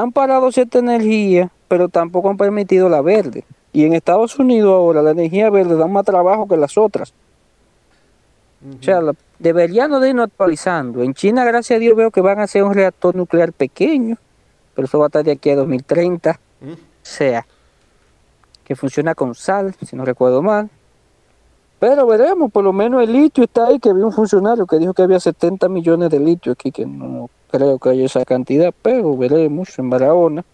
han 0.00 0.10
parado 0.10 0.50
cierta 0.50 0.78
energía, 0.78 1.50
pero 1.68 1.88
tampoco 1.88 2.30
han 2.30 2.38
permitido 2.38 2.88
la 2.88 3.02
verde. 3.02 3.44
Y 3.74 3.84
en 3.84 3.92
Estados 3.92 4.38
Unidos 4.38 4.72
ahora 4.72 5.02
la 5.02 5.10
energía 5.10 5.50
verde 5.50 5.76
da 5.76 5.86
más 5.86 6.04
trabajo 6.04 6.48
que 6.48 6.56
las 6.56 6.78
otras. 6.78 7.12
O 8.80 8.82
sea, 8.82 9.00
deberían 9.38 10.00
de 10.00 10.08
irnos 10.08 10.26
actualizando. 10.26 11.02
En 11.02 11.12
China, 11.12 11.44
gracias 11.44 11.76
a 11.76 11.80
Dios, 11.80 11.94
veo 11.94 12.10
que 12.10 12.22
van 12.22 12.38
a 12.38 12.44
hacer 12.44 12.62
un 12.62 12.72
reactor 12.72 13.14
nuclear 13.14 13.52
pequeño, 13.52 14.16
pero 14.74 14.86
eso 14.86 14.98
va 14.98 15.06
a 15.06 15.08
estar 15.08 15.24
de 15.24 15.32
aquí 15.32 15.50
a 15.50 15.56
2030. 15.56 16.30
O 16.30 16.76
sea, 17.02 17.46
que 18.64 18.74
funciona 18.74 19.14
con 19.14 19.34
sal, 19.34 19.74
si 19.84 19.94
no 19.94 20.06
recuerdo 20.06 20.40
mal. 20.40 20.70
Pero 21.78 22.06
veremos, 22.06 22.50
por 22.50 22.64
lo 22.64 22.72
menos 22.72 23.02
el 23.02 23.12
litio 23.12 23.44
está 23.44 23.66
ahí, 23.66 23.78
que 23.78 23.92
vi 23.92 24.00
un 24.00 24.12
funcionario 24.12 24.66
que 24.66 24.78
dijo 24.78 24.94
que 24.94 25.02
había 25.02 25.20
70 25.20 25.68
millones 25.68 26.08
de 26.10 26.20
litio 26.20 26.52
aquí, 26.52 26.70
que 26.70 26.86
no 26.86 27.28
creo 27.52 27.78
que 27.78 27.90
haya 27.90 28.06
esa 28.06 28.24
cantidad, 28.24 28.74
pero 28.82 29.16
veremos 29.16 29.78
en 29.78 29.90
Barahona. 29.90 30.44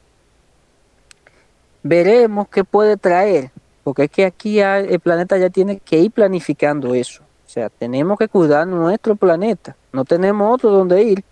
Veremos 1.82 2.48
qué 2.48 2.64
puede 2.64 2.98
traer, 2.98 3.50
porque 3.84 4.04
es 4.04 4.10
que 4.10 4.26
aquí 4.26 4.60
el 4.60 5.00
planeta 5.00 5.38
ya 5.38 5.48
tiene 5.48 5.78
que 5.78 5.98
ir 5.98 6.10
planificando 6.10 6.94
eso. 6.94 7.22
O 7.46 7.50
sea, 7.50 7.70
tenemos 7.70 8.18
que 8.18 8.28
cuidar 8.28 8.66
nuestro 8.66 9.16
planeta, 9.16 9.74
no 9.92 10.04
tenemos 10.04 10.54
otro 10.54 10.70
donde 10.70 11.02
ir. 11.02 11.24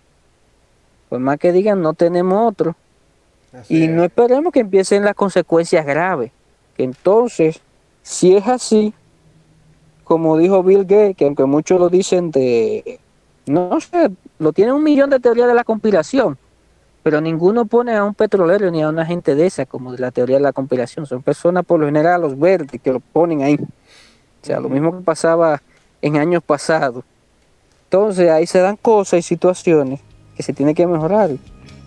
Por 1.09 1.19
más 1.19 1.37
que 1.37 1.51
digan, 1.51 1.81
no 1.83 1.93
tenemos 1.93 2.49
otro. 2.49 2.75
y 3.69 3.87
no 3.87 4.03
esperemos 4.03 4.51
que 4.51 4.61
empiecen 4.61 5.05
las 5.05 5.13
consecuencias 5.13 5.85
graves 5.85 6.31
entonces, 6.77 7.59
si 8.03 8.35
es 8.35 8.47
así, 8.47 8.93
como 10.03 10.37
dijo 10.37 10.63
Bill 10.63 10.85
Gates, 10.85 11.17
que 11.17 11.25
aunque 11.25 11.45
muchos 11.45 11.79
lo 11.79 11.89
dicen 11.89 12.31
de, 12.31 12.99
no 13.47 13.79
sé, 13.79 14.11
lo 14.39 14.53
tiene 14.53 14.73
un 14.73 14.83
millón 14.83 15.09
de 15.09 15.19
teorías 15.19 15.47
de 15.47 15.53
la 15.53 15.63
conspiración, 15.63 16.37
pero 17.03 17.21
ninguno 17.21 17.65
pone 17.65 17.95
a 17.95 18.03
un 18.03 18.13
petrolero 18.13 18.69
ni 18.69 18.83
a 18.83 18.89
una 18.89 19.05
gente 19.05 19.35
de 19.35 19.47
esa 19.47 19.65
como 19.65 19.93
de 19.93 19.99
la 19.99 20.11
teoría 20.11 20.35
de 20.35 20.41
la 20.41 20.51
conspiración. 20.51 21.05
Son 21.05 21.21
personas 21.21 21.65
por 21.65 21.79
lo 21.79 21.85
general 21.85 22.21
los 22.21 22.37
verdes 22.37 22.81
que 22.81 22.91
lo 22.91 22.99
ponen 22.99 23.43
ahí. 23.43 23.55
O 23.55 24.45
sea, 24.45 24.59
lo 24.59 24.67
mismo 24.67 24.97
que 24.97 25.03
pasaba 25.03 25.61
en 26.01 26.17
años 26.17 26.43
pasados. 26.43 27.03
Entonces 27.85 28.29
ahí 28.29 28.45
se 28.45 28.59
dan 28.59 28.75
cosas 28.75 29.19
y 29.19 29.21
situaciones 29.21 30.01
que 30.35 30.43
se 30.43 30.51
tienen 30.51 30.75
que 30.75 30.85
mejorar. 30.85 31.31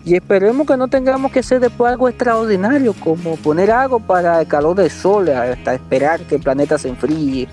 Y 0.03 0.15
esperemos 0.15 0.65
que 0.65 0.75
no 0.75 0.87
tengamos 0.87 1.31
que 1.31 1.39
hacer 1.39 1.59
después 1.59 1.91
algo 1.91 2.09
extraordinario, 2.09 2.95
como 2.99 3.35
poner 3.35 3.69
algo 3.69 3.99
para 3.99 4.41
el 4.41 4.47
calor 4.47 4.75
del 4.75 4.89
sol, 4.89 5.29
hasta 5.29 5.75
esperar 5.75 6.21
que 6.21 6.35
el 6.35 6.41
planeta 6.41 6.79
se 6.79 6.89
enfríe, 6.89 7.47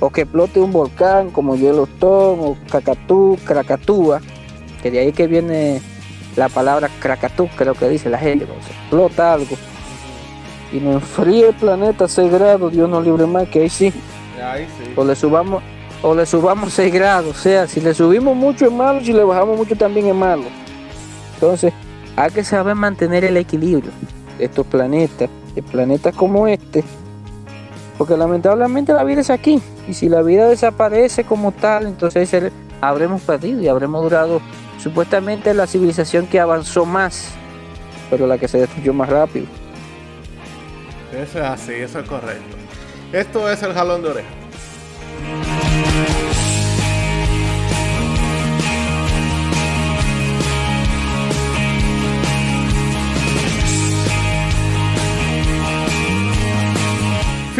o 0.00 0.10
que 0.10 0.22
explote 0.22 0.60
un 0.60 0.72
volcán 0.72 1.30
como 1.30 1.56
Yellowstone, 1.56 2.42
o 2.42 2.56
Cacatú, 2.70 3.38
Krakatúa, 3.44 4.20
que 4.82 4.90
de 4.90 4.98
ahí 4.98 5.12
que 5.12 5.26
viene 5.26 5.80
la 6.36 6.48
palabra 6.48 6.90
Krakatú, 7.00 7.48
creo 7.56 7.74
que 7.74 7.88
dice 7.88 8.10
la 8.10 8.18
gente, 8.18 8.44
o 8.44 8.54
explota 8.54 9.32
algo 9.32 9.56
y 10.72 10.80
nos 10.80 10.94
enfríe 10.94 11.48
el 11.48 11.54
planeta 11.54 12.04
a 12.04 12.08
6 12.08 12.30
grados, 12.30 12.72
Dios 12.72 12.88
no 12.88 13.00
libre 13.00 13.26
más, 13.26 13.48
que 13.48 13.60
ahí 13.60 13.70
sí. 13.70 13.92
Ahí 14.42 14.66
sí. 14.66 14.92
O 14.96 15.04
le 15.04 15.14
subamos 15.14 15.62
o 16.02 16.14
le 16.14 16.26
subamos 16.26 16.72
6 16.74 16.92
grados, 16.92 17.36
o 17.36 17.40
sea, 17.40 17.66
si 17.66 17.80
le 17.80 17.94
subimos 17.94 18.36
mucho 18.36 18.66
es 18.66 18.72
malo, 18.72 19.00
si 19.00 19.12
le 19.12 19.24
bajamos 19.24 19.56
mucho 19.56 19.74
también 19.76 20.06
es 20.06 20.14
malo. 20.14 20.44
Entonces, 21.34 21.72
hay 22.16 22.30
que 22.30 22.44
saber 22.44 22.74
mantener 22.74 23.24
el 23.24 23.36
equilibrio 23.36 23.90
de 24.38 24.44
estos 24.44 24.66
planetas, 24.66 25.30
de 25.54 25.62
planetas 25.62 26.14
como 26.14 26.46
este, 26.46 26.84
porque 27.96 28.16
lamentablemente 28.16 28.92
la 28.92 29.04
vida 29.04 29.22
es 29.22 29.30
aquí, 29.30 29.60
y 29.88 29.94
si 29.94 30.08
la 30.08 30.22
vida 30.22 30.48
desaparece 30.48 31.24
como 31.24 31.52
tal, 31.52 31.86
entonces 31.86 32.52
habremos 32.80 33.22
perdido 33.22 33.60
y 33.60 33.68
habremos 33.68 34.02
durado 34.02 34.40
supuestamente 34.78 35.54
la 35.54 35.66
civilización 35.66 36.26
que 36.26 36.40
avanzó 36.40 36.84
más, 36.84 37.30
pero 38.10 38.26
la 38.26 38.38
que 38.38 38.48
se 38.48 38.58
destruyó 38.58 38.92
más 38.92 39.08
rápido. 39.08 39.46
Eso 41.12 41.38
es 41.38 41.44
así, 41.44 41.72
eso 41.72 42.00
es 42.00 42.08
correcto. 42.08 42.56
Esto 43.12 43.50
es 43.50 43.62
el 43.62 43.72
jalón 43.72 44.02
de 44.02 44.08
oreja. 44.08 44.28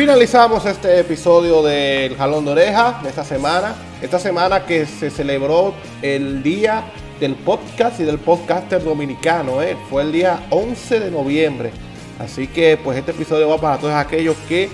Finalizamos 0.07 0.65
este 0.67 1.01
episodio 1.01 1.65
del 1.65 2.17
Jalón 2.17 2.45
de 2.45 2.53
Oreja 2.53 3.01
de 3.03 3.09
esta 3.09 3.25
semana. 3.25 3.75
Esta 4.01 4.21
semana 4.21 4.65
que 4.65 4.87
se 4.87 5.11
celebró 5.11 5.75
el 6.01 6.45
día 6.45 6.85
del 7.19 7.35
podcast 7.35 7.99
y 7.99 8.05
del 8.05 8.19
podcaster 8.19 8.85
dominicano. 8.85 9.61
¿eh? 9.61 9.77
Fue 9.91 10.05
el 10.05 10.13
día 10.13 10.47
11 10.51 11.01
de 11.01 11.11
noviembre. 11.11 11.73
Así 12.21 12.47
que 12.47 12.77
pues 12.77 12.97
este 12.97 13.11
episodio 13.11 13.49
va 13.49 13.61
para 13.61 13.79
todos 13.79 13.95
aquellos 13.95 14.37
que 14.49 14.71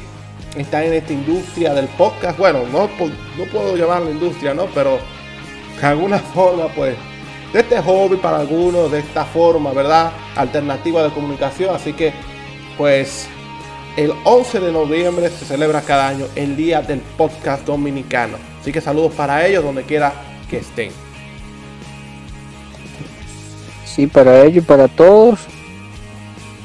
están 0.54 0.82
en 0.82 0.92
esta 0.92 1.14
industria 1.14 1.72
del 1.72 1.86
podcast. 1.86 2.38
Bueno, 2.38 2.64
no, 2.70 2.90
no 3.38 3.44
puedo 3.50 3.74
llamarlo 3.74 4.10
industria, 4.10 4.52
¿no? 4.52 4.66
Pero 4.74 4.98
de 5.80 5.86
alguna 5.86 6.18
forma 6.34 6.66
pues 6.76 6.94
de 7.54 7.60
este 7.60 7.80
hobby 7.80 8.18
para 8.18 8.36
algunos, 8.36 8.92
de 8.92 8.98
esta 8.98 9.24
forma, 9.24 9.72
¿verdad? 9.72 10.12
Alternativa 10.36 11.02
de 11.02 11.08
comunicación. 11.08 11.74
Así 11.74 11.94
que 11.94 12.12
pues 12.76 13.30
el 13.96 14.12
11 14.24 14.60
de 14.60 14.72
noviembre 14.72 15.28
se 15.28 15.44
celebra 15.44 15.82
cada 15.82 16.08
año 16.08 16.26
el 16.34 16.56
Día 16.56 16.82
del 16.82 17.00
Podcast 17.00 17.66
Dominicano. 17.66 18.38
Así 18.60 18.72
que 18.72 18.80
saludos 18.80 19.12
para 19.12 19.46
ellos 19.46 19.62
donde 19.62 19.82
quiera 19.82 20.12
que 20.48 20.58
estén. 20.58 20.92
Sí, 23.84 24.06
para 24.06 24.42
ellos 24.42 24.64
y 24.64 24.66
para 24.66 24.88
todos. 24.88 25.40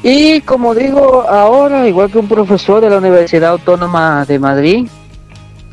Y 0.04 0.42
como 0.42 0.74
digo 0.74 1.24
ahora, 1.28 1.88
igual 1.88 2.10
que 2.10 2.20
un 2.20 2.28
profesor 2.28 2.82
de 2.82 2.90
la 2.90 2.98
Universidad 2.98 3.52
Autónoma 3.52 4.24
de 4.26 4.40
Madrid, 4.40 4.88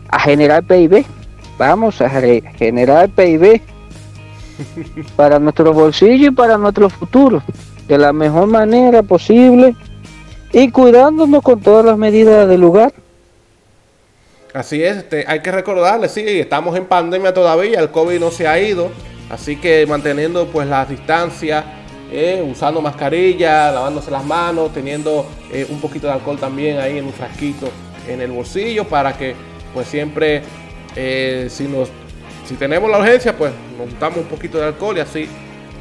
a 0.08 0.20
generar 0.20 0.64
PIB. 0.64 1.04
Vamos 1.58 2.00
a 2.00 2.08
generar 2.08 3.08
PIB 3.10 3.60
para 5.16 5.38
nuestro 5.38 5.72
bolsillo 5.72 6.28
y 6.28 6.30
para 6.30 6.58
nuestro 6.58 6.88
futuro. 6.88 7.42
De 7.86 7.98
la 7.98 8.12
mejor 8.12 8.48
manera 8.48 9.02
posible 9.02 9.76
y 10.54 10.70
cuidándonos 10.70 11.42
con 11.42 11.60
todas 11.60 11.84
las 11.84 11.98
medidas 11.98 12.48
del 12.48 12.60
lugar. 12.60 12.92
Así 14.52 14.82
es, 14.84 14.98
este, 14.98 15.24
hay 15.26 15.40
que 15.40 15.50
recordarle, 15.50 16.08
sí, 16.08 16.22
estamos 16.24 16.76
en 16.76 16.86
pandemia 16.86 17.34
todavía, 17.34 17.80
el 17.80 17.90
COVID 17.90 18.20
no 18.20 18.30
se 18.30 18.46
ha 18.46 18.60
ido, 18.60 18.88
así 19.28 19.56
que 19.56 19.84
manteniendo 19.84 20.46
pues 20.46 20.68
las 20.68 20.88
distancias, 20.88 21.64
eh, 22.12 22.46
usando 22.48 22.80
mascarilla, 22.80 23.72
lavándose 23.72 24.12
las 24.12 24.24
manos, 24.24 24.72
teniendo 24.72 25.26
eh, 25.52 25.66
un 25.68 25.80
poquito 25.80 26.06
de 26.06 26.12
alcohol 26.12 26.38
también 26.38 26.78
ahí 26.78 26.98
en 26.98 27.06
un 27.06 27.12
frasquito 27.12 27.68
en 28.06 28.20
el 28.20 28.30
bolsillo 28.30 28.84
para 28.84 29.18
que 29.18 29.34
pues 29.72 29.88
siempre 29.88 30.42
eh, 30.94 31.48
si 31.50 31.64
nos 31.64 31.88
si 32.46 32.54
tenemos 32.54 32.88
la 32.88 32.98
urgencia 32.98 33.36
pues 33.36 33.50
nos 33.76 33.98
damos 33.98 34.18
un 34.18 34.26
poquito 34.26 34.58
de 34.58 34.66
alcohol 34.66 34.96
y 34.98 35.00
así 35.00 35.26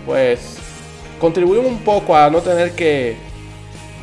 pues 0.06 0.58
contribuimos 1.20 1.68
un 1.68 1.80
poco 1.80 2.16
a 2.16 2.30
no 2.30 2.40
tener 2.40 2.72
que 2.72 3.18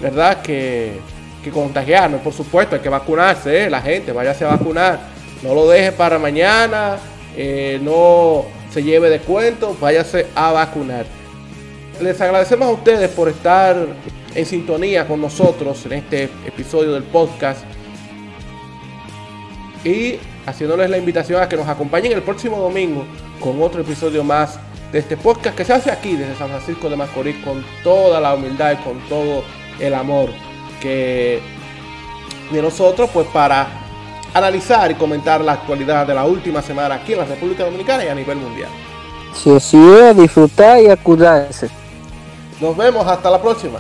¿verdad? 0.01 0.43
Que, 0.43 0.99
que 1.43 1.51
contagiarnos, 1.51 2.21
por 2.21 2.33
supuesto, 2.33 2.77
hay 2.77 2.83
que 2.83 2.89
vacunarse, 2.89 3.65
¿eh? 3.65 3.71
la 3.71 3.81
gente, 3.81 4.13
váyase 4.13 4.45
a 4.45 4.49
vacunar, 4.49 5.01
no 5.43 5.55
lo 5.55 5.69
deje 5.69 5.93
para 5.93 6.19
mañana, 6.19 6.99
eh, 7.37 7.79
no 7.83 8.45
se 8.71 8.83
lleve 8.83 9.11
de 9.11 9.21
cuento, 9.21 9.77
váyase 9.81 10.27
a 10.35 10.53
vacunar. 10.53 11.07
Les 12.01 12.21
agradecemos 12.21 12.69
a 12.69 12.73
ustedes 12.73 13.11
por 13.11 13.29
estar 13.29 13.77
en 14.35 14.47
sintonía 14.47 15.07
con 15.07 15.21
nosotros 15.21 15.85
en 15.87 15.93
este 15.95 16.25
episodio 16.47 16.93
del 16.93 17.03
podcast 17.05 17.65
y 19.85 20.19
haciéndoles 20.47 20.89
la 20.89 20.99
invitación 20.99 21.43
a 21.43 21.49
que 21.49 21.57
nos 21.57 21.69
acompañen 21.69 22.13
el 22.13 22.23
próximo 22.23 22.59
domingo 22.59 23.05
con 23.41 23.63
otro 23.63 23.81
episodio 23.81 24.23
más 24.25 24.59
de 24.93 24.99
este 24.99 25.17
podcast 25.17 25.57
que 25.57 25.65
se 25.65 25.73
hace 25.73 25.91
aquí 25.91 26.17
desde 26.17 26.37
San 26.37 26.49
Francisco 26.49 26.89
de 26.89 26.97
Macorís 26.97 27.37
con 27.45 27.65
toda 27.83 28.21
la 28.21 28.35
humildad 28.35 28.73
y 28.73 28.77
con 28.77 28.99
todo 29.09 29.45
el 29.81 29.95
amor 29.95 30.31
que 30.81 31.41
de 32.51 32.63
nosotros, 32.63 33.11
pues 33.13 33.27
para 33.29 33.69
analizar 34.35 34.91
y 34.91 34.95
comentar 34.95 35.41
la 35.41 35.53
actualidad 35.53 36.07
de 36.07 36.15
la 36.15 36.25
última 36.25 36.63
semana 36.63 36.97
aquí 36.97 37.13
en 37.13 37.21
la 37.21 37.25
República 37.25 37.65
Dominicana 37.65 38.05
y 38.05 38.09
a 38.09 38.15
nivel 38.15 38.39
mundial. 38.39 38.69
Si 39.35 39.55
así 39.55 39.79
es, 39.79 40.17
disfrutar 40.17 40.81
y 40.83 40.89
a 40.89 40.99
Nos 42.61 42.77
vemos 42.77 43.07
hasta 43.07 43.31
la 43.31 43.41
próxima. 43.41 43.79